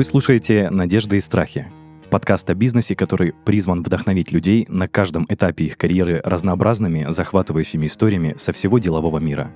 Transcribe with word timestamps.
Вы 0.00 0.04
слушаете 0.04 0.70
«Надежды 0.70 1.18
и 1.18 1.20
страхи»— 1.20 1.66
подкаст 2.10 2.48
о 2.48 2.54
бизнесе, 2.54 2.96
который 2.96 3.34
призван 3.44 3.82
вдохновить 3.82 4.32
людей 4.32 4.64
на 4.70 4.88
каждом 4.88 5.26
этапе 5.28 5.66
их 5.66 5.76
карьеры 5.76 6.22
разнообразными, 6.24 7.08
захватывающими 7.10 7.84
историями 7.84 8.34
со 8.38 8.52
всего 8.52 8.78
делового 8.78 9.18
мира. 9.18 9.52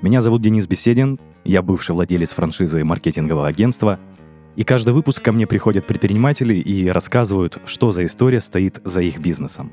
Меня 0.00 0.22
зовут 0.22 0.40
Денис 0.40 0.66
Беседин, 0.66 1.20
я 1.44 1.60
бывший 1.60 1.94
владелец 1.94 2.30
франшизы 2.30 2.82
маркетингового 2.82 3.46
агентства, 3.46 4.00
и 4.56 4.64
каждый 4.64 4.94
выпуск 4.94 5.22
ко 5.22 5.32
мне 5.32 5.46
приходят 5.46 5.86
предприниматели 5.86 6.54
и 6.54 6.88
рассказывают, 6.88 7.60
что 7.66 7.92
за 7.92 8.06
история 8.06 8.40
стоит 8.40 8.80
за 8.84 9.02
их 9.02 9.18
бизнесом. 9.18 9.70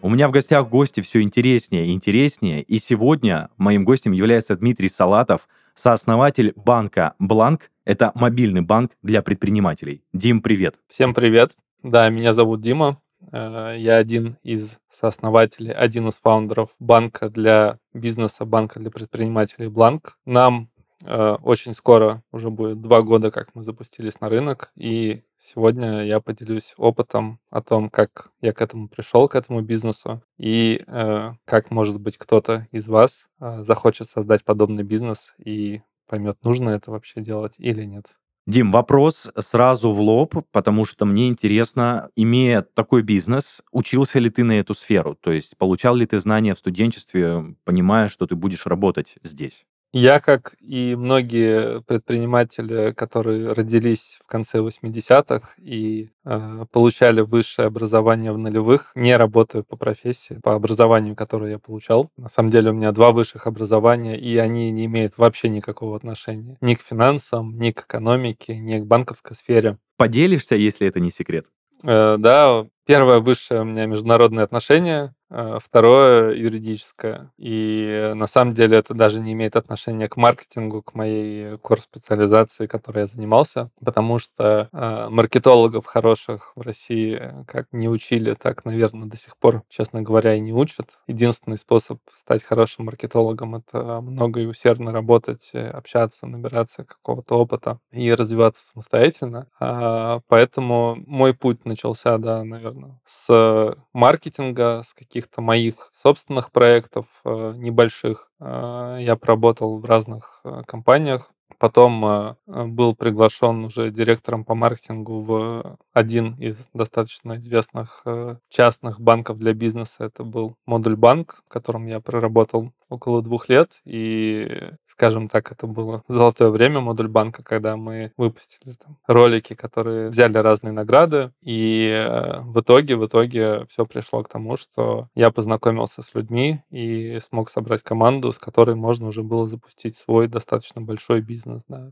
У 0.00 0.08
меня 0.08 0.28
в 0.28 0.30
гостях 0.30 0.68
гости 0.68 1.00
все 1.00 1.22
интереснее 1.22 1.88
и 1.88 1.92
интереснее, 1.92 2.62
и 2.62 2.78
сегодня 2.78 3.48
моим 3.56 3.84
гостем 3.84 4.12
является 4.12 4.54
Дмитрий 4.54 4.88
Салатов— 4.88 5.48
сооснователь 5.78 6.52
банка 6.56 7.14
Бланк. 7.18 7.70
Это 7.84 8.10
мобильный 8.14 8.62
банк 8.62 8.92
для 9.02 9.22
предпринимателей. 9.22 10.02
Дим, 10.12 10.42
привет. 10.42 10.74
Всем 10.88 11.14
привет. 11.14 11.56
Да, 11.82 12.08
меня 12.08 12.32
зовут 12.32 12.60
Дима. 12.60 13.00
Э, 13.32 13.74
я 13.78 13.96
один 13.96 14.36
из 14.42 14.78
сооснователей, 14.90 15.72
один 15.72 16.08
из 16.08 16.14
фаундеров 16.14 16.70
банка 16.80 17.30
для 17.30 17.78
бизнеса, 17.94 18.44
банка 18.44 18.80
для 18.80 18.90
предпринимателей 18.90 19.68
Бланк. 19.68 20.18
Нам 20.26 20.68
э, 21.04 21.36
очень 21.42 21.74
скоро 21.74 22.22
уже 22.32 22.50
будет 22.50 22.80
два 22.80 23.02
года, 23.02 23.30
как 23.30 23.54
мы 23.54 23.62
запустились 23.62 24.20
на 24.20 24.28
рынок, 24.28 24.72
и 24.74 25.22
Сегодня 25.40 26.04
я 26.04 26.20
поделюсь 26.20 26.74
опытом 26.76 27.38
о 27.50 27.62
том, 27.62 27.90
как 27.90 28.30
я 28.40 28.52
к 28.52 28.60
этому 28.60 28.88
пришел, 28.88 29.28
к 29.28 29.34
этому 29.34 29.62
бизнесу, 29.62 30.22
и 30.36 30.82
э, 30.86 31.30
как, 31.44 31.70
может 31.70 32.00
быть, 32.00 32.18
кто-то 32.18 32.66
из 32.72 32.88
вас 32.88 33.28
э, 33.40 33.62
захочет 33.62 34.08
создать 34.08 34.44
подобный 34.44 34.82
бизнес 34.82 35.34
и 35.38 35.82
поймет, 36.06 36.38
нужно 36.42 36.70
это 36.70 36.90
вообще 36.90 37.20
делать 37.20 37.54
или 37.58 37.84
нет. 37.84 38.06
Дим, 38.48 38.72
вопрос 38.72 39.30
сразу 39.38 39.92
в 39.92 40.00
лоб, 40.00 40.34
потому 40.52 40.86
что 40.86 41.04
мне 41.04 41.28
интересно, 41.28 42.08
имея 42.16 42.62
такой 42.62 43.02
бизнес, 43.02 43.62
учился 43.72 44.18
ли 44.18 44.30
ты 44.30 44.42
на 44.42 44.52
эту 44.52 44.72
сферу? 44.72 45.14
То 45.20 45.32
есть 45.32 45.58
получал 45.58 45.94
ли 45.94 46.06
ты 46.06 46.18
знания 46.18 46.54
в 46.54 46.58
студенчестве, 46.58 47.54
понимая, 47.64 48.08
что 48.08 48.26
ты 48.26 48.36
будешь 48.36 48.64
работать 48.64 49.16
здесь? 49.22 49.66
Я, 49.92 50.20
как 50.20 50.54
и 50.60 50.94
многие 50.96 51.80
предприниматели, 51.82 52.92
которые 52.92 53.52
родились 53.52 54.18
в 54.22 54.26
конце 54.26 54.58
80-х 54.58 55.54
и 55.56 56.10
э, 56.26 56.64
получали 56.70 57.22
высшее 57.22 57.68
образование 57.68 58.32
в 58.32 58.38
нулевых, 58.38 58.92
не 58.94 59.16
работаю 59.16 59.64
по 59.64 59.76
профессии, 59.76 60.38
по 60.42 60.54
образованию, 60.54 61.16
которое 61.16 61.52
я 61.52 61.58
получал. 61.58 62.10
На 62.18 62.28
самом 62.28 62.50
деле 62.50 62.70
у 62.70 62.74
меня 62.74 62.92
два 62.92 63.12
высших 63.12 63.46
образования, 63.46 64.18
и 64.18 64.36
они 64.36 64.70
не 64.70 64.84
имеют 64.84 65.16
вообще 65.16 65.48
никакого 65.48 65.96
отношения 65.96 66.58
ни 66.60 66.74
к 66.74 66.82
финансам, 66.82 67.56
ни 67.58 67.70
к 67.70 67.86
экономике, 67.86 68.58
ни 68.58 68.78
к 68.78 68.84
банковской 68.84 69.36
сфере. 69.36 69.78
Поделишься, 69.96 70.54
если 70.54 70.86
это 70.86 71.00
не 71.00 71.10
секрет? 71.10 71.46
Э, 71.82 72.16
да, 72.18 72.66
первое 72.86 73.20
высшее 73.20 73.62
у 73.62 73.64
меня 73.64 73.86
международные 73.86 74.44
отношения, 74.44 75.14
второе 75.30 76.34
юридическое. 76.34 77.32
И 77.36 78.12
на 78.14 78.26
самом 78.26 78.54
деле 78.54 78.78
это 78.78 78.94
даже 78.94 79.20
не 79.20 79.32
имеет 79.32 79.56
отношения 79.56 80.08
к 80.08 80.16
маркетингу, 80.16 80.82
к 80.82 80.94
моей 80.94 81.56
курс-специализации, 81.58 82.66
которой 82.66 83.00
я 83.00 83.06
занимался, 83.06 83.70
потому 83.84 84.18
что 84.18 84.68
э, 84.72 85.08
маркетологов 85.10 85.86
хороших 85.86 86.52
в 86.56 86.60
России 86.60 87.20
как 87.46 87.66
не 87.72 87.88
учили, 87.88 88.34
так, 88.34 88.64
наверное, 88.64 89.08
до 89.08 89.16
сих 89.16 89.36
пор, 89.36 89.62
честно 89.68 90.02
говоря, 90.02 90.34
и 90.34 90.40
не 90.40 90.52
учат. 90.52 90.98
Единственный 91.06 91.58
способ 91.58 91.98
стать 92.14 92.42
хорошим 92.42 92.86
маркетологом— 92.86 93.56
это 93.56 94.00
много 94.00 94.40
и 94.40 94.46
усердно 94.46 94.92
работать, 94.92 95.50
общаться, 95.54 96.26
набираться 96.26 96.84
какого-то 96.84 97.36
опыта 97.36 97.78
и 97.92 98.12
развиваться 98.12 98.66
самостоятельно. 98.66 99.46
А, 99.60 100.20
поэтому 100.28 100.96
мой 101.06 101.34
путь 101.34 101.64
начался, 101.64 102.18
да, 102.18 102.44
наверное, 102.44 103.00
с 103.04 103.76
маркетинга, 103.92 104.82
с 104.86 104.94
каких-то 105.18 105.42
моих 105.42 105.90
собственных 106.00 106.52
проектов 106.52 107.06
э, 107.24 107.54
небольших. 107.56 108.30
Э, 108.40 108.98
я 109.00 109.16
поработал 109.16 109.78
в 109.78 109.84
разных 109.84 110.40
э, 110.44 110.62
компаниях, 110.66 111.32
Потом 111.58 112.04
э, 112.04 112.34
был 112.46 112.94
приглашен 112.94 113.64
уже 113.64 113.90
директором 113.90 114.44
по 114.44 114.54
маркетингу 114.54 115.22
в 115.22 115.76
один 115.92 116.34
из 116.34 116.68
достаточно 116.72 117.36
известных 117.38 118.04
частных 118.48 119.00
банков 119.00 119.38
для 119.38 119.54
бизнеса. 119.54 120.04
Это 120.04 120.22
был 120.22 120.54
Модуль 120.66 120.94
Банк, 120.94 121.42
в 121.46 121.48
котором 121.48 121.86
я 121.86 122.00
проработал 122.00 122.70
около 122.88 123.22
двух 123.22 123.48
лет. 123.48 123.72
И, 123.84 124.70
скажем 124.86 125.28
так, 125.28 125.52
это 125.52 125.66
было 125.66 126.02
золотое 126.08 126.50
время 126.50 126.80
Модуль 126.80 127.08
Банка, 127.08 127.42
когда 127.42 127.76
мы 127.76 128.12
выпустили 128.16 128.74
там 128.74 128.98
ролики, 129.06 129.54
которые 129.54 130.08
взяли 130.10 130.38
разные 130.38 130.72
награды. 130.72 131.32
И 131.42 131.88
э, 131.88 132.40
в 132.42 132.60
итоге, 132.60 132.96
в 132.96 133.06
итоге 133.06 133.66
все 133.66 133.86
пришло 133.86 134.22
к 134.22 134.28
тому, 134.28 134.56
что 134.56 135.08
я 135.14 135.30
познакомился 135.30 136.02
с 136.02 136.14
людьми 136.14 136.62
и 136.70 137.18
смог 137.28 137.50
собрать 137.50 137.82
команду, 137.82 138.32
с 138.32 138.38
которой 138.38 138.76
можно 138.76 139.08
уже 139.08 139.22
было 139.22 139.48
запустить 139.48 139.96
свой 139.96 140.28
достаточно 140.28 140.80
большой 140.80 141.20
бизнес, 141.20 141.62
да, 141.68 141.90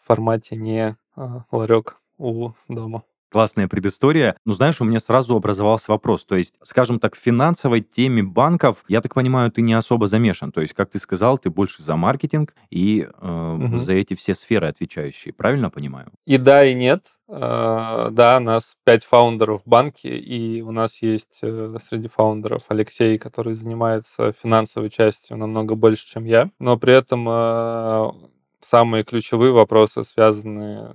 в 0.00 0.06
формате 0.06 0.56
не 0.56 0.96
а, 1.16 1.44
ларек 1.50 2.00
у 2.18 2.52
дома 2.68 3.02
классная 3.30 3.68
предыстория. 3.68 4.36
Но 4.44 4.52
знаешь, 4.52 4.80
у 4.80 4.84
меня 4.84 5.00
сразу 5.00 5.36
образовался 5.36 5.92
вопрос. 5.92 6.24
То 6.24 6.36
есть, 6.36 6.54
скажем 6.62 7.00
так, 7.00 7.14
в 7.14 7.18
финансовой 7.18 7.80
теме 7.80 8.22
банков, 8.22 8.84
я 8.88 9.00
так 9.00 9.14
понимаю, 9.14 9.50
ты 9.50 9.62
не 9.62 9.74
особо 9.74 10.06
замешан. 10.06 10.52
То 10.52 10.60
есть, 10.60 10.74
как 10.74 10.90
ты 10.90 10.98
сказал, 10.98 11.38
ты 11.38 11.50
больше 11.50 11.82
за 11.82 11.96
маркетинг 11.96 12.54
и 12.70 13.06
э, 13.06 13.58
угу. 13.62 13.78
за 13.78 13.92
эти 13.92 14.14
все 14.14 14.34
сферы 14.34 14.68
отвечающие. 14.68 15.32
Правильно 15.32 15.70
понимаю? 15.70 16.10
И 16.26 16.36
да, 16.36 16.64
и 16.64 16.74
нет. 16.74 17.04
Uh, 17.28 18.10
да, 18.10 18.40
нас 18.40 18.74
пять 18.84 19.04
фаундеров 19.04 19.60
в 19.62 19.68
банке, 19.68 20.16
и 20.16 20.62
у 20.62 20.70
нас 20.70 21.02
есть 21.02 21.40
uh, 21.42 21.78
среди 21.78 22.08
фаундеров 22.08 22.62
Алексей, 22.68 23.18
который 23.18 23.52
занимается 23.52 24.32
финансовой 24.32 24.88
частью 24.88 25.36
намного 25.36 25.74
больше, 25.74 26.06
чем 26.06 26.24
я, 26.24 26.50
но 26.58 26.78
при 26.78 26.94
этом 26.94 27.28
uh, 27.28 28.14
самые 28.62 29.04
ключевые 29.04 29.52
вопросы 29.52 30.04
связаны 30.04 30.90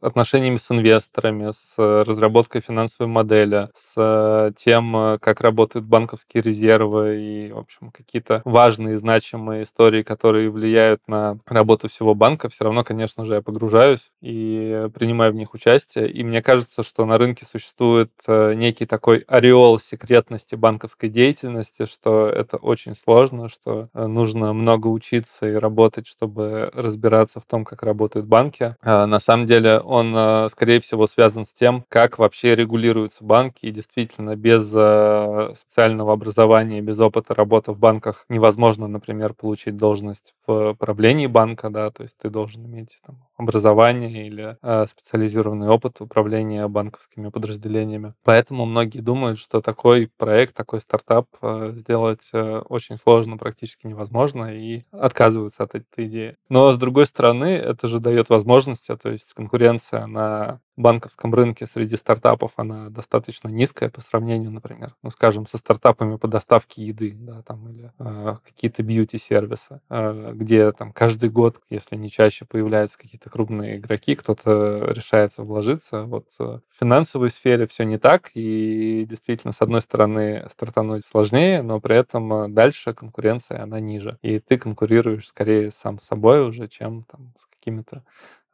отношениями 0.00 0.56
с 0.56 0.70
инвесторами, 0.70 1.52
с 1.52 1.74
э, 1.78 2.02
разработкой 2.02 2.60
финансовой 2.60 3.10
модели, 3.10 3.68
с 3.74 3.94
э, 3.96 4.52
тем, 4.56 4.96
э, 4.96 5.18
как 5.18 5.40
работают 5.40 5.86
банковские 5.86 6.42
резервы 6.42 7.16
и, 7.20 7.52
в 7.52 7.58
общем, 7.58 7.90
какие-то 7.90 8.42
важные, 8.44 8.98
значимые 8.98 9.62
истории, 9.62 10.02
которые 10.02 10.50
влияют 10.50 11.00
на 11.06 11.38
работу 11.46 11.88
всего 11.88 12.14
банка, 12.14 12.48
все 12.48 12.64
равно, 12.64 12.84
конечно 12.84 13.24
же, 13.24 13.34
я 13.34 13.42
погружаюсь 13.42 14.10
и 14.20 14.88
принимаю 14.94 15.32
в 15.32 15.36
них 15.36 15.54
участие. 15.54 16.10
И 16.10 16.22
мне 16.24 16.42
кажется, 16.42 16.82
что 16.82 17.04
на 17.06 17.18
рынке 17.18 17.44
существует 17.44 18.10
некий 18.26 18.86
такой 18.86 19.18
ореол 19.28 19.78
секретности 19.78 20.54
банковской 20.54 21.08
деятельности, 21.08 21.86
что 21.86 22.28
это 22.28 22.56
очень 22.56 22.96
сложно, 22.96 23.48
что 23.48 23.88
нужно 23.94 24.52
много 24.52 24.88
учиться 24.88 25.48
и 25.48 25.54
работать, 25.54 26.06
чтобы 26.06 26.70
разбираться 26.74 27.40
в 27.40 27.44
том, 27.44 27.64
как 27.64 27.82
работают 27.82 28.26
банки. 28.26 28.76
А 28.82 29.06
на 29.06 29.20
самом 29.20 29.46
деле 29.46 29.77
он, 29.80 30.14
э, 30.16 30.48
скорее 30.50 30.80
всего, 30.80 31.06
связан 31.06 31.44
с 31.44 31.52
тем, 31.52 31.84
как 31.88 32.18
вообще 32.18 32.54
регулируются 32.54 33.24
банки. 33.24 33.66
И 33.66 33.70
действительно, 33.70 34.36
без 34.36 34.72
э, 34.74 35.50
специального 35.56 36.12
образования, 36.12 36.80
без 36.80 36.98
опыта 36.98 37.34
работы 37.34 37.72
в 37.72 37.78
банках 37.78 38.24
невозможно, 38.28 38.88
например, 38.88 39.34
получить 39.34 39.76
должность 39.76 40.34
в 40.46 40.74
правлении 40.74 41.26
банка, 41.26 41.70
да, 41.70 41.90
то 41.90 42.02
есть 42.02 42.16
ты 42.18 42.30
должен 42.30 42.66
иметь 42.66 42.98
там, 43.06 43.27
образование 43.38 44.26
или 44.26 44.56
э, 44.60 44.86
специализированный 44.86 45.68
опыт 45.68 46.00
управления 46.00 46.68
банковскими 46.68 47.30
подразделениями. 47.30 48.14
Поэтому 48.24 48.66
многие 48.66 49.00
думают, 49.00 49.38
что 49.38 49.60
такой 49.62 50.10
проект, 50.18 50.54
такой 50.54 50.80
стартап 50.80 51.26
э, 51.40 51.72
сделать 51.76 52.28
э, 52.32 52.58
очень 52.68 52.98
сложно, 52.98 53.38
практически 53.38 53.86
невозможно, 53.86 54.54
и 54.54 54.82
отказываются 54.90 55.62
от 55.62 55.76
этой 55.76 56.06
идеи. 56.06 56.36
Но, 56.48 56.72
с 56.72 56.76
другой 56.76 57.06
стороны, 57.06 57.46
это 57.46 57.86
же 57.88 58.00
дает 58.00 58.28
возможности, 58.28 58.94
то 58.96 59.10
есть 59.10 59.32
конкуренция 59.32 60.06
на 60.06 60.60
банковском 60.78 61.34
рынке 61.34 61.66
среди 61.66 61.96
стартапов 61.96 62.52
она 62.56 62.90
достаточно 62.90 63.48
низкая 63.48 63.90
по 63.90 64.00
сравнению, 64.00 64.50
например, 64.50 64.94
ну, 65.02 65.10
скажем, 65.10 65.46
со 65.46 65.58
стартапами 65.58 66.16
по 66.16 66.28
доставке 66.28 66.84
еды, 66.84 67.14
да, 67.18 67.42
там, 67.42 67.68
или 67.68 67.92
э, 67.98 68.36
какие-то 68.44 68.82
бьюти-сервисы, 68.82 69.80
э, 69.90 70.32
где 70.34 70.72
там 70.72 70.92
каждый 70.92 71.30
год, 71.30 71.60
если 71.70 71.96
не 71.96 72.10
чаще, 72.10 72.44
появляются 72.44 72.98
какие-то 72.98 73.30
крупные 73.30 73.78
игроки, 73.78 74.14
кто-то 74.14 74.92
решается 74.92 75.42
вложиться. 75.42 76.04
Вот 76.04 76.26
э, 76.38 76.44
в 76.44 76.78
финансовой 76.78 77.30
сфере 77.30 77.66
все 77.66 77.84
не 77.84 77.98
так, 77.98 78.30
и 78.34 79.04
действительно, 79.08 79.52
с 79.52 79.60
одной 79.60 79.82
стороны, 79.82 80.46
стартануть 80.50 81.04
сложнее, 81.04 81.62
но 81.62 81.80
при 81.80 81.96
этом 81.96 82.32
э, 82.32 82.48
дальше 82.48 82.94
конкуренция, 82.94 83.62
она 83.62 83.80
ниже. 83.80 84.18
И 84.22 84.38
ты 84.38 84.58
конкурируешь 84.58 85.26
скорее 85.26 85.70
сам 85.70 85.98
с 85.98 86.04
собой 86.04 86.46
уже, 86.46 86.68
чем 86.68 87.04
там, 87.04 87.34
с 87.38 87.46
какими-то 87.46 88.04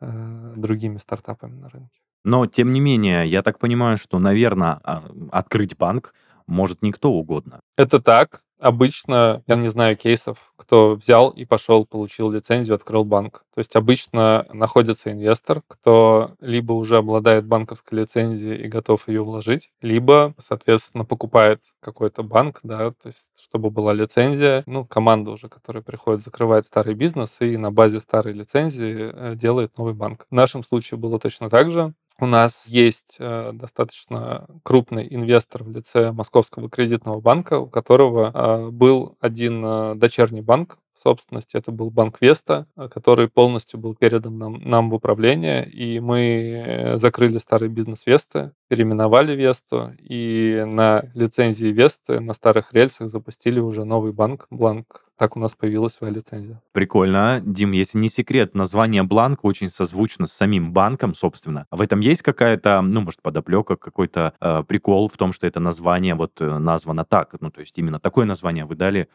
э, 0.01 0.53
другими 0.57 0.99
стартапами 0.99 1.57
на 1.57 1.69
рынке. 1.69 2.04
Но, 2.25 2.47
тем 2.47 2.73
не 2.73 2.81
менее, 2.81 3.27
я 3.27 3.43
так 3.43 3.59
понимаю, 3.59 3.99
что, 3.99 4.19
наверное, 4.19 4.81
а, 4.83 5.05
открыть 5.31 5.77
банк 5.77 6.15
может 6.47 6.83
никто 6.83 7.13
угодно. 7.13 7.61
Это 7.77 8.01
так. 8.01 8.41
Обычно, 8.61 9.43
я 9.47 9.57
не 9.57 9.69
знаю 9.69 9.97
кейсов, 9.97 10.53
кто 10.57 10.95
взял 10.95 11.29
и 11.29 11.45
пошел, 11.45 11.85
получил 11.85 12.31
лицензию, 12.31 12.77
открыл 12.77 13.05
банк. 13.05 13.45
То 13.55 13.59
есть 13.59 13.77
обычно 13.77 14.47
находится 14.53 15.13
инвестор, 15.13 15.63
кто 15.69 16.31
либо 16.41 16.73
уже 16.73 16.97
обладает 16.97 17.45
банковской 17.47 17.99
лицензией 18.01 18.65
и 18.65 18.69
готов 18.69 19.07
ее 19.09 19.23
вложить, 19.23 19.71
либо, 19.83 20.35
соответственно, 20.39 21.05
покупает 21.05 21.61
какой-то 21.81 22.23
банк, 22.23 22.61
да, 22.63 22.93
то 22.93 23.09
есть 23.09 23.27
чтобы 23.39 23.71
была 23.71 23.93
лицензия, 23.93 24.63
ну, 24.67 24.87
команда 24.87 25.33
уже, 25.33 25.49
которая 25.49 25.83
приходит, 25.83 26.23
закрывает 26.23 26.65
старый 26.65 26.95
бизнес 26.95 27.37
и 27.41 27.57
на 27.59 27.71
базе 27.71 28.01
старой 28.01 28.33
лицензии 28.33 29.11
э, 29.13 29.35
делает 29.35 29.77
новый 29.77 29.95
банк. 29.95 30.27
В 30.31 30.35
нашем 30.35 30.65
случае 30.65 30.97
было 30.97 31.19
точно 31.19 31.51
так 31.51 31.71
же. 31.71 31.93
У 32.21 32.27
нас 32.27 32.69
есть 32.69 33.17
э, 33.19 33.51
достаточно 33.53 34.47
крупный 34.63 35.07
инвестор 35.13 35.65
в 35.65 35.71
лице 35.71 36.13
Московского 36.13 36.71
кредитного 36.71 37.21
банка, 37.21 37.59
у 37.59 37.67
которого 37.67 38.31
э, 38.33 38.71
был 38.71 39.17
один 39.21 39.65
э, 39.65 39.95
дочерний 39.97 40.41
банк 40.41 40.79
в 40.95 41.01
собственности. 41.01 41.57
Это 41.57 41.73
был 41.73 41.91
банк 41.91 42.19
Веста, 42.21 42.67
э, 42.77 42.89
который 42.89 43.29
полностью 43.29 43.79
был 43.79 43.95
передан 43.95 44.39
нам, 44.39 44.61
нам 44.63 44.91
в 44.91 44.95
управление, 44.95 45.69
и 45.69 46.01
мы 46.01 46.65
э, 46.67 46.99
закрыли 46.99 47.39
старый 47.39 47.69
бизнес 47.69 48.07
Весты, 48.07 48.53
переименовали 48.69 49.35
Весту, 49.35 49.93
и 49.99 50.65
на 50.67 51.05
лицензии 51.15 51.67
Весты 51.67 52.21
на 52.21 52.35
старых 52.35 52.73
рельсах 52.73 53.09
запустили 53.09 53.61
уже 53.61 53.85
новый 53.85 54.13
банк, 54.13 54.47
Бланк 54.51 55.05
так 55.17 55.37
у 55.37 55.41
нас 55.41 55.55
появилась 55.55 55.95
своя 55.95 56.13
лицензия. 56.13 56.61
Прикольно. 56.73 57.41
Дим, 57.45 57.73
если 57.73 57.99
не 57.99 58.09
секрет, 58.09 58.55
название 58.55 59.05
Бланк 59.05 59.45
очень 59.45 59.71
созвучно 59.71 60.27
с 60.27 60.33
самим 60.33 60.73
банком, 60.73 61.15
собственно. 61.15 61.67
В 61.71 61.81
этом 61.81 62.01
есть 62.01 62.23
какая-то, 62.23 62.81
ну, 62.83 63.01
может, 63.01 63.23
подоплека, 63.23 63.77
какой-то 63.77 64.35
э, 64.41 64.65
прикол 64.67 65.09
в 65.09 65.17
том, 65.17 65.33
что 65.33 65.47
это 65.47 65.61
название 65.61 66.15
вот 66.15 66.41
э, 66.41 66.59
названо 66.59 67.05
так? 67.05 67.37
Ну, 67.41 67.51
то 67.51 67.61
есть 67.61 67.79
именно 67.79 68.01
такое 68.01 68.27
название 68.27 68.65
вы 68.65 68.75
дали 68.75 69.09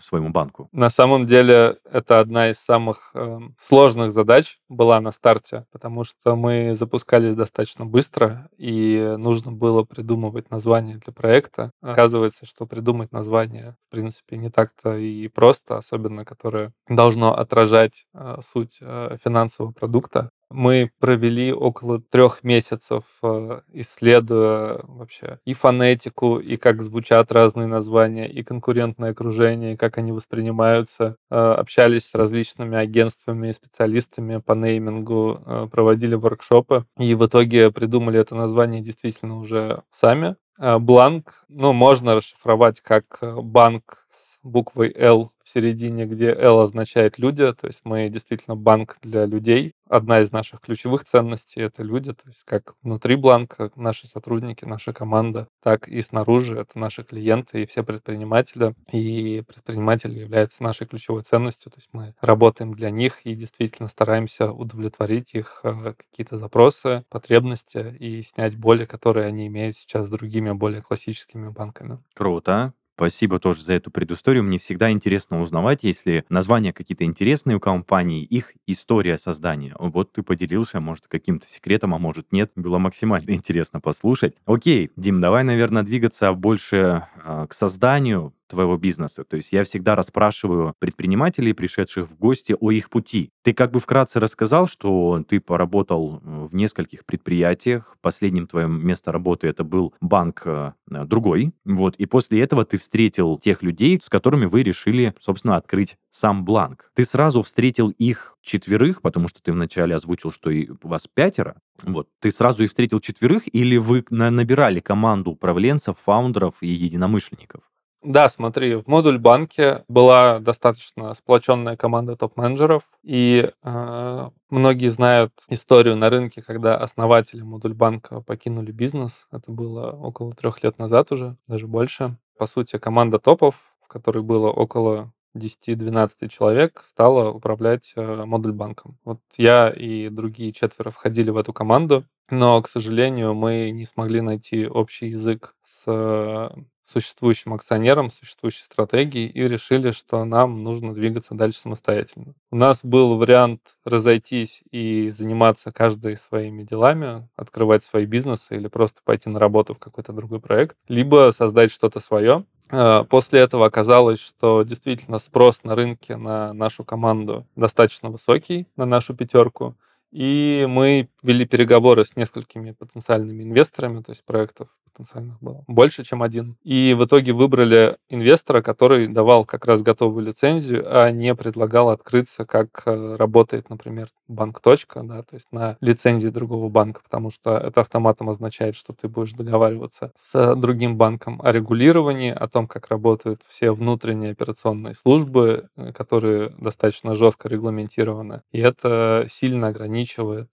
своему 0.00 0.30
банку? 0.30 0.68
На 0.72 0.90
самом 0.90 1.26
деле 1.26 1.78
это 1.90 2.20
одна 2.20 2.50
из 2.50 2.58
самых 2.58 3.10
э, 3.14 3.38
сложных 3.58 4.12
задач 4.12 4.58
была 4.68 5.00
на 5.00 5.12
старте, 5.12 5.66
потому 5.72 6.04
что 6.04 6.36
мы 6.36 6.74
запускались 6.74 7.34
достаточно 7.34 7.86
быстро, 7.86 8.48
и 8.56 9.14
нужно 9.18 9.52
было 9.52 9.84
придумывать 9.84 10.50
название 10.50 10.98
для 10.98 11.12
проекта. 11.12 11.72
Оказывается, 11.80 12.46
что 12.46 12.66
придумать 12.66 13.12
название, 13.12 13.76
в 13.88 13.92
принципе, 13.92 14.36
не 14.36 14.50
так-то 14.50 14.96
и 14.96 15.28
просто, 15.28 15.78
особенно 15.78 16.24
которое 16.24 16.72
должно 16.88 17.34
отражать 17.34 18.06
э, 18.14 18.38
суть 18.42 18.78
э, 18.80 19.16
финансового 19.22 19.72
продукта. 19.72 20.30
Мы 20.52 20.90
провели 21.00 21.52
около 21.52 21.98
трех 22.00 22.44
месяцев, 22.44 23.04
э, 23.22 23.60
исследуя 23.72 24.80
вообще 24.84 25.38
и 25.46 25.54
фонетику, 25.54 26.38
и 26.38 26.56
как 26.56 26.82
звучат 26.82 27.32
разные 27.32 27.66
названия, 27.66 28.28
и 28.30 28.42
конкурентное 28.42 29.12
окружение, 29.12 29.74
и 29.74 29.76
как 29.76 29.96
они 29.96 30.12
воспринимаются. 30.12 31.16
Э, 31.30 31.52
общались 31.52 32.06
с 32.06 32.14
различными 32.14 32.76
агентствами 32.76 33.48
и 33.48 33.52
специалистами 33.52 34.38
по 34.38 34.52
неймингу, 34.52 35.42
э, 35.44 35.68
проводили 35.70 36.14
воркшопы, 36.16 36.84
и 36.98 37.14
в 37.14 37.26
итоге 37.26 37.70
придумали 37.70 38.20
это 38.20 38.34
название 38.34 38.82
действительно 38.82 39.38
уже 39.38 39.82
сами. 39.90 40.36
Бланк, 40.58 41.44
ну, 41.48 41.72
можно 41.72 42.14
расшифровать 42.14 42.80
как 42.82 43.18
банк 43.22 44.06
с 44.12 44.31
буквой 44.42 44.92
«Л» 44.96 45.32
в 45.42 45.48
середине, 45.48 46.06
где 46.06 46.32
L 46.32 46.60
означает 46.60 47.18
люди, 47.18 47.52
то 47.52 47.66
есть 47.66 47.80
мы 47.84 48.08
действительно 48.08 48.56
банк 48.56 48.96
для 49.02 49.26
людей. 49.26 49.74
Одна 49.88 50.20
из 50.20 50.32
наших 50.32 50.60
ключевых 50.60 51.04
ценностей— 51.04 51.60
это 51.62 51.82
люди, 51.82 52.12
то 52.12 52.28
есть 52.28 52.42
как 52.44 52.74
внутри 52.82 53.16
бланка 53.16 53.70
наши 53.76 54.06
сотрудники, 54.06 54.64
наша 54.64 54.92
команда, 54.92 55.48
так 55.62 55.88
и 55.88 56.00
снаружи 56.02 56.58
это 56.58 56.78
наши 56.78 57.02
клиенты 57.04 57.62
и 57.62 57.66
все 57.66 57.82
предприниматели. 57.82 58.74
И 58.92 59.42
предприниматели 59.46 60.20
являются 60.20 60.62
нашей 60.62 60.86
ключевой 60.86 61.22
ценностью, 61.22 61.70
то 61.70 61.78
есть 61.78 61.88
мы 61.92 62.14
работаем 62.20 62.74
для 62.74 62.90
них 62.90 63.26
и 63.26 63.34
действительно 63.34 63.88
стараемся 63.88 64.52
удовлетворить 64.52 65.34
их 65.34 65.60
э, 65.64 65.94
какие-то 65.94 66.38
запросы, 66.38 67.04
потребности 67.08 67.96
и 67.98 68.22
снять 68.22 68.56
боли, 68.56 68.84
которые 68.86 69.26
они 69.26 69.48
имеют 69.48 69.76
сейчас 69.76 70.06
с 70.06 70.10
другими 70.10 70.52
более 70.52 70.82
классическими 70.82 71.48
банками. 71.48 71.98
Круто. 72.14 72.72
Спасибо 72.94 73.38
тоже 73.38 73.62
за 73.62 73.74
эту 73.74 73.90
предысторию. 73.90 74.44
Мне 74.44 74.58
всегда 74.58 74.90
интересно 74.90 75.40
узнавать, 75.40 75.82
если 75.82 76.24
названия 76.28 76.72
какие-то 76.72 77.04
интересные 77.04 77.56
у 77.56 77.60
компании, 77.60 78.22
их 78.22 78.52
история 78.66 79.18
создания. 79.18 79.74
Вот 79.78 80.12
ты 80.12 80.22
поделился, 80.22 80.80
может, 80.80 81.08
каким-то 81.08 81.48
секретом, 81.48 81.94
а 81.94 81.98
может, 81.98 82.32
нет. 82.32 82.52
Было 82.54 82.78
максимально 82.78 83.30
интересно 83.32 83.80
послушать. 83.80 84.34
Окей, 84.44 84.90
Дим, 84.96 85.20
давай, 85.20 85.42
наверное, 85.42 85.82
двигаться 85.82 86.32
больше 86.32 87.06
э, 87.24 87.46
к 87.48 87.54
созданию 87.54 88.34
твоего 88.52 88.76
бизнеса. 88.76 89.24
То 89.24 89.36
есть 89.36 89.52
я 89.52 89.64
всегда 89.64 89.96
расспрашиваю 89.96 90.74
предпринимателей, 90.78 91.54
пришедших 91.54 92.10
в 92.10 92.16
гости, 92.18 92.54
о 92.60 92.70
их 92.70 92.90
пути. 92.90 93.30
Ты 93.42 93.54
как 93.54 93.72
бы 93.72 93.80
вкратце 93.80 94.20
рассказал, 94.20 94.68
что 94.68 95.24
ты 95.26 95.40
поработал 95.40 96.20
в 96.22 96.54
нескольких 96.54 97.06
предприятиях. 97.06 97.96
Последним 98.02 98.46
твоим 98.46 98.86
место 98.86 99.10
работы 99.10 99.48
это 99.48 99.64
был 99.64 99.94
банк 100.00 100.42
э, 100.44 100.72
другой. 100.86 101.52
Вот. 101.64 101.96
И 101.96 102.06
после 102.06 102.42
этого 102.42 102.64
ты 102.66 102.76
встретил 102.76 103.38
тех 103.38 103.62
людей, 103.62 103.98
с 104.02 104.10
которыми 104.10 104.44
вы 104.44 104.62
решили, 104.62 105.14
собственно, 105.18 105.56
открыть 105.56 105.96
сам 106.10 106.44
бланк. 106.44 106.90
Ты 106.94 107.04
сразу 107.04 107.42
встретил 107.42 107.88
их 107.88 108.36
четверых, 108.42 109.00
потому 109.00 109.28
что 109.28 109.42
ты 109.42 109.52
вначале 109.52 109.94
озвучил, 109.94 110.30
что 110.30 110.50
и 110.50 110.68
у 110.68 110.88
вас 110.88 111.06
пятеро. 111.06 111.56
Вот. 111.82 112.08
Ты 112.20 112.30
сразу 112.30 112.64
их 112.64 112.70
встретил 112.70 113.00
четверых, 113.00 113.44
или 113.54 113.78
вы 113.78 114.04
набирали 114.10 114.80
команду 114.80 115.30
управленцев, 115.30 115.96
фаундеров 116.04 116.56
и 116.60 116.68
единомышленников? 116.68 117.62
Да, 118.02 118.28
смотри, 118.28 118.74
в 118.74 118.88
модуль 118.88 119.18
банке 119.18 119.84
была 119.86 120.40
достаточно 120.40 121.14
сплоченная 121.14 121.76
команда 121.76 122.16
топ-менеджеров, 122.16 122.82
и 123.04 123.52
э, 123.62 124.30
многие 124.50 124.88
знают 124.88 125.32
историю 125.48 125.96
на 125.96 126.10
рынке, 126.10 126.42
когда 126.42 126.76
основатели 126.76 127.42
модуль 127.42 127.74
банка 127.74 128.20
покинули 128.20 128.72
бизнес. 128.72 129.28
Это 129.30 129.52
было 129.52 129.92
около 129.92 130.32
трех 130.32 130.64
лет 130.64 130.78
назад 130.78 131.12
уже, 131.12 131.36
даже 131.46 131.68
больше. 131.68 132.16
По 132.36 132.46
сути, 132.46 132.76
команда 132.78 133.20
топов, 133.20 133.54
в 133.80 133.86
которой 133.86 134.24
было 134.24 134.50
около 134.50 135.12
10-12 135.36 136.28
человек 136.28 136.82
стала 136.84 137.30
управлять 137.30 137.92
э, 137.94 138.24
модуль 138.24 138.52
банком. 138.52 138.98
Вот 139.04 139.20
я 139.36 139.70
и 139.70 140.08
другие 140.08 140.52
четверо 140.52 140.90
входили 140.90 141.30
в 141.30 141.36
эту 141.36 141.52
команду, 141.52 142.04
но, 142.30 142.60
к 142.62 142.68
сожалению, 142.68 143.34
мы 143.34 143.70
не 143.70 143.86
смогли 143.86 144.20
найти 144.20 144.66
общий 144.66 145.08
язык 145.08 145.54
с 145.64 145.84
э, 145.86 146.50
существующим 146.82 147.54
акционером, 147.54 148.10
существующей 148.10 148.62
стратегией 148.64 149.28
и 149.28 149.46
решили, 149.46 149.92
что 149.92 150.24
нам 150.24 150.62
нужно 150.62 150.94
двигаться 150.94 151.34
дальше 151.34 151.60
самостоятельно. 151.60 152.34
У 152.50 152.56
нас 152.56 152.80
был 152.82 153.16
вариант 153.16 153.60
разойтись 153.84 154.62
и 154.70 155.10
заниматься 155.10 155.72
каждой 155.72 156.16
своими 156.16 156.62
делами, 156.62 157.28
открывать 157.36 157.84
свои 157.84 158.06
бизнесы 158.06 158.56
или 158.56 158.68
просто 158.68 159.00
пойти 159.04 159.28
на 159.28 159.38
работу 159.38 159.74
в 159.74 159.78
какой-то 159.78 160.12
другой 160.12 160.40
проект, 160.40 160.76
либо 160.88 161.32
создать 161.36 161.70
что-то 161.70 162.00
свое. 162.00 162.44
Э, 162.70 163.04
после 163.08 163.40
этого 163.40 163.66
оказалось, 163.66 164.20
что 164.20 164.62
действительно 164.62 165.18
спрос 165.18 165.62
на 165.64 165.74
рынке 165.74 166.16
на 166.16 166.52
нашу 166.52 166.84
команду 166.84 167.46
достаточно 167.56 168.10
высокий, 168.10 168.66
на 168.76 168.86
нашу 168.86 169.14
пятерку. 169.14 169.76
И 170.12 170.66
мы 170.68 171.08
вели 171.22 171.46
переговоры 171.46 172.04
с 172.04 172.16
несколькими 172.16 172.72
потенциальными 172.72 173.42
инвесторами, 173.42 174.02
то 174.02 174.12
есть 174.12 174.24
проектов 174.24 174.68
потенциальных 174.92 175.40
было 175.40 175.64
больше, 175.66 176.04
чем 176.04 176.22
один. 176.22 176.56
И 176.62 176.94
в 176.98 177.04
итоге 177.04 177.32
выбрали 177.32 177.96
инвестора, 178.08 178.62
который 178.62 179.08
давал 179.08 179.44
как 179.44 179.64
раз 179.64 179.82
готовую 179.82 180.24
лицензию, 180.26 180.84
а 180.86 181.10
не 181.10 181.34
предлагал 181.34 181.90
открыться, 181.90 182.44
как 182.44 182.82
э, 182.86 183.16
работает, 183.16 183.70
например, 183.70 184.08
банк 184.28 184.60
точка, 184.60 185.02
да, 185.02 185.22
то 185.22 185.34
есть 185.34 185.46
на 185.50 185.76
лицензии 185.80 186.28
другого 186.28 186.68
банка, 186.68 187.00
потому 187.02 187.30
что 187.30 187.56
это 187.56 187.80
автоматом 187.80 188.28
означает, 188.28 188.76
что 188.76 188.92
ты 188.92 189.08
будешь 189.08 189.32
договариваться 189.32 190.12
с 190.16 190.54
другим 190.56 190.96
банком 190.96 191.40
о 191.42 191.52
регулировании, 191.52 192.30
о 192.30 192.48
том, 192.48 192.66
как 192.66 192.88
работают 192.88 193.42
все 193.48 193.72
внутренние 193.72 194.32
операционные 194.32 194.94
службы, 194.94 195.68
э, 195.76 195.92
которые 195.92 196.50
достаточно 196.58 197.14
жестко 197.14 197.48
регламентированы. 197.48 198.42
И 198.52 198.60
это 198.60 199.26
сильно 199.30 199.68
ограничивает 199.68 200.01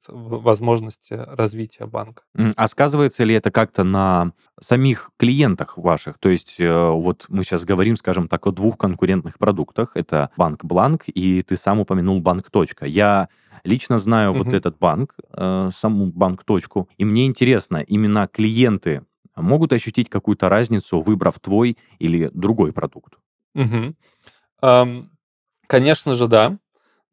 возможности 0.08 1.14
развития 1.14 1.86
банка. 1.86 2.24
А 2.56 2.68
сказывается 2.68 3.24
ли 3.24 3.36
это 3.36 3.52
как-то 3.52 3.84
на 3.84 4.34
самих 4.60 5.12
клиентах 5.18 5.78
ваших? 5.78 6.18
То 6.20 6.30
есть 6.30 6.56
э, 6.60 6.90
вот 6.90 7.26
мы 7.30 7.44
сейчас 7.44 7.66
говорим, 7.66 7.98
скажем 7.98 8.28
так, 8.28 8.46
о 8.48 8.52
двух 8.52 8.78
конкурентных 8.78 9.38
продуктах. 9.38 9.92
Это 9.96 10.30
банк 10.38 10.64
Бланк 10.64 11.04
и 11.08 11.44
ты 11.44 11.58
сам 11.58 11.80
упомянул 11.80 12.22
банк 12.22 12.50
Точка. 12.50 12.86
Я 12.86 13.30
лично 13.64 13.98
знаю 13.98 14.32
угу. 14.32 14.44
вот 14.44 14.54
этот 14.54 14.78
банк, 14.78 15.16
э, 15.34 15.70
саму 15.76 16.08
банк 16.08 16.44
Точку, 16.44 16.90
и 16.98 17.06
мне 17.06 17.26
интересно, 17.26 17.78
именно 17.78 18.28
клиенты 18.28 19.04
могут 19.36 19.74
ощутить 19.74 20.10
какую-то 20.10 20.50
разницу, 20.50 21.00
выбрав 21.00 21.40
твой 21.40 21.78
или 21.98 22.30
другой 22.34 22.74
продукт? 22.74 23.14
Угу. 23.56 23.96
Um, 24.62 25.08
конечно 25.68 26.16
же, 26.16 26.28
да, 26.28 26.58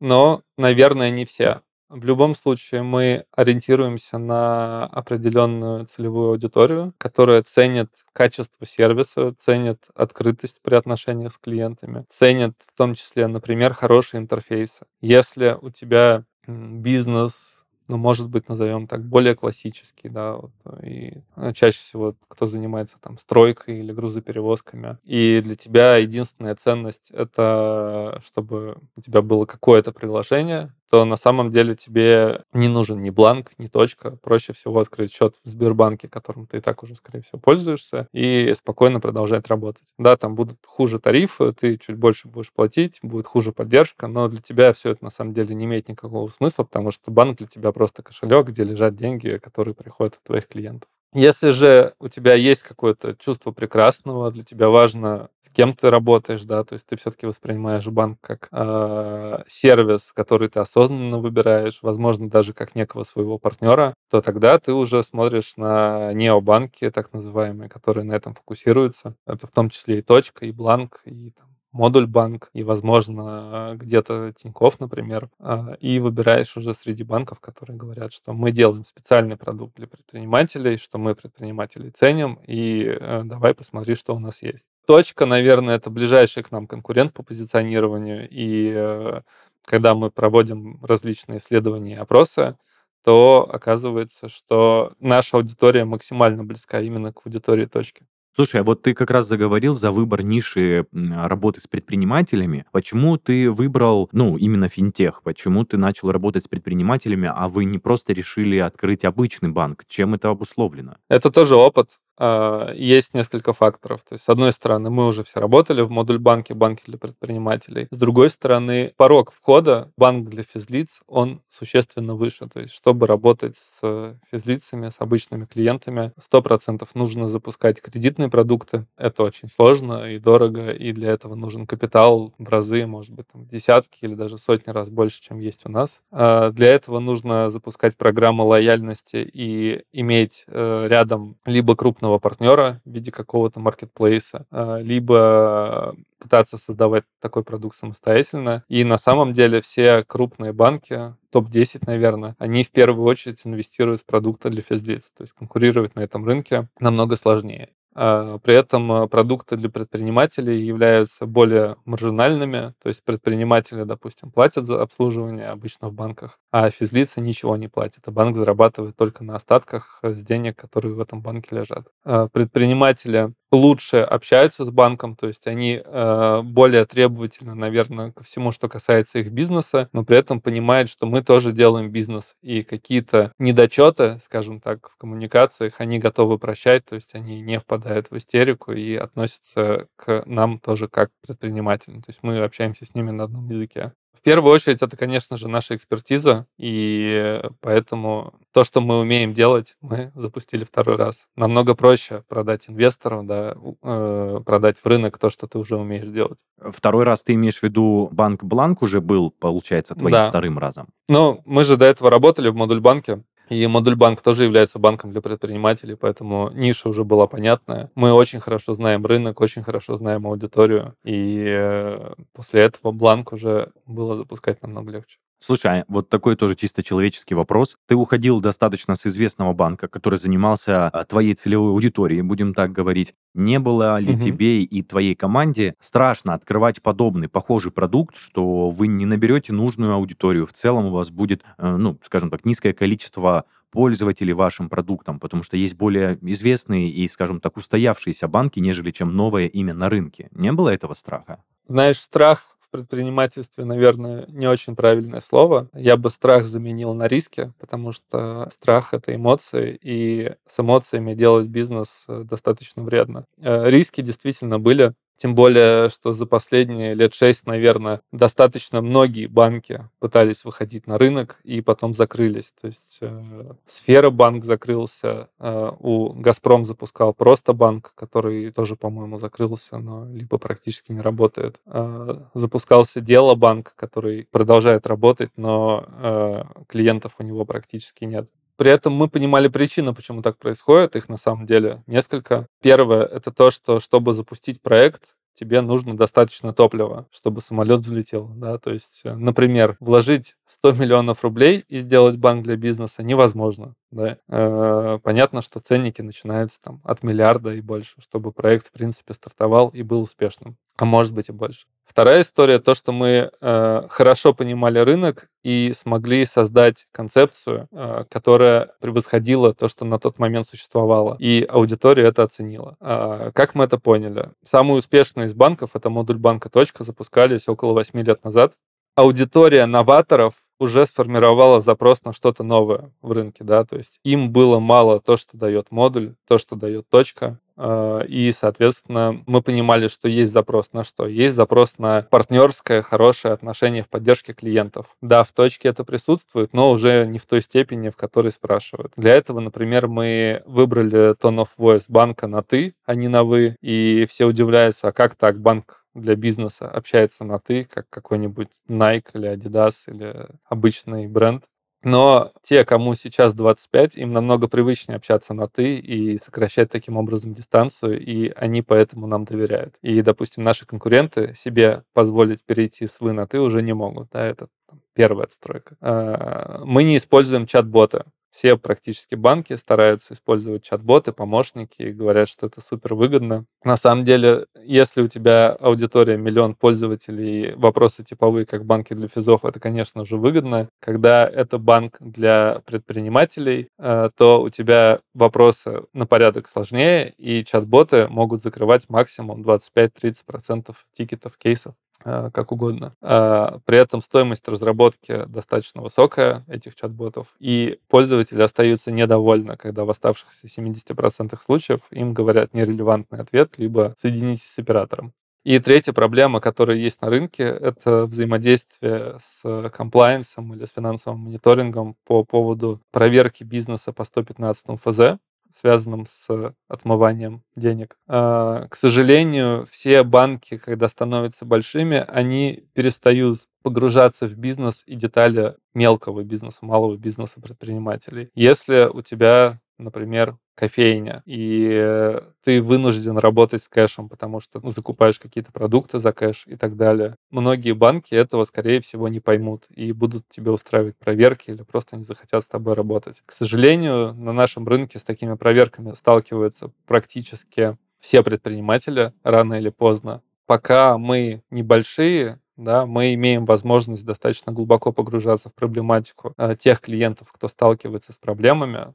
но, 0.00 0.42
наверное, 0.58 1.10
не 1.10 1.24
все. 1.24 1.62
В 1.88 2.04
любом 2.04 2.34
случае 2.34 2.82
мы 2.82 3.26
ориентируемся 3.30 4.18
на 4.18 4.86
определенную 4.86 5.86
целевую 5.86 6.30
аудиторию, 6.30 6.92
которая 6.98 7.42
ценит 7.44 7.90
качество 8.12 8.66
сервиса, 8.66 9.34
ценит 9.38 9.84
открытость 9.94 10.60
при 10.62 10.74
отношениях 10.74 11.32
с 11.32 11.38
клиентами, 11.38 12.04
ценит 12.08 12.54
в 12.66 12.76
том 12.76 12.96
числе, 12.96 13.28
например, 13.28 13.72
хорошие 13.72 14.20
интерфейсы. 14.20 14.84
Если 15.00 15.56
у 15.60 15.70
тебя 15.70 16.24
бизнес 16.46 17.52
ну, 17.88 17.98
может 17.98 18.28
быть, 18.28 18.48
назовем 18.48 18.88
так, 18.88 19.04
более 19.04 19.36
классический, 19.36 20.08
да, 20.08 20.34
вот, 20.34 20.50
и 20.82 21.22
э, 21.36 21.52
чаще 21.52 21.78
всего 21.78 22.16
кто 22.26 22.48
занимается 22.48 22.96
там 23.00 23.16
стройкой 23.16 23.78
или 23.78 23.92
грузоперевозками. 23.92 24.98
И 25.04 25.40
для 25.44 25.54
тебя 25.54 25.96
единственная 25.96 26.56
ценность— 26.56 27.10
это 27.12 28.20
чтобы 28.26 28.78
у 28.96 29.00
тебя 29.00 29.22
было 29.22 29.44
какое-то 29.46 29.92
приложение, 29.92 30.74
то 30.90 31.04
на 31.04 31.16
самом 31.16 31.50
деле 31.50 31.74
тебе 31.74 32.44
не 32.52 32.68
нужен 32.68 33.02
ни 33.02 33.10
бланк, 33.10 33.52
ни 33.58 33.66
точка. 33.66 34.16
Проще 34.22 34.52
всего 34.52 34.80
открыть 34.80 35.12
счет 35.12 35.36
в 35.44 35.48
Сбербанке, 35.48 36.08
которым 36.08 36.46
ты 36.46 36.58
и 36.58 36.60
так 36.60 36.82
уже, 36.82 36.94
скорее 36.96 37.22
всего, 37.22 37.38
пользуешься, 37.40 38.08
и 38.12 38.52
спокойно 38.56 39.00
продолжать 39.00 39.48
работать. 39.48 39.92
Да, 39.98 40.16
там 40.16 40.34
будут 40.34 40.58
хуже 40.66 40.98
тарифы, 40.98 41.52
ты 41.52 41.76
чуть 41.78 41.96
больше 41.96 42.28
будешь 42.28 42.52
платить, 42.52 42.98
будет 43.02 43.26
хуже 43.26 43.52
поддержка, 43.52 44.06
но 44.06 44.28
для 44.28 44.40
тебя 44.40 44.72
все 44.72 44.90
это 44.90 45.04
на 45.04 45.10
самом 45.10 45.32
деле 45.34 45.54
не 45.54 45.64
имеет 45.66 45.88
никакого 45.88 46.28
смысла, 46.28 46.64
потому 46.64 46.90
что 46.92 47.10
банк 47.10 47.38
для 47.38 47.46
тебя 47.46 47.72
просто 47.72 48.02
кошелек, 48.02 48.46
где 48.48 48.64
лежат 48.64 48.94
деньги, 48.94 49.38
которые 49.42 49.74
приходят 49.74 50.14
от 50.14 50.22
твоих 50.22 50.48
клиентов. 50.48 50.88
Если 51.18 51.48
же 51.48 51.94
у 51.98 52.08
тебя 52.08 52.34
есть 52.34 52.62
какое-то 52.62 53.16
чувство 53.16 53.50
прекрасного, 53.50 54.30
для 54.30 54.42
тебя 54.42 54.68
важно, 54.68 55.30
с 55.40 55.48
кем 55.48 55.74
ты 55.74 55.88
работаешь, 55.88 56.42
да, 56.42 56.62
то 56.62 56.74
есть 56.74 56.86
ты 56.86 56.96
все-таки 56.96 57.24
воспринимаешь 57.24 57.86
банк 57.86 58.18
как 58.20 58.48
э, 58.52 59.38
сервис, 59.48 60.12
который 60.12 60.48
ты 60.48 60.60
осознанно 60.60 61.18
выбираешь, 61.18 61.78
возможно, 61.80 62.28
даже 62.28 62.52
как 62.52 62.74
некого 62.74 63.02
своего 63.04 63.38
партнера, 63.38 63.94
то 64.10 64.20
тогда 64.20 64.58
ты 64.58 64.74
уже 64.74 65.02
смотришь 65.02 65.54
на 65.56 66.12
необанки, 66.12 66.90
так 66.90 67.10
называемые, 67.14 67.70
которые 67.70 68.04
на 68.04 68.12
этом 68.12 68.34
фокусируются. 68.34 69.14
Это 69.26 69.46
в 69.46 69.50
том 69.52 69.70
числе 69.70 70.00
и 70.00 70.02
точка, 70.02 70.44
и 70.44 70.52
бланк, 70.52 71.00
и 71.06 71.30
там, 71.30 71.55
модуль 71.76 72.06
банк 72.06 72.48
и, 72.54 72.62
возможно, 72.62 73.74
где-то 73.76 74.32
Тиньков, 74.32 74.80
например, 74.80 75.28
а, 75.38 75.76
и 75.78 75.98
выбираешь 75.98 76.56
уже 76.56 76.72
среди 76.74 77.04
банков, 77.04 77.38
которые 77.38 77.76
говорят, 77.76 78.12
что 78.12 78.32
мы 78.32 78.50
делаем 78.50 78.84
специальный 78.84 79.36
продукт 79.36 79.76
для 79.76 79.86
предпринимателей, 79.86 80.78
что 80.78 80.98
мы 80.98 81.14
предпринимателей 81.14 81.90
ценим, 81.90 82.40
и 82.46 82.96
э, 82.98 83.22
давай 83.24 83.54
посмотри, 83.54 83.94
что 83.94 84.14
у 84.14 84.18
нас 84.18 84.42
есть. 84.42 84.64
Точка, 84.86 85.26
наверное, 85.26 85.76
это 85.76 85.90
ближайший 85.90 86.42
к 86.42 86.50
нам 86.50 86.66
конкурент 86.66 87.12
по 87.12 87.22
позиционированию, 87.22 88.26
и 88.30 88.72
э, 88.74 89.20
когда 89.64 89.94
мы 89.94 90.10
проводим 90.10 90.82
различные 90.82 91.38
исследования 91.38 91.94
и 91.94 91.98
опросы, 91.98 92.56
то 93.04 93.48
оказывается, 93.52 94.28
что 94.28 94.94
наша 94.98 95.36
аудитория 95.36 95.84
максимально 95.84 96.42
близка 96.42 96.80
именно 96.80 97.12
к 97.12 97.26
аудитории 97.26 97.66
точки. 97.66 98.06
Слушай, 98.36 98.60
а 98.60 98.64
вот 98.64 98.82
ты 98.82 98.92
как 98.92 99.10
раз 99.10 99.26
заговорил 99.26 99.72
за 99.72 99.90
выбор 99.90 100.22
ниши 100.22 100.86
работы 100.92 101.62
с 101.62 101.66
предпринимателями. 101.66 102.66
Почему 102.70 103.16
ты 103.16 103.50
выбрал, 103.50 104.10
ну, 104.12 104.36
именно 104.36 104.68
финтех? 104.68 105.22
Почему 105.22 105.64
ты 105.64 105.78
начал 105.78 106.12
работать 106.12 106.44
с 106.44 106.48
предпринимателями, 106.48 107.32
а 107.34 107.48
вы 107.48 107.64
не 107.64 107.78
просто 107.78 108.12
решили 108.12 108.58
открыть 108.58 109.06
обычный 109.06 109.48
банк? 109.48 109.84
Чем 109.88 110.12
это 110.12 110.28
обусловлено? 110.28 110.98
Это 111.08 111.30
тоже 111.30 111.56
опыт. 111.56 111.98
А, 112.18 112.72
есть 112.74 113.14
несколько 113.14 113.52
факторов. 113.52 114.02
То 114.02 114.14
есть, 114.14 114.24
с 114.24 114.28
одной 114.28 114.52
стороны, 114.52 114.90
мы 114.90 115.06
уже 115.06 115.24
все 115.24 115.40
работали 115.40 115.82
в 115.82 115.90
модуль 115.90 116.18
банке, 116.18 116.54
банке 116.54 116.82
для 116.86 116.98
предпринимателей. 116.98 117.88
С 117.90 117.96
другой 117.96 118.30
стороны, 118.30 118.92
порог 118.96 119.32
входа 119.32 119.90
банк 119.96 120.28
для 120.28 120.42
физлиц, 120.42 121.00
он 121.06 121.42
существенно 121.48 122.14
выше. 122.14 122.48
То 122.48 122.60
есть, 122.60 122.72
чтобы 122.72 123.06
работать 123.06 123.56
с 123.56 124.18
физлицами, 124.30 124.90
с 124.90 124.96
обычными 124.98 125.44
клиентами, 125.44 126.12
100% 126.18 126.86
нужно 126.94 127.28
запускать 127.28 127.80
кредитные 127.80 128.30
продукты. 128.30 128.86
Это 128.96 129.22
очень 129.22 129.48
сложно 129.48 130.10
и 130.10 130.18
дорого, 130.18 130.70
и 130.70 130.92
для 130.92 131.10
этого 131.10 131.34
нужен 131.34 131.66
капитал 131.66 132.32
в 132.38 132.48
разы, 132.48 132.86
может 132.86 133.12
быть, 133.12 133.26
там, 133.32 133.46
десятки 133.46 134.04
или 134.04 134.14
даже 134.14 134.38
сотни 134.38 134.70
раз 134.70 134.88
больше, 134.88 135.20
чем 135.20 135.38
есть 135.38 135.66
у 135.66 135.70
нас. 135.70 136.00
А 136.10 136.50
для 136.50 136.68
этого 136.68 136.98
нужно 136.98 137.50
запускать 137.50 137.96
программы 137.96 138.44
лояльности 138.44 139.28
и 139.32 139.82
иметь 139.92 140.44
э, 140.46 140.86
рядом 140.88 141.36
либо 141.44 141.76
крупного 141.76 142.05
крупного 142.06 142.18
партнера 142.18 142.80
в 142.84 142.90
виде 142.90 143.10
какого-то 143.10 143.60
маркетплейса, 143.60 144.46
а, 144.50 144.78
либо 144.78 145.94
пытаться 146.18 146.56
создавать 146.56 147.04
такой 147.20 147.42
продукт 147.42 147.76
самостоятельно. 147.76 148.64
И 148.68 148.84
на 148.84 148.98
самом 148.98 149.32
деле 149.32 149.60
все 149.60 150.04
крупные 150.04 150.52
банки, 150.52 151.14
топ-10, 151.30 151.82
наверное, 151.86 152.36
они 152.38 152.62
в 152.62 152.70
первую 152.70 153.06
очередь 153.06 153.40
инвестируют 153.44 154.02
в 154.02 154.06
продукты 154.06 154.50
для 154.50 154.62
физлиц. 154.62 155.10
То 155.16 155.22
есть 155.22 155.34
конкурировать 155.34 155.96
на 155.96 156.00
этом 156.00 156.24
рынке 156.24 156.68
намного 156.78 157.16
сложнее. 157.16 157.70
А, 157.98 158.38
при 158.38 158.54
этом 158.54 158.92
а, 158.92 159.06
продукты 159.08 159.56
для 159.56 159.70
предпринимателей 159.70 160.60
являются 160.60 161.26
более 161.26 161.76
маржинальными, 161.86 162.74
то 162.82 162.88
есть 162.88 163.02
предприниматели, 163.02 163.84
допустим, 163.84 164.30
платят 164.30 164.66
за 164.66 164.82
обслуживание 164.82 165.46
обычно 165.46 165.88
в 165.88 165.94
банках, 165.94 166.38
а 166.58 166.70
физлицы 166.70 167.20
ничего 167.20 167.54
не 167.58 167.68
платят, 167.68 168.08
а 168.08 168.10
банк 168.10 168.34
зарабатывает 168.34 168.96
только 168.96 169.22
на 169.22 169.36
остатках 169.36 169.98
с 170.02 170.22
денег, 170.22 170.56
которые 170.56 170.94
в 170.94 171.00
этом 171.00 171.20
банке 171.20 171.54
лежат. 171.54 171.86
А, 172.02 172.28
предприниматели 172.28 173.34
лучше 173.52 173.98
общаются 173.98 174.64
с 174.64 174.70
банком, 174.70 175.16
то 175.16 175.28
есть 175.28 175.46
они 175.46 175.82
э, 175.84 176.40
более 176.42 176.86
требовательны, 176.86 177.54
наверное, 177.54 178.10
ко 178.10 178.24
всему, 178.24 178.52
что 178.52 178.70
касается 178.70 179.18
их 179.18 179.30
бизнеса, 179.30 179.90
но 179.92 180.02
при 180.02 180.16
этом 180.16 180.40
понимают, 180.40 180.88
что 180.88 181.06
мы 181.06 181.22
тоже 181.22 181.52
делаем 181.52 181.90
бизнес, 181.90 182.34
и 182.40 182.62
какие-то 182.62 183.32
недочеты, 183.38 184.18
скажем 184.24 184.60
так, 184.60 184.88
в 184.88 184.96
коммуникациях 184.96 185.74
они 185.78 185.98
готовы 185.98 186.38
прощать, 186.38 186.86
то 186.86 186.94
есть 186.94 187.14
они 187.14 187.42
не 187.42 187.60
впадают 187.60 188.10
в 188.10 188.16
истерику 188.16 188.72
и 188.72 188.94
относятся 188.94 189.88
к 189.96 190.22
нам 190.24 190.58
тоже 190.58 190.88
как 190.88 191.10
предпринимателям, 191.26 192.00
то 192.00 192.10
есть 192.10 192.20
мы 192.22 192.38
общаемся 192.38 192.86
с 192.86 192.94
ними 192.94 193.10
на 193.10 193.24
одном 193.24 193.48
языке. 193.50 193.92
В 194.16 194.22
первую 194.22 194.52
очередь, 194.52 194.82
это, 194.82 194.96
конечно 194.96 195.36
же, 195.36 195.48
наша 195.48 195.76
экспертиза, 195.76 196.46
и 196.58 197.42
поэтому 197.60 198.34
то, 198.52 198.64
что 198.64 198.80
мы 198.80 198.98
умеем 198.98 199.32
делать, 199.34 199.76
мы 199.82 200.10
запустили 200.14 200.64
второй 200.64 200.96
раз. 200.96 201.26
Намного 201.36 201.74
проще 201.74 202.24
продать 202.28 202.68
инвесторам, 202.68 203.26
да, 203.26 203.54
э, 203.82 204.40
продать 204.44 204.78
в 204.78 204.86
рынок 204.86 205.18
то, 205.18 205.28
что 205.30 205.46
ты 205.46 205.58
уже 205.58 205.76
умеешь 205.76 206.08
делать. 206.08 206.38
Второй 206.58 207.04
раз 207.04 207.22
ты 207.22 207.34
имеешь 207.34 207.58
в 207.58 207.62
виду 207.62 208.08
банк 208.10 208.42
Бланк 208.42 208.82
уже 208.82 209.00
был, 209.00 209.30
получается, 209.30 209.94
твоим 209.94 210.12
да. 210.12 210.28
вторым 210.30 210.58
разом? 210.58 210.88
Ну, 211.08 211.42
мы 211.44 211.64
же 211.64 211.76
до 211.76 211.84
этого 211.84 212.10
работали 212.10 212.48
в 212.48 212.54
модуль 212.54 212.80
банке. 212.80 213.22
И 213.48 213.66
модуль 213.66 213.94
банк 213.94 214.22
тоже 214.22 214.44
является 214.44 214.78
банком 214.78 215.12
для 215.12 215.20
предпринимателей, 215.20 215.94
поэтому 215.94 216.50
ниша 216.52 216.88
уже 216.88 217.04
была 217.04 217.26
понятная. 217.28 217.90
Мы 217.94 218.12
очень 218.12 218.40
хорошо 218.40 218.72
знаем 218.72 219.06
рынок, 219.06 219.40
очень 219.40 219.62
хорошо 219.62 219.96
знаем 219.96 220.26
аудиторию, 220.26 220.94
и 221.04 221.44
э, 221.46 222.14
после 222.32 222.62
этого 222.62 222.90
бланк 222.90 223.32
уже 223.32 223.72
было 223.86 224.16
запускать 224.16 224.62
намного 224.62 224.90
легче. 224.90 225.18
Слушай, 225.38 225.80
а 225.80 225.84
вот 225.88 226.08
такой 226.08 226.34
тоже 226.34 226.56
чисто 226.56 226.82
человеческий 226.82 227.34
вопрос. 227.34 227.76
Ты 227.86 227.94
уходил 227.94 228.40
достаточно 228.40 228.96
с 228.96 229.06
известного 229.06 229.52
банка, 229.52 229.86
который 229.86 230.18
занимался 230.18 230.88
а, 230.88 231.04
твоей 231.04 231.34
целевой 231.34 231.70
аудиторией, 231.70 232.22
будем 232.22 232.54
так 232.54 232.72
говорить. 232.72 233.14
Не 233.34 233.58
было 233.58 233.98
ли 233.98 234.14
угу. 234.14 234.22
тебе 234.22 234.62
и 234.62 234.82
твоей 234.82 235.14
команде 235.14 235.74
страшно 235.78 236.34
открывать 236.34 236.80
подобный, 236.80 237.28
похожий 237.28 237.70
продукт, 237.70 238.16
что 238.16 238.70
вы 238.70 238.86
не 238.86 239.04
наберете 239.04 239.52
нужную 239.52 239.92
аудиторию? 239.92 240.46
В 240.46 240.52
целом 240.52 240.86
у 240.86 240.90
вас 240.90 241.10
будет, 241.10 241.44
э, 241.58 241.76
ну, 241.76 241.98
скажем 242.02 242.30
так, 242.30 242.44
низкое 242.44 242.72
количество 242.72 243.44
пользователей 243.70 244.32
вашим 244.32 244.70
продуктом, 244.70 245.20
потому 245.20 245.42
что 245.42 245.58
есть 245.58 245.76
более 245.76 246.18
известные 246.22 246.88
и, 246.88 247.06
скажем 247.08 247.40
так, 247.40 247.58
устоявшиеся 247.58 248.26
банки, 248.26 248.58
нежели 248.58 248.90
чем 248.90 249.14
новое 249.14 249.48
имя 249.48 249.74
на 249.74 249.90
рынке. 249.90 250.28
Не 250.30 250.52
было 250.52 250.70
этого 250.70 250.94
страха? 250.94 251.42
Знаешь, 251.68 251.98
страх 251.98 252.55
предпринимательстве, 252.76 253.64
наверное, 253.64 254.26
не 254.28 254.46
очень 254.46 254.76
правильное 254.76 255.20
слово. 255.20 255.68
Я 255.72 255.96
бы 255.96 256.10
страх 256.10 256.46
заменил 256.46 256.92
на 256.94 257.08
риски, 257.08 257.52
потому 257.58 257.92
что 257.92 258.48
страх— 258.52 258.88
это 258.92 259.14
эмоции, 259.14 259.78
и 259.80 260.32
с 260.46 260.60
эмоциями 260.60 261.14
делать 261.14 261.48
бизнес 261.48 262.04
э, 262.08 262.24
достаточно 262.24 262.82
вредно. 262.82 263.24
Э, 263.38 263.68
риски 263.70 264.02
действительно 264.02 264.58
были. 264.58 264.92
Тем 265.16 265.34
более, 265.34 265.88
что 265.90 266.12
за 266.12 266.26
последние 266.26 266.92
лет 266.94 267.14
шесть, 267.14 267.46
наверное, 267.46 268.02
достаточно 268.12 268.82
многие 268.82 269.26
банки 269.26 269.88
пытались 269.98 270.44
выходить 270.44 270.86
на 270.86 270.98
рынок 270.98 271.40
и 271.42 271.62
потом 271.62 271.94
закрылись. 271.94 272.52
То 272.60 272.66
есть 272.68 272.98
э, 273.00 273.52
Сфера 273.66 274.10
банк 274.10 274.44
закрылся, 274.44 275.28
э, 275.38 275.70
у 275.80 276.12
Газпром 276.12 276.64
запускал 276.66 277.14
просто 277.14 277.54
банк, 277.54 277.92
который 277.94 278.52
тоже, 278.52 278.76
по-моему, 278.76 279.18
закрылся, 279.18 279.78
но 279.78 280.06
либо 280.06 280.38
практически 280.38 280.92
не 280.92 281.00
работает. 281.00 281.60
Э, 281.66 282.18
запускался 282.34 283.00
Дело 283.00 283.34
банк, 283.34 283.74
который 283.76 284.26
продолжает 284.30 284.86
работать, 284.86 285.30
но 285.36 285.84
э, 285.88 286.44
клиентов 286.68 287.14
у 287.18 287.22
него 287.22 287.44
практически 287.44 288.04
нет. 288.04 288.28
При 288.56 288.70
этом 288.70 288.94
мы 288.94 289.08
понимали 289.08 289.48
причины, 289.48 289.94
почему 289.94 290.22
так 290.22 290.38
происходит. 290.38 290.96
Их 290.96 291.08
на 291.08 291.16
самом 291.16 291.46
деле 291.46 291.82
несколько. 291.86 292.46
Первое— 292.62 293.02
это 293.04 293.30
то, 293.30 293.50
что 293.50 293.80
чтобы 293.80 294.14
запустить 294.14 294.62
проект, 294.62 295.16
тебе 295.34 295.60
нужно 295.60 295.96
достаточно 295.96 296.52
топлива, 296.52 297.06
чтобы 297.12 297.40
самолет 297.40 297.80
взлетел. 297.80 298.28
Да? 298.34 298.58
То 298.58 298.72
есть, 298.72 299.02
э, 299.04 299.14
например, 299.14 299.76
вложить 299.80 300.34
100 300.46 300.72
миллионов 300.72 301.22
рублей 301.22 301.64
и 301.68 301.78
сделать 301.78 302.16
банк 302.16 302.42
для 302.42 302.56
бизнеса 302.56 303.02
невозможно. 303.02 303.74
Да? 303.90 304.18
Э, 304.28 304.98
понятно, 305.02 305.42
что 305.42 305.60
ценники 305.60 306.00
начинаются 306.00 306.60
там, 306.60 306.80
от 306.84 307.02
миллиарда 307.02 307.52
и 307.54 307.60
больше, 307.60 307.94
чтобы 308.00 308.32
проект, 308.32 308.68
в 308.68 308.72
принципе, 308.72 309.12
стартовал 309.14 309.68
и 309.68 309.82
был 309.82 310.00
успешным. 310.00 310.56
А 310.76 310.84
может 310.84 311.12
быть 311.12 311.28
и 311.28 311.32
больше. 311.32 311.66
Вторая 311.86 312.22
история 312.22 312.58
то, 312.58 312.74
что 312.74 312.92
мы 312.92 313.30
э, 313.40 313.82
хорошо 313.88 314.34
понимали 314.34 314.80
рынок 314.80 315.30
и 315.42 315.72
смогли 315.74 316.26
создать 316.26 316.86
концепцию, 316.92 317.68
э, 317.70 318.04
которая 318.10 318.72
превосходила 318.80 319.54
то, 319.54 319.68
что 319.68 319.84
на 319.84 319.98
тот 319.98 320.18
момент 320.18 320.46
существовало, 320.46 321.16
и 321.20 321.46
аудитория 321.48 322.04
это 322.04 322.24
оценила. 322.24 322.76
Э, 322.80 323.30
как 323.32 323.54
мы 323.54 323.64
это 323.64 323.78
поняли? 323.78 324.32
Самый 324.44 324.76
успешный 324.78 325.24
из 325.24 325.32
банков 325.32 325.70
это 325.74 325.88
модуль 325.88 326.18
банка 326.18 326.50
запускались 326.80 327.48
около 327.48 327.72
8 327.72 327.98
лет 328.02 328.24
назад. 328.24 328.54
Аудитория 328.96 329.66
новаторов 329.66 330.34
уже 330.58 330.86
сформировала 330.86 331.60
запрос 331.60 332.04
на 332.04 332.12
что-то 332.12 332.42
новое 332.42 332.92
в 333.00 333.12
рынке, 333.12 333.44
да, 333.44 333.64
то 333.64 333.76
есть 333.76 334.00
им 334.04 334.32
было 334.32 334.58
мало 334.58 335.00
то, 335.00 335.16
что 335.16 335.36
дает 335.36 335.70
модуль, 335.70 336.14
то, 336.26 336.38
что 336.38 336.56
дает 336.56 336.88
точка, 336.88 337.38
и, 337.58 338.32
соответственно, 338.36 339.22
мы 339.26 339.42
понимали, 339.42 339.88
что 339.88 340.08
есть 340.08 340.32
запрос 340.32 340.72
на 340.72 340.84
что? 340.84 341.06
Есть 341.06 341.34
запрос 341.36 341.78
на 341.78 342.02
партнерское, 342.02 342.82
хорошее 342.82 343.34
отношение 343.34 343.82
в 343.82 343.88
поддержке 343.88 344.32
клиентов. 344.32 344.86
Да, 345.00 345.24
в 345.24 345.32
точке 345.32 345.68
это 345.68 345.84
присутствует, 345.84 346.52
но 346.52 346.70
уже 346.70 347.06
не 347.06 347.18
в 347.18 347.26
той 347.26 347.40
степени, 347.40 347.88
в 347.90 347.96
которой 347.96 348.32
спрашивают. 348.32 348.92
Для 348.96 349.14
этого, 349.14 349.40
например, 349.40 349.88
мы 349.88 350.42
выбрали 350.44 351.16
tone 351.16 351.44
of 351.44 351.48
voice 351.58 351.84
банка 351.88 352.26
на 352.26 352.42
«ты», 352.42 352.74
а 352.84 352.94
не 352.94 353.08
на 353.08 353.24
«вы», 353.24 353.56
и 353.60 354.06
все 354.08 354.26
удивляются, 354.26 354.88
а 354.88 354.92
как 354.92 355.14
так 355.14 355.40
банк 355.40 355.84
для 355.94 356.14
бизнеса 356.14 356.68
общается 356.68 357.24
на 357.24 357.38
«ты», 357.38 357.64
как 357.64 357.88
какой-нибудь 357.88 358.48
Nike 358.68 359.06
или 359.14 359.34
Adidas 359.34 359.74
или 359.86 360.26
обычный 360.44 361.06
бренд. 361.08 361.44
Но 361.86 362.32
те, 362.42 362.64
кому 362.64 362.96
сейчас 362.96 363.32
25, 363.32 363.94
им 363.94 364.12
намного 364.12 364.48
привычнее 364.48 364.96
общаться 364.96 365.34
на 365.34 365.46
«ты» 365.46 365.76
и 365.76 366.18
сокращать 366.18 366.68
таким 366.68 366.96
образом 366.96 367.32
дистанцию, 367.32 368.04
и 368.04 368.32
они 368.34 368.62
поэтому 368.62 369.06
нам 369.06 369.24
доверяют. 369.24 369.76
И, 369.82 370.02
допустим, 370.02 370.42
наши 370.42 370.66
конкуренты 370.66 371.36
себе 371.38 371.84
позволить 371.92 372.42
перейти 372.44 372.88
с 372.88 372.98
«вы» 372.98 373.12
на 373.12 373.28
«ты» 373.28 373.38
уже 373.38 373.62
не 373.62 373.72
могут. 373.72 374.08
Да, 374.10 374.26
это 374.26 374.48
там, 374.68 374.82
первая 374.94 375.26
отстройка. 375.26 375.76
А, 375.80 376.60
мы 376.64 376.82
не 376.82 376.96
используем 376.96 377.46
чат-бота 377.46 378.04
все 378.36 378.58
практически 378.58 379.14
банки 379.14 379.56
стараются 379.56 380.12
использовать 380.12 380.62
чат-боты, 380.62 381.12
помощники 381.12 381.80
и 381.80 381.92
говорят, 381.92 382.28
что 382.28 382.46
это 382.46 382.60
супер 382.60 382.92
выгодно. 382.92 383.46
На 383.64 383.78
самом 383.78 384.04
деле, 384.04 384.44
если 384.62 385.00
у 385.00 385.06
тебя 385.06 385.52
аудитория 385.58 386.18
миллион 386.18 386.54
пользователей, 386.54 387.54
вопросы 387.56 388.04
типовые, 388.04 388.44
как 388.44 388.66
банки 388.66 388.92
для 388.92 389.08
физов, 389.08 389.46
это, 389.46 389.58
конечно 389.58 390.04
же, 390.04 390.18
выгодно. 390.18 390.68
Когда 390.80 391.26
это 391.26 391.56
банк 391.56 391.96
для 391.98 392.60
предпринимателей, 392.66 393.68
э, 393.78 394.10
то 394.14 394.42
у 394.42 394.50
тебя 394.50 395.00
вопросы 395.14 395.84
на 395.94 396.06
порядок 396.06 396.46
сложнее, 396.46 397.14
и 397.16 397.42
чат-боты 397.42 398.06
могут 398.08 398.42
закрывать 398.42 398.90
максимум 398.90 399.44
25-30% 399.44 400.76
тикетов, 400.92 401.38
кейсов. 401.38 401.74
Э, 402.08 402.30
как 402.32 402.52
угодно. 402.52 402.94
А, 403.02 403.58
при 403.64 403.78
этом 403.78 404.00
стоимость 404.00 404.46
разработки 404.46 405.24
достаточно 405.26 405.82
высокая 405.82 406.44
этих 406.46 406.76
чат-ботов, 406.76 407.26
и 407.40 407.80
пользователи 407.88 408.40
остаются 408.42 408.92
недовольны, 408.92 409.56
когда 409.56 409.84
в 409.84 409.90
оставшихся 409.90 410.46
70% 410.46 411.36
случаев 411.42 411.80
им 411.90 412.14
говорят 412.14 412.54
нерелевантный 412.54 413.18
ответ, 413.18 413.54
либо 413.58 413.96
соединитесь 414.00 414.48
с 414.48 414.56
оператором. 414.56 415.14
И 415.42 415.58
третья 415.58 415.92
проблема, 415.92 416.40
которая 416.40 416.76
есть 416.76 417.02
на 417.02 417.10
рынке, 417.10 417.42
это 417.42 418.06
взаимодействие 418.06 419.18
с 419.20 419.68
комплайенсом 419.70 420.54
или 420.54 420.64
с 420.64 420.70
финансовым 420.70 421.20
мониторингом 421.20 421.96
по 422.04 422.22
поводу 422.22 422.80
проверки 422.92 423.42
бизнеса 423.42 423.92
по 423.92 424.04
115 424.04 424.80
ФЗ 424.80 425.18
связанном 425.56 426.06
с 426.06 426.54
отмыванием 426.68 427.42
денег. 427.56 427.98
А, 428.06 428.66
к 428.68 428.76
сожалению, 428.76 429.66
все 429.70 430.02
банки, 430.04 430.58
когда 430.58 430.88
становятся 430.88 431.44
большими, 431.44 432.04
они 432.08 432.68
перестают 432.74 433.48
погружаться 433.66 434.28
в 434.28 434.34
бизнес 434.34 434.84
и 434.86 434.94
детали 434.94 435.56
мелкого 435.74 436.22
бизнеса, 436.22 436.58
малого 436.60 436.96
бизнеса 436.96 437.40
предпринимателей. 437.40 438.30
Если 438.36 438.88
у 438.88 439.02
тебя 439.02 439.60
например, 439.78 440.38
кофейня, 440.54 441.22
и 441.26 442.18
ты 442.42 442.62
вынужден 442.62 443.18
работать 443.18 443.62
с 443.62 443.68
кэшем, 443.68 444.08
потому 444.08 444.40
что 444.40 444.58
ну, 444.62 444.70
закупаешь 444.70 445.18
какие-то 445.18 445.52
продукты 445.52 445.98
за 445.98 446.12
кэш 446.12 446.44
и 446.46 446.56
так 446.56 446.76
далее. 446.76 447.16
Многие 447.30 447.72
банки 447.72 448.14
этого, 448.14 448.44
скорее 448.44 448.80
всего, 448.80 449.08
не 449.08 449.20
поймут 449.20 449.64
и 449.68 449.92
будут 449.92 450.26
тебе 450.30 450.52
устраивать 450.52 450.96
проверки 450.96 451.50
или 451.50 451.62
просто 451.62 451.96
не 451.96 452.04
захотят 452.04 452.42
с 452.42 452.48
тобой 452.48 452.72
работать. 452.72 453.22
К 453.26 453.32
сожалению, 453.32 454.14
на 454.14 454.32
нашем 454.32 454.66
рынке 454.66 454.98
с 454.98 455.02
такими 455.02 455.34
проверками 455.34 455.92
сталкиваются 455.92 456.72
практически 456.86 457.76
все 458.00 458.22
предприниматели 458.22 459.12
рано 459.24 459.54
или 459.54 459.68
поздно. 459.68 460.22
Пока 460.46 460.96
мы 460.96 461.42
небольшие, 461.50 462.40
да, 462.56 462.86
мы 462.86 463.14
имеем 463.14 463.44
возможность 463.44 464.04
достаточно 464.04 464.52
глубоко 464.52 464.92
погружаться 464.92 465.48
в 465.48 465.54
проблематику 465.54 466.34
э, 466.38 466.56
тех 466.56 466.80
клиентов, 466.80 467.30
кто 467.32 467.48
сталкивается 467.48 468.12
с 468.12 468.18
проблемами 468.18 468.94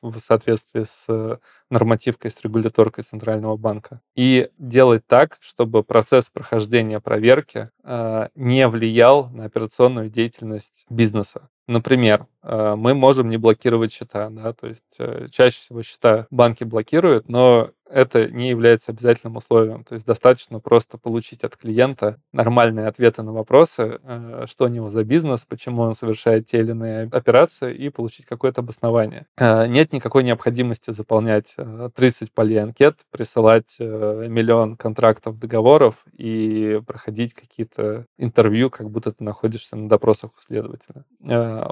в 0.00 0.20
соответствии 0.20 0.84
с 0.84 1.40
нормативкой, 1.70 2.30
с 2.30 2.40
регуляторкой 2.42 3.04
Центрального 3.04 3.56
банка. 3.56 4.00
И 4.14 4.48
делать 4.58 5.04
так, 5.06 5.38
чтобы 5.40 5.82
процесс 5.82 6.28
прохождения 6.28 7.00
проверки 7.00 7.58
э, 7.58 7.70
не 8.34 8.68
влиял 8.68 9.30
на 9.30 9.44
операционную 9.44 10.10
деятельность 10.10 10.84
бизнеса. 10.90 11.48
Например, 11.68 12.26
э, 12.42 12.76
мы 12.76 12.94
можем 12.94 13.28
не 13.28 13.36
блокировать 13.36 13.92
счета, 13.92 14.30
да, 14.30 14.54
то 14.54 14.66
есть 14.66 14.96
э, 14.98 15.26
чаще 15.30 15.58
всего 15.58 15.82
счета 15.82 16.26
банки 16.30 16.64
блокируют, 16.64 17.28
но 17.28 17.72
это 17.90 18.30
не 18.30 18.48
является 18.48 18.92
обязательным 18.92 19.36
условием. 19.36 19.84
То 19.84 19.94
есть 19.94 20.06
достаточно 20.06 20.60
просто 20.60 20.96
получить 20.96 21.44
от 21.44 21.56
клиента 21.58 22.20
нормальные 22.32 22.86
ответы 22.86 23.22
на 23.22 23.34
вопросы, 23.34 24.00
э, 24.02 24.46
что 24.48 24.64
у 24.64 24.68
него 24.68 24.88
за 24.88 25.04
бизнес, 25.04 25.44
почему 25.46 25.82
он 25.82 25.94
совершает 25.94 26.46
те 26.46 26.60
или 26.60 26.70
иные 26.70 27.10
операции, 27.12 27.74
и 27.74 27.90
получить 27.90 28.24
какое-то 28.24 28.62
обоснование. 28.62 29.26
Нет 29.38 29.92
никакой 29.92 30.24
необходимости 30.24 30.90
заполнять 30.90 31.54
30 31.94 32.32
полей 32.32 32.62
анкет, 32.62 33.00
присылать 33.10 33.76
миллион 33.78 34.76
контрактов, 34.78 35.38
договоров 35.38 35.96
и 36.16 36.80
проходить 36.86 37.34
какие-то 37.34 37.77
интервью, 38.18 38.70
как 38.70 38.90
будто 38.90 39.12
ты 39.12 39.24
находишься 39.24 39.76
на 39.76 39.88
допросах 39.88 40.30
у 40.36 40.42
следователя 40.42 41.04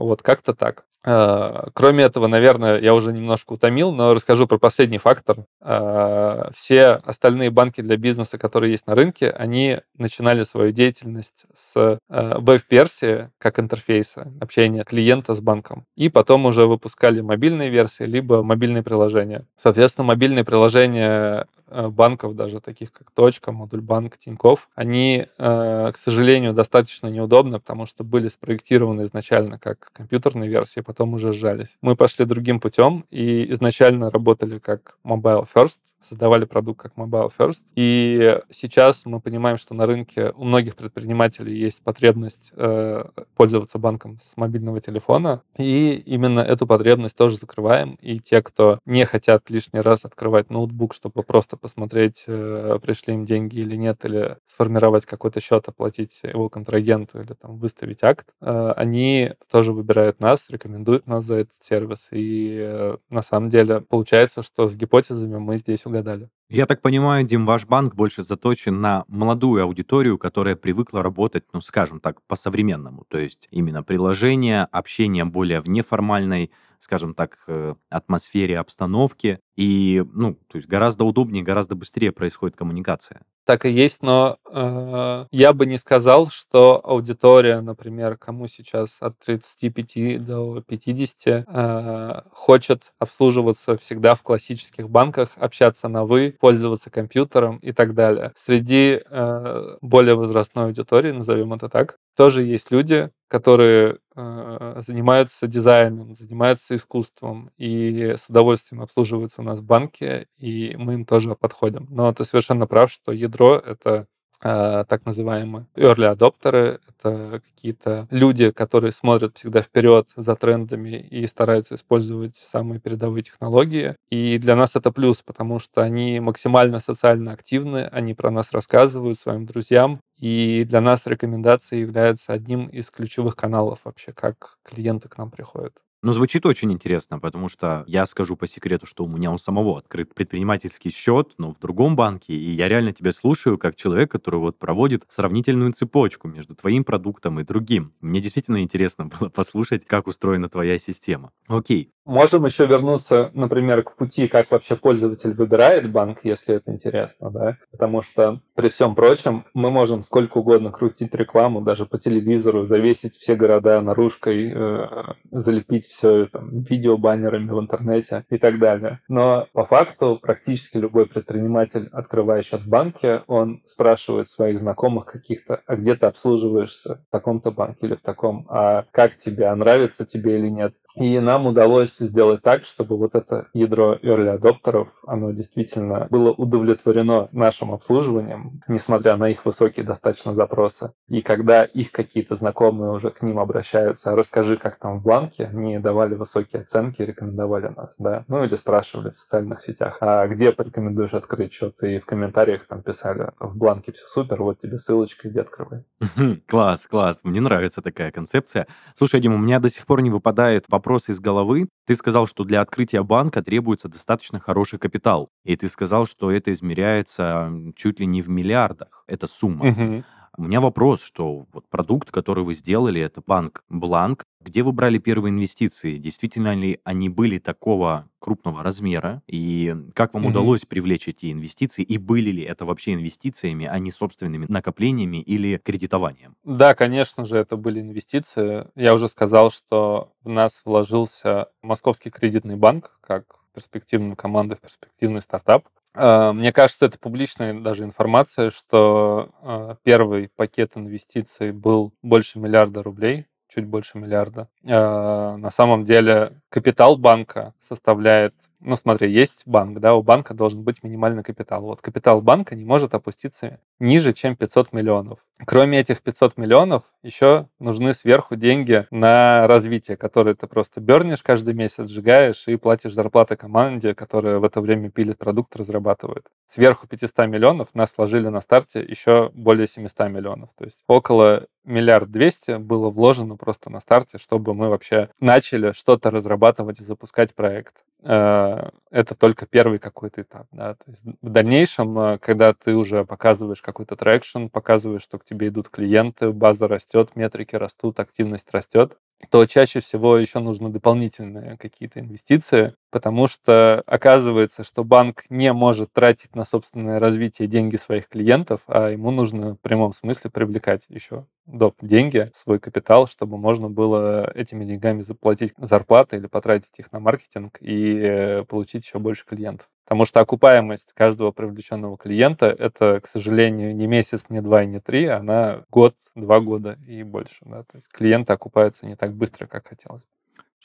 вот 0.06 0.22
как-то 0.22 0.54
так. 0.54 0.84
А, 1.08 1.68
кроме 1.72 2.02
этого, 2.02 2.26
наверное, 2.26 2.80
я 2.80 2.92
уже 2.92 3.12
немножко 3.12 3.52
утомил, 3.52 3.92
но 3.92 4.12
расскажу 4.12 4.48
про 4.48 4.58
последний 4.58 4.98
фактор. 4.98 5.46
А, 5.60 6.50
все 6.54 7.00
остальные 7.04 7.50
банки 7.50 7.80
для 7.80 7.96
бизнеса, 7.96 8.38
которые 8.38 8.72
есть 8.72 8.86
на 8.88 8.96
рынке, 8.96 9.30
они 9.30 9.78
начинали 9.96 10.42
свою 10.42 10.72
деятельность 10.72 11.44
с 11.54 12.00
веб-версии 12.08 13.30
как 13.38 13.60
интерфейса 13.60 14.32
общения 14.40 14.82
клиента 14.82 15.34
с 15.34 15.40
банком. 15.40 15.86
И 15.94 16.08
потом 16.08 16.46
уже 16.46 16.66
выпускали 16.66 17.20
мобильные 17.20 17.70
версии, 17.70 18.04
либо 18.04 18.42
мобильные 18.42 18.82
приложения. 18.82 19.46
Соответственно, 19.56 20.06
мобильные 20.06 20.44
приложения 20.44 21.46
Э, 21.55 21.55
банков, 21.68 22.37
даже 22.37 22.61
таких 22.61 22.92
как 22.92 23.11
Точка, 23.11 23.52
Модуль 23.52 23.81
Банк, 23.81 24.16
Тиньков, 24.18 24.68
они, 24.74 25.26
э, 25.38 25.92
к 25.92 25.96
сожалению, 25.96 26.52
достаточно 26.52 27.09
неудобны, 27.09 27.59
потому 27.59 27.87
что 27.87 28.05
были 28.05 28.29
спроектированы 28.29 29.02
изначально 29.05 29.59
как 29.59 29.90
компьютерные 29.92 30.48
версии, 30.48 30.81
потом 30.81 31.14
уже 31.14 31.33
сжались. 31.33 31.76
Мы 31.83 31.96
пошли 31.96 32.24
другим 32.24 32.61
путем 32.61 33.05
и 33.11 33.50
изначально 33.52 34.11
работали 34.11 34.59
как 34.59 34.96
Mobile 35.05 35.46
First, 35.52 35.79
создавали 36.00 36.44
продукт 36.44 36.82
как 36.82 36.94
Mobile 36.96 37.30
First. 37.37 37.62
И 37.74 38.38
сейчас 38.50 39.04
мы 39.06 39.20
понимаем, 39.20 39.59
что 39.59 39.74
на 39.74 39.87
рынке 39.87 40.32
у 40.37 40.44
многих 40.44 40.76
предпринимателей 40.76 41.56
есть 41.56 41.82
потребность 41.82 42.52
э, 42.54 43.04
пользоваться 43.37 43.78
банком 43.78 44.18
с 44.22 44.37
мобильного 44.37 44.80
телефона. 44.80 45.42
И 45.59 46.02
именно 46.06 46.40
эту 46.40 46.66
потребность 46.66 47.16
тоже 47.16 47.37
закрываем. 47.37 47.98
И 48.00 48.18
те, 48.18 48.42
кто 48.42 48.78
не 48.85 49.04
хотят 49.04 49.48
лишний 49.50 49.80
раз 49.80 50.04
открывать 50.04 50.50
ноутбук, 50.50 50.94
чтобы 50.94 51.22
просто 51.22 51.56
посмотреть, 51.56 52.24
э, 52.26 52.78
пришли 52.82 53.14
им 53.14 53.24
деньги 53.24 53.59
или 53.59 53.76
нет, 53.76 54.04
или 54.04 54.38
сформировать 54.46 55.06
какой-то 55.06 55.40
счет, 55.40 55.68
оплатить 55.68 56.20
его 56.22 56.48
контрагенту 56.48 57.20
или 57.20 57.35
там 57.35 57.59
выставить 57.59 58.02
акт, 58.02 58.28
э, 58.40 58.72
они 58.76 59.32
тоже 59.50 59.72
выбирают 59.72 60.20
нас, 60.20 60.46
рекомендуют 60.50 61.06
нас 61.06 61.24
за 61.24 61.37
этот 61.37 61.61
сервис. 61.61 62.09
И 62.11 62.59
э, 62.61 62.96
на 63.11 63.22
самом 63.22 63.50
деле 63.50 63.80
получается, 63.80 64.42
что 64.42 64.68
с 64.68 64.76
гипотезами 64.76 65.38
мы 65.38 65.56
здесь 65.56 65.86
угадали. 65.87 66.29
Я 66.49 66.66
так 66.66 66.81
понимаю, 66.81 67.25
Дим, 67.25 67.44
ваш 67.44 67.66
банк 67.66 67.94
больше 67.94 68.22
заточен 68.22 68.81
на 68.81 69.05
молодую 69.09 69.62
аудиторию, 69.62 70.16
которая 70.16 70.55
привыкла 70.55 71.03
работать, 71.03 71.44
ну, 71.53 71.61
скажем 71.61 71.99
так, 71.99 72.22
по-современному. 72.29 73.05
То 73.09 73.18
есть 73.18 73.49
именно 73.51 73.83
приложение, 73.83 74.62
общение 74.70 75.25
более 75.25 75.61
в 75.61 75.68
неформальной 75.68 76.53
скажем 76.80 77.14
так, 77.14 77.38
э, 77.46 77.74
атмосфере, 77.90 78.58
обстановке, 78.58 79.40
и, 79.56 80.04
ну, 80.12 80.34
то 80.48 80.56
есть 80.56 80.68
гораздо 80.68 81.04
удобнее, 81.04 81.42
гораздо 81.42 81.74
быстрее 81.74 82.12
происходит 82.12 82.56
коммуникация. 82.56 83.22
Так 83.46 83.64
и 83.64 83.70
есть, 83.70 84.02
но 84.02 84.38
э, 84.52 85.26
я 85.30 85.52
бы 85.52 85.66
не 85.66 85.78
сказал, 85.78 86.30
что 86.30 86.80
аудитория, 86.84 87.60
например, 87.60 88.18
кому 88.18 88.48
сейчас 88.48 88.96
от 89.00 89.16
35 89.20 90.24
до 90.24 90.62
50, 90.62 91.46
э, 91.46 92.22
хочет 92.32 92.92
обслуживаться 92.98 93.78
всегда 93.78 94.16
в 94.16 94.22
классических 94.22 94.90
банках, 94.90 95.30
общаться 95.36 95.86
на 95.86 96.04
«вы», 96.04 96.36
пользоваться 96.40 96.90
компьютером 96.90 97.58
и 97.58 97.70
так 97.70 97.94
далее. 97.94 98.32
Среди 98.36 99.00
э, 99.08 99.76
более 99.80 100.16
возрастной 100.16 100.66
аудитории, 100.66 101.12
назовем 101.12 101.52
это 101.52 101.68
так, 101.68 101.98
тоже 102.16 102.42
есть 102.42 102.72
люди, 102.72 103.10
которые 103.28 103.98
э, 104.16 104.82
занимаются 104.86 105.46
дизайном, 105.46 106.14
занимаются 106.16 106.76
искусством 106.76 107.50
и 107.58 108.14
с 108.18 108.28
удовольствием 108.30 108.82
обслуживаются 108.82 109.42
у 109.42 109.44
нас 109.44 109.60
в 109.60 109.64
банке, 109.64 110.28
и 110.38 110.74
мы 110.78 110.94
им 110.94 111.04
тоже 111.06 111.34
подходим. 111.36 111.86
Но 111.90 112.12
ты 112.12 112.24
совершенно 112.24 112.66
прав, 112.66 112.90
что 112.92 113.12
ядро— 113.12 113.56
это 113.66 114.06
так 114.40 115.05
называемые 115.07 115.66
early 115.77 116.05
адоптеры. 116.05 116.81
Это 116.88 117.40
какие-то 117.44 118.07
люди, 118.11 118.51
которые 118.51 118.92
смотрят 118.92 119.37
всегда 119.37 119.62
вперед 119.62 120.09
за 120.16 120.35
трендами 120.37 120.96
и 120.99 121.27
стараются 121.27 121.75
использовать 121.77 122.37
самые 122.37 122.81
передовые 122.81 123.22
технологии. 123.22 123.96
И 124.11 124.38
для 124.38 124.57
нас 124.57 124.77
это 124.77 124.90
плюс, 124.92 125.22
потому 125.22 125.59
что 125.61 125.83
они 125.83 126.20
максимально 126.20 126.81
социально 126.81 127.33
активны, 127.33 127.88
они 127.92 128.14
про 128.14 128.31
нас 128.31 128.53
рассказывают 128.53 129.18
своим 129.18 129.46
друзьям, 129.46 130.01
и 130.18 130.64
для 130.64 130.81
нас 130.81 131.07
рекомендации 131.07 131.79
являются 131.81 132.33
одним 132.33 132.66
из 132.68 132.90
ключевых 132.90 133.37
каналов 133.37 133.81
вообще, 133.85 134.12
как 134.12 134.57
клиенты 134.64 135.09
к 135.09 135.18
нам 135.18 135.31
приходят. 135.31 135.72
Ну, 136.02 136.12
звучит 136.12 136.46
очень 136.46 136.72
интересно, 136.72 137.18
потому 137.18 137.48
что 137.48 137.82
я 137.87 138.06
скажу 138.06 138.37
по 138.37 138.46
секрету, 138.46 138.87
что 138.87 139.04
у 139.04 139.09
меня 139.09 139.32
у 139.32 139.38
самого 139.38 139.78
открыт 139.78 140.14
предпринимательский 140.14 140.90
счет, 140.90 141.32
но 141.38 141.52
в 141.52 141.59
другом 141.59 141.96
банке, 141.96 142.35
и 142.35 142.50
я 142.50 142.68
реально 142.68 142.92
тебя 142.92 143.11
слушаю 143.12 143.59
как 143.59 143.76
человек, 143.76 144.11
который 144.11 144.38
вот 144.38 144.59
проводит 144.59 145.04
сравнительную 145.09 145.72
цепочку 145.72 146.28
между 146.28 146.54
твоим 146.54 146.85
продуктом 146.85 147.40
и 147.40 147.44
другим. 147.44 147.92
Мне 148.00 148.20
действительно 148.20 148.62
интересно 148.62 149.06
было 149.20 149.30
послушать, 149.30 149.85
как 149.87 150.06
устроена 150.06 150.48
твоя 150.48 150.78
система. 150.78 151.32
Окей, 151.48 151.90
Можем 152.06 152.46
еще 152.46 152.66
вернуться, 152.66 153.32
например, 153.34 153.82
к 153.82 153.96
пути, 153.96 154.28
как 154.28 154.52
вообще 154.52 154.76
пользователь 154.76 155.34
выбирает 155.34 155.90
банк, 155.90 156.20
если 156.22 156.54
это 156.54 156.72
интересно, 156.72 157.30
да, 157.32 157.56
потому 157.72 158.02
что 158.02 158.40
при 158.54 158.68
всем 158.68 158.94
прочем 158.94 159.44
мы 159.54 159.72
можем 159.72 160.04
сколько 160.04 160.38
угодно 160.38 160.70
крутить 160.70 161.12
рекламу, 161.16 161.62
даже 161.62 161.84
по 161.84 161.98
телевизору, 161.98 162.66
завесить 162.66 163.16
все 163.16 163.34
города 163.34 163.80
наружкой, 163.80 164.52
э, 164.54 164.86
залепить 165.32 165.88
все 165.88 166.26
там, 166.26 166.62
видеобаннерами 166.62 167.50
в 167.50 167.58
интернете 167.58 168.24
и 168.30 168.38
так 168.38 168.60
далее. 168.60 169.00
Но 169.08 169.48
по 169.52 169.64
факту 169.64 170.20
практически 170.22 170.76
любой 170.76 171.06
предприниматель, 171.06 171.88
открывая 171.92 172.44
счет 172.44 172.62
в 172.62 173.24
он 173.26 173.62
спрашивает 173.66 174.30
своих 174.30 174.60
знакомых 174.60 175.06
каких-то, 175.06 175.60
а 175.66 175.74
где 175.74 175.96
ты 175.96 176.06
обслуживаешься 176.06 177.02
в 177.08 177.10
таком-то 177.10 177.50
банке 177.50 177.86
или 177.86 177.94
в 177.96 178.02
таком, 178.02 178.46
а 178.48 178.84
как 178.92 179.16
тебе, 179.16 179.46
а 179.46 179.56
нравится 179.56 180.06
тебе 180.06 180.38
или 180.38 180.48
нет. 180.48 180.74
И 180.96 181.18
нам 181.20 181.46
удалось 181.46 181.96
сделать 181.98 182.42
так, 182.42 182.64
чтобы 182.64 182.96
вот 182.96 183.14
это 183.14 183.48
ядро 183.52 183.96
early 183.96 184.28
адоптеров, 184.28 184.88
оно 185.06 185.30
действительно 185.30 186.06
было 186.11 186.30
удовлетворено 186.32 187.28
нашим 187.32 187.72
обслуживанием, 187.72 188.62
несмотря 188.66 189.16
на 189.16 189.28
их 189.28 189.44
высокие 189.44 189.85
достаточно 189.85 190.35
запросы. 190.35 190.92
И 191.09 191.20
когда 191.20 191.64
их 191.64 191.92
какие-то 191.92 192.35
знакомые 192.35 192.92
уже 192.92 193.11
к 193.11 193.20
ним 193.20 193.38
обращаются, 193.38 194.16
расскажи, 194.16 194.56
как 194.56 194.78
там 194.78 195.00
в 195.00 195.02
бланке, 195.02 195.50
не 195.52 195.78
давали 195.80 196.14
высокие 196.14 196.62
оценки, 196.62 197.02
рекомендовали 197.02 197.68
нас, 197.76 197.94
да, 197.98 198.24
ну 198.28 198.42
или 198.42 198.56
спрашивали 198.56 199.11
в 199.11 199.18
социальных 199.18 199.61
сетях, 199.61 199.98
а 200.00 200.26
где 200.26 200.50
порекомендуешь 200.50 201.12
открыть 201.12 201.52
счет, 201.52 201.74
и 201.82 201.98
в 201.98 202.06
комментариях 202.06 202.66
там 202.66 202.82
писали, 202.82 203.32
в 203.38 203.54
бланке 203.56 203.92
все 203.92 204.06
супер, 204.06 204.42
вот 204.42 204.61
тебе 204.61 204.78
ссылочка, 204.78 205.28
иди 205.28 205.40
открывай. 205.40 205.85
Класс, 206.46 206.87
класс, 206.87 207.20
мне 207.22 207.42
нравится 207.42 207.82
такая 207.82 208.11
концепция. 208.11 208.66
Слушай, 208.94 209.20
Дима, 209.20 209.35
у 209.35 209.38
меня 209.38 209.61
до 209.61 209.68
сих 209.68 209.85
пор 209.85 210.00
не 210.00 210.11
выпадает 210.11 210.64
вопрос 210.68 210.86
из 211.09 211.20
головы. 211.20 211.68
Ты 211.87 211.94
сказал, 211.94 212.27
что 212.27 212.44
для 212.44 212.61
открытия 212.61 213.03
банка 213.03 213.42
требуется 213.42 213.88
достаточно 213.88 214.40
хороший 214.40 214.79
капитал. 214.79 215.31
И 215.44 215.57
ты 215.57 215.68
сказал, 215.68 216.07
что 216.07 216.31
это 216.31 216.53
измеряется 216.53 217.53
чуть 217.75 218.01
ли 218.01 218.07
не 218.07 218.22
в 218.22 218.29
миллиардах. 218.29 219.05
Это 219.07 219.27
сумма. 219.27 219.66
Мгм. 219.66 220.05
У 220.38 220.42
меня 220.42 220.61
вопрос, 220.61 221.03
что 221.03 221.46
вот 221.53 221.66
продукт, 221.68 222.11
который 222.11 222.44
вы 222.44 222.55
сделали, 222.55 223.01
это 223.01 223.22
банк 223.27 223.64
Бланк. 223.70 224.25
Где 224.40 224.62
вы 224.62 224.72
брали 224.72 224.99
первые 224.99 225.31
инвестиции? 225.31 225.96
Действительно 225.96 226.55
ли 226.55 226.79
они 226.85 227.09
были 227.09 227.38
такого 227.38 228.09
крупного 228.18 228.62
размера? 228.62 229.22
И 229.27 229.75
как 229.94 230.12
вам 230.12 230.25
Мгм. 230.25 230.33
удалось 230.33 230.66
привлечь 230.66 231.09
эти 231.09 231.33
инвестиции? 231.33 231.83
И 231.83 231.96
были 231.96 232.31
ли 232.31 232.42
это 232.42 232.66
вообще 232.66 232.92
инвестициями, 232.94 233.66
а 233.66 233.79
не 233.79 233.90
собственными 233.90 234.44
накоплениями 234.49 235.22
или 235.22 235.57
кредитованием? 235.57 236.37
Да, 236.44 236.75
конечно 236.75 237.25
же, 237.25 237.37
это 237.37 237.57
были 237.57 237.81
инвестиции. 237.81 238.68
Я 238.75 238.94
уже 238.94 239.09
сказал, 239.09 239.51
что 239.51 240.12
в 240.22 240.29
нас 240.29 240.61
вложился 240.66 241.49
Московский 241.62 242.11
кредитный 242.11 242.57
банк 242.57 242.99
как 243.01 243.40
перспективную 243.55 244.16
команду, 244.16 244.55
в 244.57 244.61
перспективный 244.61 245.22
стартап. 245.22 245.66
А, 245.96 246.32
Мне 246.32 246.52
кажется, 246.52 246.87
это 246.87 246.98
публичная 246.98 247.54
даже 247.59 247.85
информация, 247.85 248.50
что 248.50 249.30
а, 249.42 249.76
первый 249.82 250.28
пакет 250.37 250.72
инвестиций 250.76 251.52
был 251.52 251.92
больше 252.02 252.38
миллиарда 252.38 252.82
рублей, 252.82 253.26
чуть 253.48 253.64
больше 253.66 253.98
миллиарда. 253.98 254.48
А, 254.68 255.37
На 255.38 255.50
самом 255.50 255.85
деле 255.85 256.42
капитал 256.56 256.96
банка 256.96 257.52
составляет, 257.58 258.32
ну 258.60 258.76
смотри, 258.76 259.12
есть 259.12 259.42
банк, 259.44 259.78
да, 259.78 259.94
у 259.94 260.02
банка 260.02 260.32
должен 260.32 260.62
быть 260.62 260.82
минимальный 260.82 261.22
капитал. 261.22 261.60
Вот 261.60 261.82
капитал 261.82 262.22
банка 262.22 262.54
не 262.54 262.64
может 262.64 262.94
опуститься 262.94 263.60
ниже, 263.78 264.14
чем 264.14 264.36
500 264.36 264.72
миллионов. 264.72 265.18
Кроме 265.44 265.80
этих 265.80 266.00
500 266.00 266.38
миллионов, 266.38 266.84
еще 267.02 267.46
нужны 267.58 267.92
сверху 267.92 268.36
деньги 268.36 268.86
на 268.90 269.46
развитие, 269.46 269.98
которые 269.98 270.34
ты 270.34 270.46
просто 270.46 270.80
бернешь 270.80 271.22
каждый 271.22 271.52
месяц, 271.52 271.90
сжигаешь 271.90 272.48
и 272.48 272.56
платишь 272.56 272.94
зарплаты 272.94 273.36
команде, 273.36 273.94
которая 273.94 274.38
в 274.38 274.44
это 274.44 274.62
время 274.62 274.90
пилит 274.90 275.18
продукт, 275.18 275.54
разрабатывает. 275.56 276.24
Сверху 276.48 276.88
500 276.88 277.26
миллионов 277.26 277.68
нас 277.74 277.92
сложили 277.92 278.28
на 278.28 278.40
старте 278.40 278.80
еще 278.80 279.30
более 279.34 279.66
700 279.66 280.08
миллионов. 280.08 280.48
То 280.56 280.64
есть 280.64 280.84
около 280.88 281.48
миллиард 281.66 282.10
двести 282.10 282.56
было 282.56 282.88
вложено 282.88 283.36
просто 283.36 283.68
на 283.70 283.80
старте, 283.80 284.18
чтобы 284.18 284.54
мы 284.54 284.68
вообще 284.70 285.10
начали 285.20 285.72
что-то 285.72 286.10
разрабатывать 286.10 286.45
и 286.80 286.85
запускать 286.85 287.35
проект. 287.35 287.85
Э, 288.02 288.70
Это 288.90 289.14
только 289.14 289.46
первый 289.46 289.78
какой-то 289.78 290.22
этап. 290.22 290.46
Да? 290.52 290.74
То 290.74 290.90
есть 290.90 291.02
в 291.22 291.28
дальнейшем, 291.28 291.98
э, 291.98 292.18
когда 292.18 292.54
ты 292.54 292.74
уже 292.76 293.04
показываешь 293.04 293.62
какой-то 293.62 293.96
traction, 293.96 294.46
показываешь, 294.48 295.02
что 295.02 295.18
к 295.18 295.24
тебе 295.24 295.48
идут 295.48 295.68
клиенты, 295.68 296.32
база 296.32 296.68
растет, 296.68 297.16
метрики 297.16 297.56
растут, 297.56 298.00
активность 298.00 298.50
растет, 298.52 298.98
то 299.31 299.46
чаще 299.46 299.81
всего 299.81 300.16
еще 300.18 300.38
нужны 300.40 300.68
дополнительные 300.68 301.57
какие-то 301.59 302.00
инвестиции, 302.00 302.74
потому 302.90 303.29
что 303.29 303.83
оказывается, 303.87 304.64
что 304.64 304.85
банк 304.85 305.24
не 305.31 305.52
может 305.52 305.92
тратить 305.92 306.35
на 306.35 306.44
собственное 306.44 306.98
развитие 307.00 307.48
деньги 307.48 307.76
своих 307.76 308.09
клиентов, 308.09 308.61
а 308.66 308.90
ему 308.90 309.11
нужно 309.11 309.55
в 309.55 309.61
прямом 309.61 309.92
смысле 309.92 310.31
привлекать 310.31 310.85
еще 310.88 311.26
доп. 311.46 311.76
деньги, 311.81 312.31
свой 312.35 312.59
капитал, 312.61 313.07
чтобы 313.07 313.38
можно 313.38 313.68
было 313.70 314.31
этими 314.35 314.64
деньгами 314.64 315.02
заплатить 315.02 315.55
зарплаты 315.59 316.16
или 316.16 316.26
потратить 316.26 316.79
их 316.79 316.92
на 316.92 317.00
маркетинг 317.00 317.59
и 317.61 317.96
э, 317.98 318.44
получить 318.44 318.85
еще 318.87 318.98
больше 318.98 319.24
клиентов. 319.26 319.68
Потому 319.87 320.05
что 320.05 320.18
окупаемость 320.18 320.94
каждого 320.94 321.31
привлеченного 321.31 321.96
клиента— 321.96 322.46
это, 322.59 323.01
к 323.01 323.07
сожалению, 323.07 323.75
не 323.77 323.87
месяц, 323.87 324.25
не 324.29 324.40
два 324.42 324.64
и 324.64 324.66
не 324.66 324.81
три, 324.81 325.07
она 325.07 325.64
год, 325.70 325.94
два 326.16 326.40
года 326.40 326.77
и 326.88 327.05
больше. 327.05 327.44
Да? 327.44 327.62
То 327.62 327.77
есть 327.77 327.88
клиенты 327.88 328.33
окупаются 328.33 328.85
не 328.85 328.96
так 328.96 329.14
быстро, 329.14 329.46
как 329.46 329.68
хотелось 329.68 330.03
бы. 330.03 330.15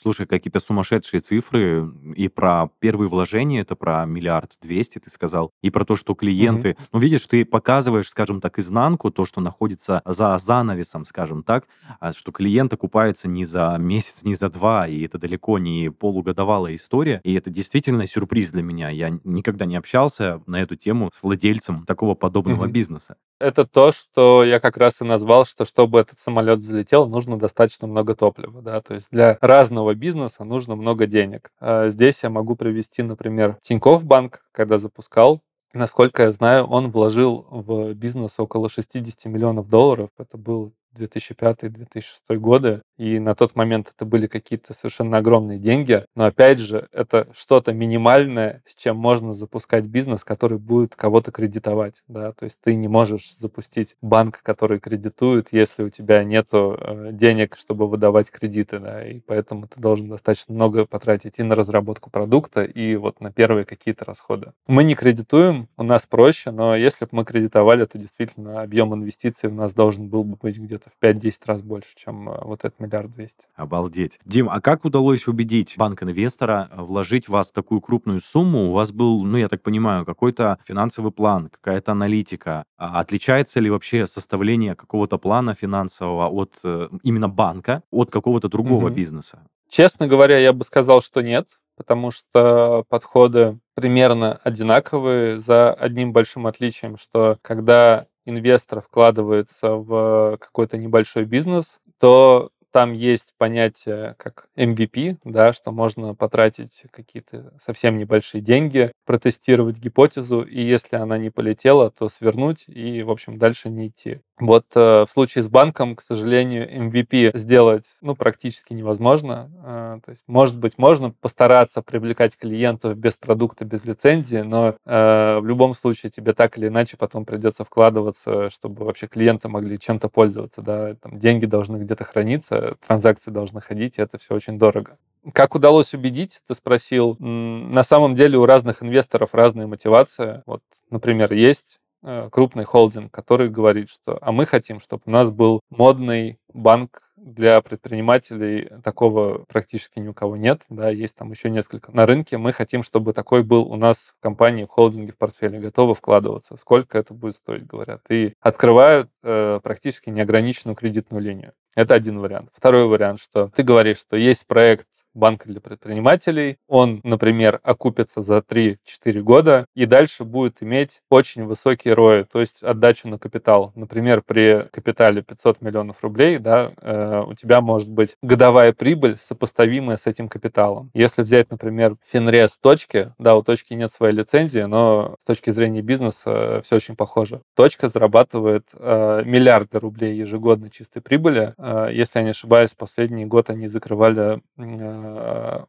Слушай, 0.02 0.26
какие-то 0.26 0.58
сумасшедшие 0.58 1.20
цифры. 1.20 1.88
И 2.16 2.26
про 2.28 2.70
первые 2.80 3.08
вложения, 3.08 3.60
это 3.60 3.76
про 3.76 4.04
миллиард 4.04 4.52
двести, 4.60 4.98
ты 4.98 5.10
сказал. 5.10 5.52
И 5.62 5.70
про 5.70 5.84
то, 5.84 5.94
что 5.94 6.12
Мгм. 6.12 6.18
клиенты... 6.18 6.76
Ну, 6.92 6.98
видишь, 6.98 7.26
ты 7.26 7.44
показываешь, 7.44 8.08
скажем 8.08 8.40
так, 8.40 8.58
изнанку, 8.58 9.10
то, 9.12 9.24
что 9.26 9.40
находится 9.40 10.02
за 10.04 10.36
занавесом, 10.38 11.06
скажем 11.06 11.44
так, 11.44 11.66
а 12.00 12.12
что 12.12 12.32
клиент 12.32 12.72
окупается 12.72 13.28
не 13.28 13.44
за 13.44 13.76
месяц, 13.78 14.24
не 14.24 14.34
за 14.34 14.50
два, 14.50 14.88
и 14.88 15.04
это 15.06 15.18
далеко 15.18 15.58
не 15.58 15.90
полугодовалая 15.90 16.74
история. 16.74 17.20
И 17.22 17.34
это 17.34 17.50
действительно 17.50 18.06
сюрприз 18.06 18.50
для 18.50 18.62
меня. 18.62 18.88
Я 18.90 19.16
никогда 19.24 19.66
не 19.66 19.76
общался 19.76 20.42
на 20.46 20.60
эту 20.60 20.74
тему 20.74 21.10
с 21.14 21.22
владельцем 21.22 21.84
такого 21.86 22.14
подобного 22.14 22.64
Мгм. 22.64 22.72
бизнеса. 22.72 23.16
Это 23.38 23.66
то, 23.66 23.90
что 23.92 24.44
я 24.44 24.60
как 24.60 24.76
раз 24.76 25.00
и 25.00 25.04
назвал, 25.04 25.46
что 25.46 25.64
чтобы 25.64 25.98
этот 25.98 26.18
самолет 26.20 26.60
взлетел, 26.60 27.08
нужно 27.08 27.38
достаточно 27.38 27.88
много 27.88 28.14
топлива. 28.14 28.62
Да? 28.62 28.80
То 28.80 28.94
есть 28.94 29.08
для 29.10 29.36
разного 29.40 29.91
бизнеса 29.94 30.44
нужно 30.44 30.76
много 30.76 31.06
денег. 31.06 31.50
А 31.60 31.88
Здесь 31.88 32.22
я 32.22 32.30
могу 32.30 32.56
привести, 32.56 33.02
например, 33.02 33.58
Тинькофф 33.62 34.04
банк, 34.04 34.44
когда 34.52 34.78
запускал, 34.78 35.42
Насколько 35.74 36.24
я 36.24 36.32
знаю, 36.32 36.66
он 36.66 36.90
вложил 36.90 37.46
в 37.50 37.94
бизнес 37.94 38.38
около 38.38 38.68
60 38.68 39.24
миллионов 39.24 39.68
долларов. 39.68 40.10
Это 40.18 40.36
был 40.36 40.74
2005-2006 40.96 42.36
годы, 42.36 42.82
и 42.96 43.18
на 43.18 43.34
тот 43.34 43.56
момент 43.56 43.92
это 43.94 44.04
были 44.04 44.26
какие-то 44.26 44.74
совершенно 44.74 45.18
огромные 45.18 45.58
деньги, 45.58 46.04
но 46.14 46.24
опять 46.24 46.58
же, 46.58 46.88
это 46.92 47.28
что-то 47.34 47.72
минимальное, 47.72 48.62
с 48.66 48.74
чем 48.74 48.96
можно 48.96 49.32
запускать 49.32 49.86
бизнес, 49.86 50.24
который 50.24 50.58
будет 50.58 50.94
кого-то 50.96 51.32
кредитовать, 51.32 52.02
да, 52.08 52.32
то 52.32 52.44
есть 52.44 52.58
ты 52.62 52.74
не 52.74 52.88
можешь 52.88 53.34
запустить 53.38 53.96
банк, 54.02 54.40
который 54.42 54.80
кредитует, 54.80 55.48
если 55.52 55.82
у 55.82 55.90
тебя 55.90 56.24
нету 56.24 56.76
э, 56.78 57.10
денег, 57.12 57.56
чтобы 57.56 57.88
выдавать 57.88 58.30
кредиты, 58.30 58.78
да, 58.78 59.06
и 59.06 59.20
поэтому 59.20 59.66
ты 59.66 59.80
должен 59.80 60.08
достаточно 60.08 60.54
много 60.54 60.86
потратить 60.86 61.38
и 61.38 61.42
на 61.42 61.54
разработку 61.54 62.10
продукта, 62.10 62.64
и 62.64 62.96
вот 62.96 63.20
на 63.20 63.32
первые 63.32 63.64
какие-то 63.64 64.04
расходы. 64.04 64.52
Мы 64.66 64.84
не 64.84 64.94
кредитуем, 64.94 65.68
у 65.76 65.82
нас 65.82 66.06
проще, 66.06 66.50
но 66.50 66.76
если 66.76 67.04
бы 67.04 67.10
мы 67.12 67.24
кредитовали, 67.24 67.84
то 67.84 67.98
действительно 67.98 68.62
объем 68.62 68.94
инвестиций 68.94 69.48
у 69.48 69.54
нас 69.54 69.74
должен 69.74 70.08
был 70.08 70.24
бы 70.24 70.36
быть 70.36 70.58
где-то 70.58 70.81
в 70.90 71.04
5-10 71.04 71.34
раз 71.46 71.62
больше, 71.62 71.90
чем 71.94 72.28
э, 72.28 72.38
вот 72.42 72.64
этот 72.64 72.80
миллиард 72.80 73.12
двести. 73.12 73.46
Обалдеть. 73.54 74.18
Дим, 74.24 74.48
а 74.48 74.60
как 74.60 74.84
удалось 74.84 75.26
убедить 75.26 75.74
банк-инвестора 75.76 76.70
вложить 76.76 77.26
в 77.26 77.30
вас 77.30 77.50
такую 77.50 77.80
крупную 77.80 78.20
сумму? 78.20 78.70
У 78.70 78.72
вас 78.72 78.92
был, 78.92 79.24
ну, 79.24 79.36
я 79.36 79.48
так 79.48 79.62
понимаю, 79.62 80.04
какой-то 80.04 80.58
финансовый 80.64 81.12
план, 81.12 81.48
какая-то 81.50 81.92
аналитика. 81.92 82.64
А 82.76 83.00
отличается 83.00 83.60
ли 83.60 83.70
вообще 83.70 84.06
составление 84.06 84.74
какого-то 84.74 85.18
плана 85.18 85.54
финансового 85.54 86.28
от 86.28 86.58
э, 86.64 86.88
именно 87.02 87.28
банка, 87.28 87.82
от 87.90 88.10
какого-то 88.10 88.48
другого 88.48 88.86
угу. 88.86 88.94
бизнеса? 88.94 89.42
Честно 89.68 90.06
говоря, 90.06 90.38
я 90.38 90.52
бы 90.52 90.64
сказал, 90.64 91.00
что 91.00 91.22
нет, 91.22 91.48
потому 91.76 92.10
что 92.10 92.84
подходы 92.88 93.58
примерно 93.74 94.38
одинаковые, 94.44 95.40
за 95.40 95.72
одним 95.72 96.12
большим 96.12 96.46
отличием, 96.46 96.98
что 96.98 97.38
когда 97.42 98.06
инвестор 98.24 98.80
вкладывается 98.80 99.74
в 99.76 100.38
какой-то 100.40 100.78
небольшой 100.78 101.24
бизнес, 101.24 101.80
то 101.98 102.50
там 102.72 102.92
есть 102.92 103.34
понятие 103.38 104.14
как 104.18 104.48
MVP, 104.56 105.18
да, 105.24 105.52
что 105.52 105.70
можно 105.72 106.14
потратить 106.14 106.84
какие-то 106.90 107.52
совсем 107.60 107.98
небольшие 107.98 108.40
деньги, 108.40 108.92
протестировать 109.06 109.78
гипотезу, 109.78 110.42
и 110.42 110.60
если 110.60 110.96
она 110.96 111.18
не 111.18 111.30
полетела, 111.30 111.90
то 111.90 112.08
свернуть 112.08 112.64
и, 112.66 113.02
в 113.02 113.10
общем, 113.10 113.38
дальше 113.38 113.68
не 113.68 113.88
идти. 113.88 114.20
Вот 114.40 114.64
э, 114.74 115.04
в 115.06 115.10
случае 115.10 115.44
с 115.44 115.48
банком, 115.48 115.94
к 115.94 116.00
сожалению, 116.00 116.68
MVP 116.68 117.36
сделать 117.38 117.84
ну, 118.00 118.16
практически 118.16 118.72
невозможно. 118.72 119.50
Э, 119.64 120.00
то 120.04 120.10
есть, 120.10 120.22
может 120.26 120.58
быть, 120.58 120.78
можно 120.78 121.10
постараться 121.10 121.82
привлекать 121.82 122.36
клиентов 122.36 122.96
без 122.96 123.16
продукта, 123.16 123.64
без 123.64 123.84
лицензии, 123.84 124.38
но 124.38 124.74
э, 124.84 125.38
в 125.38 125.46
любом 125.46 125.74
случае 125.74 126.10
тебе 126.10 126.32
так 126.32 126.58
или 126.58 126.68
иначе 126.68 126.96
потом 126.96 127.24
придется 127.24 127.64
вкладываться, 127.64 128.50
чтобы 128.50 128.84
вообще 128.84 129.06
клиенты 129.06 129.48
могли 129.48 129.78
чем-то 129.78 130.08
пользоваться. 130.08 130.62
Да? 130.62 130.94
Там 130.96 131.18
деньги 131.18 131.46
должны 131.46 131.76
где-то 131.76 132.04
храниться, 132.04 132.61
транзакции 132.86 133.30
должны 133.30 133.60
ходить, 133.60 133.98
и 133.98 134.02
это 134.02 134.18
все 134.18 134.34
очень 134.34 134.58
дорого. 134.58 134.98
Как 135.32 135.54
удалось 135.54 135.94
убедить, 135.94 136.40
ты 136.48 136.54
спросил. 136.54 137.16
На 137.20 137.84
самом 137.84 138.14
деле 138.14 138.38
у 138.38 138.46
разных 138.46 138.82
инвесторов 138.82 139.34
разная 139.34 139.68
мотивация. 139.68 140.42
Вот, 140.46 140.62
например, 140.90 141.32
есть 141.32 141.78
Э, 142.04 142.28
крупный 142.32 142.64
холдинг, 142.64 143.12
который 143.12 143.48
говорит, 143.48 143.88
что 143.88 144.18
а 144.20 144.32
мы 144.32 144.44
хотим, 144.44 144.80
чтобы 144.80 145.02
у 145.06 145.10
нас 145.10 145.30
был 145.30 145.60
модный 145.70 146.40
банк 146.52 147.12
для 147.16 147.60
предпринимателей 147.62 148.68
такого 148.82 149.44
практически 149.44 150.00
ни 150.00 150.08
у 150.08 150.14
кого 150.14 150.36
нет, 150.36 150.62
да, 150.68 150.90
есть 150.90 151.14
там 151.14 151.30
еще 151.30 151.48
несколько 151.48 151.92
на 151.92 152.04
рынке. 152.04 152.38
Мы 152.38 152.52
хотим, 152.52 152.82
чтобы 152.82 153.12
такой 153.12 153.44
был 153.44 153.70
у 153.70 153.76
нас 153.76 154.14
в 154.18 154.20
компании, 154.20 154.64
в 154.64 154.68
холдинге, 154.68 155.12
в 155.12 155.16
портфеле, 155.16 155.60
готовы 155.60 155.94
вкладываться. 155.94 156.56
Сколько 156.56 156.98
это 156.98 157.14
будет 157.14 157.36
стоить, 157.36 157.66
говорят. 157.66 158.00
И 158.08 158.34
открывают 158.40 159.08
э, 159.22 159.60
практически 159.62 160.10
неограниченную 160.10 160.74
кредитную 160.74 161.22
линию. 161.22 161.52
Это 161.74 161.94
один 161.94 162.18
вариант. 162.18 162.50
Второй 162.54 162.86
вариант, 162.86 163.20
что 163.20 163.48
ты 163.48 163.62
говоришь, 163.62 163.98
что 163.98 164.16
есть 164.16 164.46
проект 164.46 164.86
банка 165.14 165.48
для 165.48 165.60
предпринимателей. 165.60 166.58
Он, 166.68 167.00
например, 167.04 167.60
окупится 167.62 168.22
за 168.22 168.38
3-4 168.38 168.78
года 169.20 169.66
и 169.74 169.86
дальше 169.86 170.24
будет 170.24 170.62
иметь 170.62 171.00
очень 171.10 171.44
высокий 171.44 171.90
ROI, 171.90 172.26
то 172.30 172.40
есть 172.40 172.62
отдачу 172.62 173.08
на 173.08 173.18
капитал. 173.18 173.72
Например, 173.74 174.22
при 174.22 174.66
капитале 174.70 175.22
500 175.22 175.60
миллионов 175.60 176.02
рублей 176.02 176.38
да, 176.38 176.72
э, 176.80 177.22
у 177.26 177.34
тебя 177.34 177.60
может 177.60 177.88
быть 177.88 178.16
годовая 178.22 178.72
прибыль, 178.72 179.16
сопоставимая 179.20 179.96
с 179.96 180.06
этим 180.06 180.28
капиталом. 180.28 180.90
Если 180.94 181.22
взять, 181.22 181.50
например, 181.50 181.96
Финрес 182.10 182.58
точки, 182.58 183.14
да, 183.18 183.36
у 183.36 183.42
точки 183.42 183.74
нет 183.74 183.92
своей 183.92 184.14
лицензии, 184.14 184.60
но 184.60 185.16
с 185.20 185.24
точки 185.24 185.50
зрения 185.50 185.82
бизнеса 185.82 186.30
э, 186.30 186.60
все 186.62 186.76
очень 186.76 186.96
похоже. 186.96 187.42
Точка 187.54 187.88
зарабатывает 187.88 188.68
э, 188.74 189.22
миллиарды 189.24 189.78
рублей 189.78 190.16
ежегодно 190.16 190.70
чистой 190.70 191.02
прибыли. 191.02 191.54
Э, 191.58 191.88
если 191.92 192.18
я 192.18 192.24
не 192.24 192.30
ошибаюсь, 192.30 192.74
последний 192.74 193.26
год 193.26 193.50
они 193.50 193.68
закрывали 193.68 194.22
Э, 194.22 194.40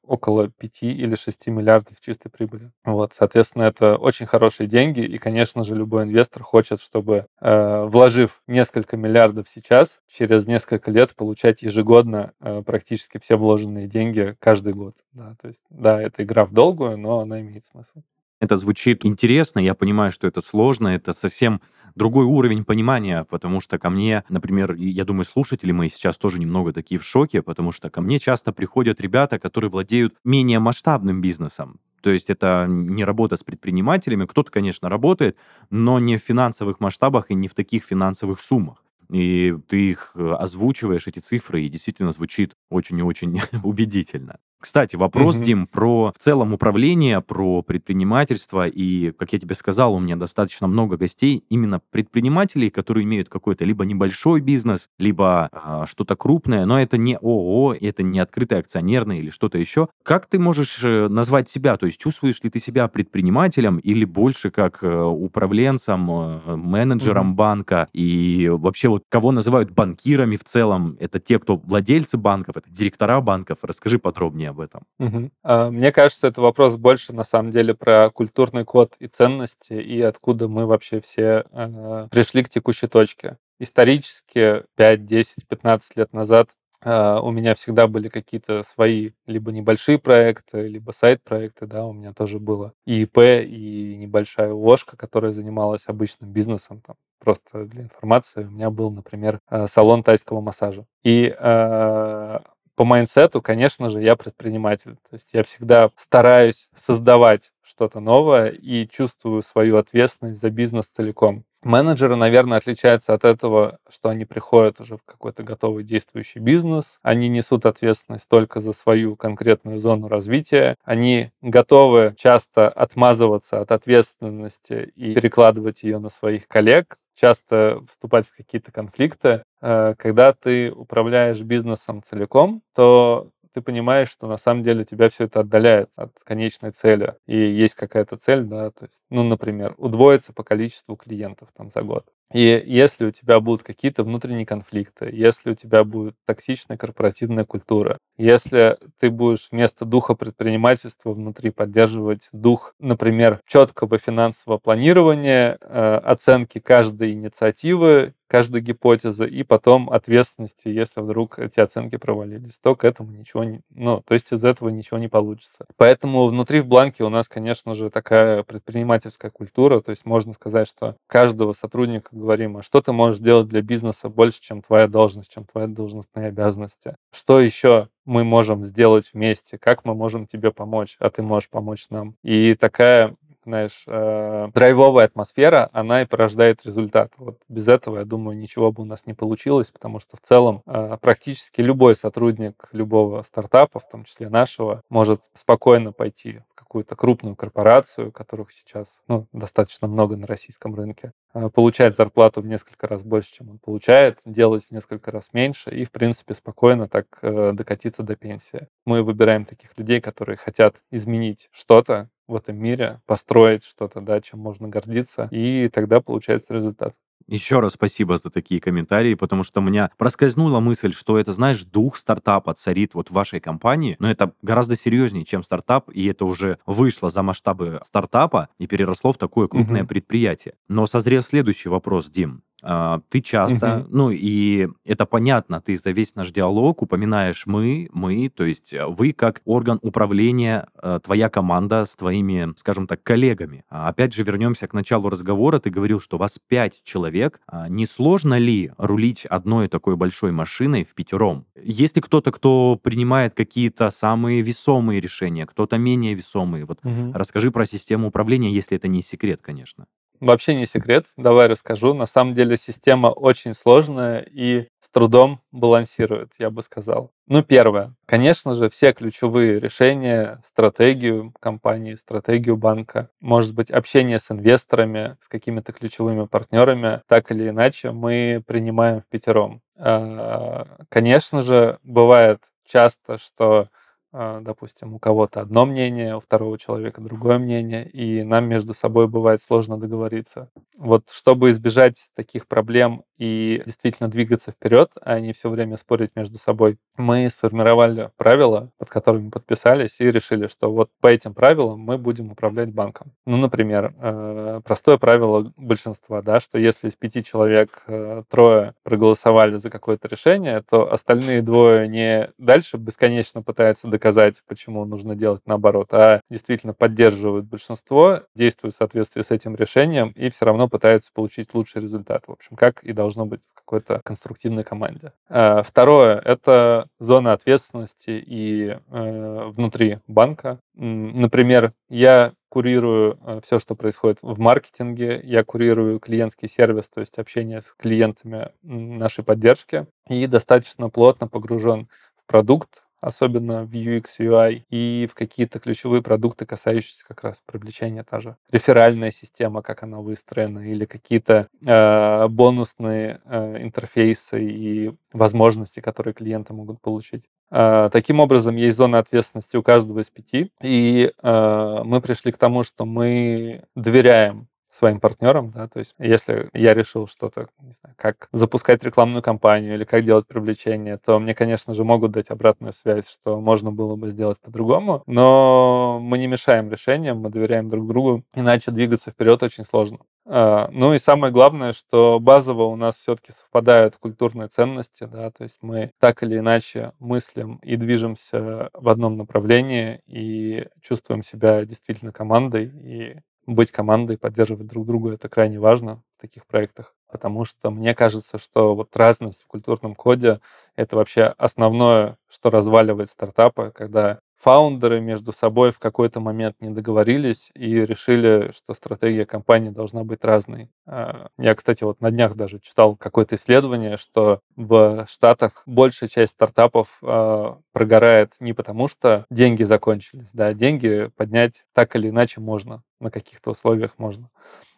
около 0.04 0.50
5 0.50 0.84
или 0.84 1.16
6 1.16 1.48
миллиардов 1.48 2.00
чистой 2.00 2.30
прибыли. 2.30 2.72
Вот, 2.84 3.14
соответственно, 3.14 3.64
это 3.64 3.98
очень 3.98 4.26
хорошие 4.26 4.68
деньги, 4.68 5.02
и, 5.02 5.18
конечно 5.18 5.64
же, 5.64 5.76
любой 5.76 6.04
инвестор 6.04 6.44
хочет, 6.44 6.82
чтобы, 6.82 7.28
э, 7.42 7.84
вложив 7.86 8.42
несколько 8.48 8.98
миллиардов 8.98 9.50
сейчас, 9.50 10.00
через 10.08 10.46
несколько 10.48 10.92
лет 10.92 11.16
получать 11.16 11.62
ежегодно 11.64 12.34
э, 12.42 12.62
практически 12.66 13.20
все 13.20 13.38
вложенные 13.38 13.88
деньги 13.88 14.36
каждый 14.40 14.74
год. 14.74 14.96
Да, 15.12 15.36
то 15.42 15.48
есть, 15.48 15.62
да, 15.70 16.02
это 16.02 16.24
игра 16.24 16.46
в 16.46 16.54
долгую, 16.54 16.98
но 16.98 17.20
она 17.20 17.42
имеет 17.42 17.66
смысл. 17.66 18.02
Это 18.40 18.58
звучит 18.58 19.06
интересно, 19.06 19.60
я 19.60 19.74
понимаю, 19.74 20.12
что 20.12 20.28
это 20.28 20.42
сложно, 20.42 20.90
это 20.90 21.14
совсем 21.14 21.62
другой 21.96 22.26
уровень 22.26 22.66
понимания, 22.66 23.26
потому 23.30 23.62
что 23.62 23.78
ко 23.78 23.90
мне, 23.90 24.24
например, 24.30 24.74
я 24.74 25.06
думаю, 25.06 25.26
слушатели 25.26 25.72
мои 25.72 25.90
сейчас 25.90 26.18
тоже 26.18 26.40
немного 26.40 26.74
такие 26.74 27.00
в 27.00 27.06
шоке, 27.06 27.42
потому 27.42 27.72
что 27.72 27.90
ко 27.90 28.02
мне 28.02 28.20
часто 28.20 28.52
приходят 28.52 29.00
ребята, 29.00 29.40
которые 29.40 29.70
владеют 29.70 30.16
менее 30.24 30.60
масштабным 30.60 31.22
бизнесом. 31.22 31.80
То 32.02 32.10
есть 32.10 32.30
это 32.30 32.66
не 32.68 33.06
работа 33.06 33.38
с 33.38 33.44
предпринимателями. 33.46 34.26
Кто-то, 34.26 34.52
конечно, 34.52 34.90
работает, 34.90 35.38
но 35.70 36.00
не 36.00 36.18
в 36.18 36.22
финансовых 36.22 36.82
масштабах 36.82 37.32
и 37.32 37.34
не 37.34 37.48
в 37.48 37.54
таких 37.54 37.86
финансовых 37.86 38.42
суммах. 38.42 38.84
И 39.10 39.56
ты 39.68 39.92
их 39.92 40.12
э, 40.16 40.32
озвучиваешь, 40.32 41.08
эти 41.08 41.20
цифры, 41.20 41.62
и 41.62 41.70
действительно 41.70 42.12
звучит 42.12 42.56
очень 42.70 43.00
и 43.00 43.04
очень 43.04 43.40
убедительно. 43.64 44.40
Кстати, 44.64 44.96
вопрос, 44.96 45.36
угу. 45.36 45.44
Дим, 45.44 45.68
про 45.68 46.14
в 46.18 46.22
целом 46.24 46.54
управление, 46.54 47.20
про 47.20 47.62
предпринимательство. 47.64 48.66
И, 48.66 49.12
как 49.12 49.34
я 49.34 49.40
тебе 49.40 49.56
сказал, 49.56 49.94
у 49.94 50.00
меня 50.00 50.16
достаточно 50.16 50.68
много 50.68 50.96
гостей, 50.96 51.44
именно 51.50 51.82
предпринимателей, 51.92 52.70
которые 52.70 53.04
имеют 53.04 53.28
какой-то 53.28 53.66
либо 53.66 53.84
небольшой 53.84 54.40
бизнес, 54.40 54.88
либо 54.98 55.50
а, 55.52 55.86
что-то 55.86 56.16
крупное, 56.16 56.66
но 56.66 56.82
это 56.82 56.98
не 56.98 57.18
ООО, 57.18 57.74
это 57.74 58.04
не 58.04 58.20
открытое 58.20 58.60
акционерное 58.60 59.18
или 59.18 59.30
что-то 59.30 59.58
еще. 59.58 59.90
Как 60.02 60.28
ты 60.28 60.40
можешь 60.40 60.82
э, 60.82 61.10
назвать 61.10 61.50
себя? 61.50 61.76
То 61.76 61.86
есть 61.86 62.00
чувствуешь 62.00 62.42
ли 62.42 62.50
ты 62.50 62.62
себя 62.62 62.88
предпринимателем 62.88 63.80
или 63.80 64.06
больше 64.06 64.50
как 64.50 64.82
э, 64.82 65.04
управленцем, 65.04 66.10
э, 66.10 66.56
менеджером 66.56 67.32
угу. 67.32 67.36
банка? 67.36 67.90
И 67.92 68.50
вообще 68.50 68.88
вот 68.88 69.04
кого 69.10 69.34
называют 69.34 69.72
банкирами 69.72 70.38
в 70.38 70.46
целом? 70.46 70.96
Это 71.02 71.20
те, 71.20 71.38
кто 71.38 71.58
владельцы 71.58 72.16
банков, 72.16 72.56
это 72.56 72.70
директора 72.70 73.20
банков? 73.20 73.58
Расскажи 73.62 74.00
подробнее 74.00 74.53
об 74.54 74.62
этом? 74.62 74.86
Угу. 75.00 75.72
Мне 75.72 75.92
кажется, 75.92 76.28
это 76.28 76.42
вопрос 76.42 76.78
больше 76.78 77.12
на 77.14 77.24
самом 77.24 77.52
деле 77.52 77.74
про 77.74 78.10
культурный 78.10 78.64
код 78.64 78.96
и 79.00 79.08
ценности, 79.08 79.74
и 79.74 80.02
откуда 80.02 80.48
мы 80.48 80.66
вообще 80.66 81.02
все 81.02 81.46
э, 81.52 82.08
пришли 82.10 82.44
к 82.44 82.50
текущей 82.50 82.88
точке. 82.88 83.38
Исторически 83.60 84.64
5, 84.76 85.06
10, 85.06 85.48
15 85.48 85.98
лет 85.98 86.14
назад 86.14 86.50
Uh, 86.86 87.22
у 87.22 87.32
меня 87.32 87.56
всегда 87.56 87.88
были 87.88 88.10
какие-то 88.10 88.62
свои 88.64 89.12
либо 89.26 89.54
небольшие 89.54 89.98
проекты, 89.98 90.68
либо 90.68 90.92
сайт-проекты, 90.92 91.66
да, 91.66 91.86
у 91.86 91.94
меня 91.94 92.12
тоже 92.12 92.40
было 92.40 92.74
и 92.86 93.04
ИП, 93.04 93.20
и 93.20 93.96
небольшая 93.98 94.52
ложка, 94.52 94.98
которая 94.98 95.32
занималась 95.32 95.84
обычным 95.88 96.34
бизнесом, 96.34 96.82
там, 96.82 96.98
просто 97.20 97.66
для 97.66 97.84
информации, 97.84 98.44
у 98.44 98.50
меня 98.50 98.70
был, 98.70 98.92
например, 98.92 99.40
э, 99.50 99.68
салон 99.68 100.04
тайского 100.04 100.42
массажа. 100.42 100.86
И 101.04 101.34
uh, 101.40 102.44
по 102.76 102.86
майнсету, 102.86 103.42
конечно 103.42 103.90
же, 103.90 104.02
я 104.02 104.16
предприниматель. 104.16 104.96
То 105.10 105.14
есть 105.14 105.30
я 105.34 105.44
всегда 105.44 105.92
стараюсь 105.98 106.70
создавать 106.76 107.52
что-то 107.64 108.00
новое 108.00 108.50
и 108.50 108.88
чувствую 108.88 109.42
свою 109.42 109.78
ответственность 109.78 110.40
за 110.42 110.50
бизнес 110.50 110.88
целиком. 110.88 111.46
Менеджеры, 111.64 112.18
наверное, 112.18 112.58
отличаются 112.58 113.14
от 113.14 113.24
этого, 113.24 113.78
что 113.90 114.10
они 114.10 114.26
приходят 114.26 114.82
уже 114.82 114.98
в 114.98 115.04
какой-то 115.06 115.44
готовый 115.44 115.86
действующий 115.86 116.40
бизнес, 116.40 117.00
они 117.04 117.30
несут 117.30 117.66
ответственность 117.66 118.28
только 118.28 118.60
за 118.60 118.74
свою 118.74 119.16
конкретную 119.16 119.80
зону 119.80 120.10
развития, 120.10 120.76
они 120.84 121.32
готовы 121.42 122.16
часто 122.18 122.68
отмазываться 122.68 123.62
от 123.62 123.72
ответственности 123.72 124.92
и 124.96 125.14
перекладывать 125.16 125.84
ее 125.84 126.00
на 126.00 126.10
своих 126.10 126.50
коллег, 126.50 126.98
часто 127.16 127.80
вступать 127.90 128.28
в 128.28 128.36
какие-то 128.36 128.72
конфликты. 128.74 129.44
Э, 129.64 129.96
когда 129.98 130.34
ты 130.34 130.72
управляешь 130.74 131.42
бизнесом 131.42 132.04
целиком, 132.04 132.62
то 132.76 133.32
ты 133.54 133.62
понимаешь, 133.62 134.10
что 134.10 134.28
на 134.28 134.38
самом 134.38 134.64
деле 134.64 134.84
тебя 134.84 135.10
все 135.10 135.24
это 135.26 135.40
отдаляет 135.40 135.90
от 135.96 136.20
конечной 136.26 136.72
цели. 136.72 137.16
И 137.28 137.38
есть 137.38 137.76
какая-то 137.76 138.18
цель, 138.18 138.44
да, 138.44 138.72
то 138.72 138.86
есть, 138.86 139.02
ну, 139.10 139.24
например, 139.24 139.74
удвоиться 139.78 140.34
по 140.34 140.44
количеству 140.44 140.98
клиентов 140.98 141.48
там 141.56 141.70
за 141.70 141.82
год. 141.84 142.06
И 142.34 142.64
если 142.66 143.06
у 143.06 143.12
тебя 143.12 143.40
будут 143.40 143.64
какие-то 143.64 144.04
внутренние 144.04 144.46
конфликты, 144.46 145.10
если 145.14 145.52
у 145.52 145.56
тебя 145.56 145.84
будет 145.84 146.16
токсичная 146.26 146.78
корпоративная 146.78 147.46
культура, 147.46 148.00
если 148.18 148.78
ты 149.00 149.12
будешь 149.12 149.50
вместо 149.52 149.86
духа 149.86 150.16
предпринимательства 150.16 151.14
внутри 151.14 151.52
поддерживать 151.52 152.30
дух, 152.32 152.74
например, 152.80 153.40
четкого 153.46 154.00
финансового 154.00 154.58
планирования, 154.58 155.58
э, 155.62 155.96
оценки 156.04 156.60
каждой 156.60 157.12
инициативы, 157.12 158.14
каждой 158.34 158.62
гипотезы 158.62 159.28
и 159.28 159.44
потом 159.44 159.92
ответственности, 159.92 160.68
если 160.68 161.02
вдруг 161.02 161.38
эти 161.38 161.60
оценки 161.60 161.98
провалились, 161.98 162.58
то 162.60 162.76
к 162.76 162.84
этому 162.84 163.12
ничего 163.12 163.44
не... 163.44 163.62
Ну, 163.70 164.02
то 164.02 164.16
есть 164.16 164.32
из 164.32 164.44
этого 164.44 164.70
ничего 164.70 164.98
не 164.98 165.08
получится. 165.08 165.68
Поэтому 165.78 166.26
внутри 166.26 166.62
в 166.62 166.66
бланке 166.66 167.04
у 167.04 167.10
нас, 167.10 167.30
конечно 167.30 167.76
же, 167.76 167.92
такая 167.92 168.42
предпринимательская 168.42 169.30
культура, 169.30 169.82
то 169.82 169.92
есть 169.92 170.08
можно 170.08 170.34
сказать, 170.34 170.68
что 170.68 170.96
каждого 171.06 171.54
сотрудника 171.54 172.10
говорим, 172.24 172.58
а 172.58 172.64
что 172.64 172.82
ты 172.82 172.94
можешь 172.94 173.20
делать 173.20 173.48
для 173.48 173.62
бизнеса 173.62 174.10
больше, 174.10 174.42
чем 174.42 174.62
твоя 174.62 174.88
должность, 174.88 175.32
чем 175.32 175.46
твои 175.46 175.68
должностные 175.68 176.28
обязанности? 176.28 176.96
Что 177.12 177.40
еще 177.40 177.90
мы 178.06 178.24
можем 178.24 178.66
сделать 178.66 179.12
вместе, 179.14 179.58
как 179.58 179.86
мы 179.86 179.94
можем 179.94 180.26
тебе 180.26 180.52
помочь, 180.52 180.96
а 181.00 181.10
ты 181.10 181.22
можешь 181.22 181.50
помочь 181.50 181.88
нам. 181.90 182.16
И 182.24 182.56
такая 182.56 183.16
знаешь, 183.44 183.84
э, 183.88 184.48
драйвовая 184.54 185.06
атмосфера, 185.06 185.70
она 185.74 186.02
и 186.02 186.06
порождает 186.06 186.66
результат. 186.66 187.14
Вот 187.18 187.40
без 187.50 187.68
этого, 187.68 188.00
я 188.00 188.06
думаю, 188.06 188.38
ничего 188.38 188.72
бы 188.72 188.84
у 188.84 188.86
нас 188.86 189.06
не 189.06 189.14
получилось, 189.14 189.70
потому 189.70 190.00
что 190.00 190.18
в 190.18 190.22
целом 190.22 190.62
э, 190.66 190.98
практически 191.02 191.62
любой 191.62 191.96
сотрудник 191.96 192.70
любого 192.72 193.24
стартапа, 193.24 193.80
в 193.80 193.88
том 193.88 194.06
числе 194.06 194.30
нашего, 194.30 194.82
может 194.90 195.22
спокойно 195.34 195.92
пойти 195.92 196.42
в 196.50 196.56
какую-то 196.56 196.96
крупную 196.96 197.36
корпорацию, 197.36 198.12
которых 198.12 198.52
сейчас 198.52 199.02
ну, 199.08 199.28
достаточно 199.32 199.88
много 199.88 200.18
на 200.18 200.28
российском 200.28 200.74
рынке, 200.76 201.12
э, 201.34 201.50
получать 201.50 201.96
зарплату 201.96 202.42
в 202.42 202.48
несколько 202.48 202.88
раз 202.88 203.04
больше, 203.04 203.34
чем 203.34 203.50
он 203.50 203.60
получает, 203.60 204.20
делать 204.26 204.66
в 204.66 204.72
несколько 204.72 205.12
раз 205.12 205.30
меньше 205.34 205.70
и, 205.70 205.86
в 205.86 205.92
принципе, 205.92 206.34
спокойно 206.34 206.88
так 206.88 207.06
э, 207.22 207.52
докатиться 207.54 208.04
до 208.04 208.16
пенсии. 208.16 208.68
Мы 208.86 209.04
выбираем 209.04 209.46
таких 209.46 209.78
людей, 209.78 210.02
которые 210.02 210.38
хотят 210.38 210.78
изменить 210.92 211.50
что-то, 211.52 212.10
в 212.28 212.36
этом 212.36 212.58
мире, 212.58 213.02
построить 213.06 213.64
что-то, 213.64 214.02
да, 214.02 214.22
чем 214.22 214.40
можно 214.40 214.68
гордиться, 214.68 215.28
и 215.32 215.70
тогда 215.70 216.02
получается 216.02 216.54
результат. 216.54 216.94
Еще 217.28 217.60
раз 217.60 217.74
спасибо 217.74 218.18
за 218.18 218.30
такие 218.30 218.60
комментарии, 218.60 219.14
потому 219.14 219.44
что 219.44 219.62
у 219.62 219.64
меня 219.64 219.90
проскользнула 219.98 220.60
мысль, 220.60 220.94
что 220.94 221.18
это, 221.18 221.32
знаешь, 221.32 221.64
дух 221.64 221.98
стартапа 221.98 222.54
царит 222.54 222.96
вот 222.96 223.10
в 223.10 223.14
вашей 223.14 223.40
компании, 223.40 223.96
но 224.00 224.12
это 224.12 224.34
гораздо 224.42 224.76
серьезнее, 224.76 225.26
чем 225.26 225.44
стартап, 225.44 225.90
и 225.90 226.06
это 226.06 226.26
уже 226.26 226.58
вышло 226.66 227.10
за 227.10 227.24
масштабы 227.24 227.80
стартапа 227.84 228.50
и 228.58 228.68
переросло 228.68 229.14
в 229.14 229.18
такое 229.18 229.48
крупное 229.48 229.82
угу. 229.84 229.90
предприятие. 229.90 230.56
Но 230.68 230.86
созрел 230.86 231.22
следующий 231.22 231.70
вопрос, 231.70 232.10
Дим. 232.10 232.44
А, 232.66 233.02
ты 233.10 233.22
часто, 233.22 233.80
угу. 233.80 233.88
ну 233.90 234.10
и 234.10 234.70
это 234.86 235.06
понятно, 235.06 235.60
ты 235.60 235.76
за 235.76 235.92
весь 235.92 236.16
наш 236.16 236.32
диалог 236.32 236.82
упоминаешь 236.82 237.46
мы, 237.46 237.90
мы, 237.92 238.30
то 238.30 238.46
есть 238.46 238.74
э, 238.74 238.86
вы 238.86 239.12
как 239.12 239.42
орган 239.44 239.80
управления, 239.82 240.68
э, 240.82 241.00
твоя 241.04 241.30
команда 241.30 241.84
с 241.84 241.96
твоими, 241.96 242.54
скажем 242.58 242.88
так, 242.88 243.04
коллегами. 243.04 243.66
А 243.70 243.90
опять 243.90 244.14
же, 244.14 244.24
вернемся 244.24 244.68
к 244.68 244.74
началу 244.74 245.10
разговора. 245.10 245.60
Ты 245.60 245.70
говорил, 245.70 246.00
что 246.00 246.18
вас 246.18 246.40
пять 246.48 246.82
человек. 246.84 247.42
А 247.48 247.68
не 247.68 247.86
сложно 247.86 248.38
ли 248.38 248.72
рулить 248.78 249.26
одной 249.26 249.68
такой 249.68 249.98
большой 249.98 250.32
машиной 250.32 250.86
в 250.86 250.96
пятером? 250.96 251.46
Есть 251.62 251.98
ли 251.98 252.02
кто-то, 252.02 252.32
кто 252.32 252.80
принимает 252.82 253.34
какие-то 253.34 253.90
самые 253.90 254.42
весомые 254.42 255.02
решения, 255.02 255.46
кто-то 255.46 255.78
менее 255.78 256.14
весомые? 256.14 256.64
Вот 256.66 256.80
угу. 256.84 257.12
расскажи 257.14 257.52
про 257.52 257.66
систему 257.66 258.08
управления, 258.08 258.54
если 258.54 258.78
это 258.78 258.88
не 258.88 259.02
секрет, 259.02 259.42
конечно. 259.42 259.86
Вообще 260.24 260.56
не 260.56 260.66
секрет, 260.66 261.08
давай 261.18 261.48
расскажу. 261.48 261.94
На 261.94 262.06
самом 262.06 262.34
деле 262.34 262.56
система 262.56 263.08
очень 263.08 263.54
сложная 263.54 264.20
и 264.22 264.70
с 264.80 264.90
трудом 264.90 265.42
балансирует, 265.52 266.30
я 266.40 266.50
бы 266.50 266.62
сказал. 266.64 267.12
Ну, 267.28 267.44
первое. 267.44 267.94
Конечно 268.06 268.54
же, 268.54 268.70
все 268.70 268.94
ключевые 268.94 269.60
решения, 269.60 270.42
стратегию 270.46 271.34
компании, 271.42 271.96
стратегию 271.96 272.56
банка, 272.56 273.10
может 273.20 273.54
быть, 273.54 273.70
общение 273.70 274.18
с 274.18 274.32
инвесторами, 274.32 275.18
с 275.22 275.28
какими-то 275.28 275.74
ключевыми 275.74 276.26
партнерами, 276.26 277.02
так 277.08 277.30
или 277.32 277.50
иначе 277.50 277.92
мы 277.92 278.42
принимаем 278.48 279.02
в 279.02 279.08
пятером. 279.08 279.62
А, 279.76 280.66
конечно 280.88 281.42
же, 281.42 281.80
бывает 281.84 282.40
часто, 282.66 283.18
что 283.18 283.68
допустим, 284.14 284.94
у 284.94 285.00
кого-то 285.00 285.42
одно 285.42 285.66
мнение, 285.66 286.16
у 286.16 286.20
второго 286.20 286.58
человека 286.60 287.02
другое 287.02 287.40
мнение, 287.40 287.90
и 287.90 288.24
нам 288.24 288.46
между 288.48 288.74
собой 288.74 289.08
бывает 289.08 289.42
сложно 289.42 289.78
договориться. 289.78 290.50
Вот 290.78 291.10
чтобы 291.12 291.52
избежать 291.52 292.10
таких 292.16 292.48
проблем 292.48 293.04
и 293.18 293.62
действительно 293.66 294.10
двигаться 294.10 294.52
вперед, 294.52 294.92
а 295.02 295.20
не 295.20 295.34
все 295.34 295.50
время 295.50 295.78
спорить 295.78 296.12
между 296.16 296.38
собой, 296.38 296.78
мы 296.98 297.30
сформировали 297.30 298.12
правила, 298.18 298.70
под 298.78 298.90
которыми 298.90 299.30
подписались, 299.30 300.00
и 300.00 300.12
решили, 300.12 300.48
что 300.48 300.72
вот 300.72 300.90
по 301.00 301.08
этим 301.08 301.34
правилам 301.34 301.80
мы 301.80 301.98
будем 301.98 302.32
управлять 302.32 302.74
банком. 302.74 303.14
Ну, 303.26 303.38
например, 303.38 303.94
э, 304.00 304.62
простое 304.64 304.98
правило 304.98 305.52
большинства, 305.58 306.22
да, 306.22 306.40
что 306.40 306.58
если 306.60 306.90
из 306.90 306.96
пяти 306.96 307.24
человек 307.24 307.84
э, 307.88 308.24
трое 308.30 308.74
проголосовали 308.84 309.58
за 309.58 309.70
какое-то 309.70 310.08
решение, 310.08 310.62
то 310.70 310.92
остальные 310.92 311.42
двое 311.42 311.88
не 311.88 312.30
дальше 312.38 312.78
бесконечно 312.78 313.42
пытаются 313.42 313.88
доказать, 313.88 314.03
доказать, 314.04 314.44
почему 314.48 314.84
нужно 314.84 315.16
делать 315.16 315.42
наоборот, 315.46 315.94
а 315.94 316.20
действительно 316.30 316.74
поддерживают 316.74 317.46
большинство, 317.46 318.20
действуют 318.36 318.76
в 318.76 318.78
соответствии 318.78 319.22
с 319.22 319.32
этим 319.32 319.56
решением 319.56 320.10
и 320.10 320.30
все 320.30 320.46
равно 320.46 320.68
пытаются 320.68 321.10
получить 321.14 321.54
лучший 321.54 321.82
результат. 321.82 322.26
В 322.28 322.32
общем, 322.34 322.58
как 322.58 322.84
и 322.84 322.92
должно 322.92 323.26
быть 323.26 323.42
в 323.50 323.56
какой-то 323.56 324.02
конструктивной 324.04 324.66
команде. 324.66 325.14
А, 325.30 325.64
второе— 325.64 326.20
это 326.26 326.88
зона 327.00 327.32
ответственности 327.32 328.22
и 328.26 328.78
э, 328.90 329.52
внутри 329.56 330.00
банка. 330.08 330.60
Например, 330.74 331.72
я 331.88 332.34
курирую 332.50 333.18
э, 333.26 333.40
все, 333.42 333.60
что 333.60 333.74
происходит 333.76 334.20
в 334.22 334.38
маркетинге, 334.38 335.22
я 335.24 335.46
курирую 335.46 336.00
клиентский 336.00 336.50
сервис, 336.50 336.90
то 336.90 337.00
есть 337.00 337.18
общение 337.20 337.62
с 337.62 337.74
клиентами 337.78 338.50
нашей 338.64 339.24
поддержки, 339.24 339.88
и 340.10 340.28
достаточно 340.28 340.90
плотно 340.90 341.28
погружен 341.30 341.88
в 342.18 342.28
продукт, 342.28 342.83
особенно 343.04 343.66
в 343.66 343.72
UX, 343.72 344.06
UI, 344.20 344.64
и 344.70 345.08
в 345.12 345.16
какие-то 345.16 345.60
ключевые 345.60 346.02
продукты, 346.02 346.46
касающиеся 346.46 347.06
как 347.08 347.24
раз 347.24 347.42
привлечения 347.46 348.04
та 348.04 348.20
же 348.20 348.38
реферальная 348.52 349.12
система, 349.12 349.62
как 349.62 349.84
она 349.84 350.00
выстроена, 350.00 350.60
или 350.60 350.86
какие-то 350.86 351.48
э, 351.66 352.28
бонусные 352.30 353.22
э, 353.26 353.64
интерфейсы 353.64 354.44
и 354.44 354.92
возможности, 355.12 355.80
которые 355.80 356.14
клиенты 356.14 356.54
могут 356.54 356.82
получить. 356.82 357.24
Э, 357.52 357.90
таким 357.92 358.20
образом, 358.20 358.56
есть 358.56 358.78
зона 358.78 359.00
ответственности 359.00 359.58
у 359.58 359.64
каждого 359.64 360.00
из 360.00 360.10
пяти, 360.10 360.52
и 360.62 361.12
э, 361.22 361.82
мы 361.84 362.02
пришли 362.02 362.32
к 362.32 362.38
тому, 362.38 362.64
что 362.64 362.86
мы 362.86 363.64
доверяем 363.76 364.48
своим 364.84 365.00
партнерам, 365.00 365.52
да, 365.52 365.70
то 365.70 365.80
есть 365.80 365.96
если 365.98 366.50
я 366.52 366.74
решил 366.74 367.08
что-то, 367.08 367.48
как 367.96 368.28
запускать 368.34 368.84
рекламную 368.84 369.22
кампанию 369.24 369.76
или 369.76 369.86
как 369.86 370.04
делать 370.04 370.28
привлечение, 370.28 370.98
то 370.98 371.20
мне, 371.20 371.34
конечно 371.34 371.74
же, 371.74 371.86
могут 371.86 372.12
дать 372.12 372.30
обратную 372.30 372.74
связь, 372.74 373.08
что 373.08 373.40
можно 373.40 373.72
было 373.72 373.96
бы 373.96 374.10
сделать 374.10 374.42
по-другому, 374.42 375.02
но 375.06 376.00
мы 376.02 376.18
не 376.18 376.28
мешаем 376.28 376.70
решениям, 376.70 377.20
мы 377.20 377.30
доверяем 377.30 377.70
друг 377.70 377.88
другу, 377.88 378.26
иначе 378.36 378.72
двигаться 378.72 379.12
вперед 379.12 379.42
очень 379.42 379.64
сложно. 379.64 380.00
А, 380.26 380.68
ну 380.74 380.94
и 380.94 381.00
самое 381.00 381.32
главное, 381.32 381.72
что 381.72 382.20
базово 382.20 382.64
у 382.64 382.76
нас 382.76 382.98
все-таки 382.98 383.32
совпадают 383.32 383.96
культурные 383.96 384.50
ценности, 384.50 385.06
да, 385.06 385.32
то 385.32 385.46
есть 385.46 385.60
мы 385.62 385.92
так 385.98 386.24
или 386.24 386.40
иначе 386.40 386.92
мыслим 387.00 387.62
и 387.64 387.78
движемся 387.78 388.70
в 388.74 388.90
одном 388.90 389.16
направлении 389.16 390.02
и 390.08 390.68
чувствуем 390.82 391.24
себя 391.24 391.64
действительно 391.64 392.12
командой, 392.12 392.66
и 392.66 393.18
быть 393.46 393.72
командой, 393.72 394.18
поддерживать 394.18 394.68
друг 394.68 394.86
друга, 394.86 395.14
это 395.14 395.30
крайне 395.30 395.60
важно 395.60 396.04
в 396.18 396.22
таких 396.22 396.46
проектах, 396.48 396.96
потому 397.12 397.46
что 397.46 397.72
мне 397.72 397.94
кажется, 397.96 398.38
что 398.40 398.76
вот 398.76 398.96
разность 398.96 399.44
в 399.44 399.48
культурном 399.48 399.96
коде— 399.96 400.40
это 400.76 400.96
вообще 400.96 401.26
основное, 401.38 402.18
что 402.30 402.50
разваливает 402.50 403.10
стартапы, 403.10 403.72
когда 403.76 404.20
фаундеры 404.44 405.00
между 405.00 405.32
собой 405.32 405.72
в 405.72 405.80
какой-то 405.80 406.20
момент 406.20 406.58
не 406.60 406.70
договорились 406.70 407.50
и 407.56 407.86
решили, 407.86 408.52
что 408.54 408.74
стратегия 408.74 409.26
компании 409.26 409.70
должна 409.70 410.04
быть 410.04 410.26
разной. 410.26 410.70
А, 410.86 411.28
я, 411.38 411.56
кстати, 411.56 411.86
вот 411.86 412.02
на 412.02 412.12
днях 412.12 412.36
даже 412.36 412.60
читал 412.60 412.98
какое-то 412.98 413.36
исследование, 413.36 413.96
что 413.96 414.42
в 414.58 415.06
Штатах 415.08 415.64
большая 415.66 416.10
часть 416.10 416.34
стартапов 416.34 417.00
э, 417.02 417.56
прогорает 417.72 418.34
не 418.42 418.52
потому, 418.52 418.90
что 418.90 419.26
деньги 419.30 419.64
закончились, 419.64 420.30
да, 420.34 420.54
деньги 420.54 421.10
поднять 421.16 421.64
так 421.74 421.96
или 421.96 422.10
иначе 422.10 422.42
можно, 422.42 422.84
на 423.00 423.10
каких-то 423.12 423.52
условиях 423.52 423.98
можно, 423.98 424.30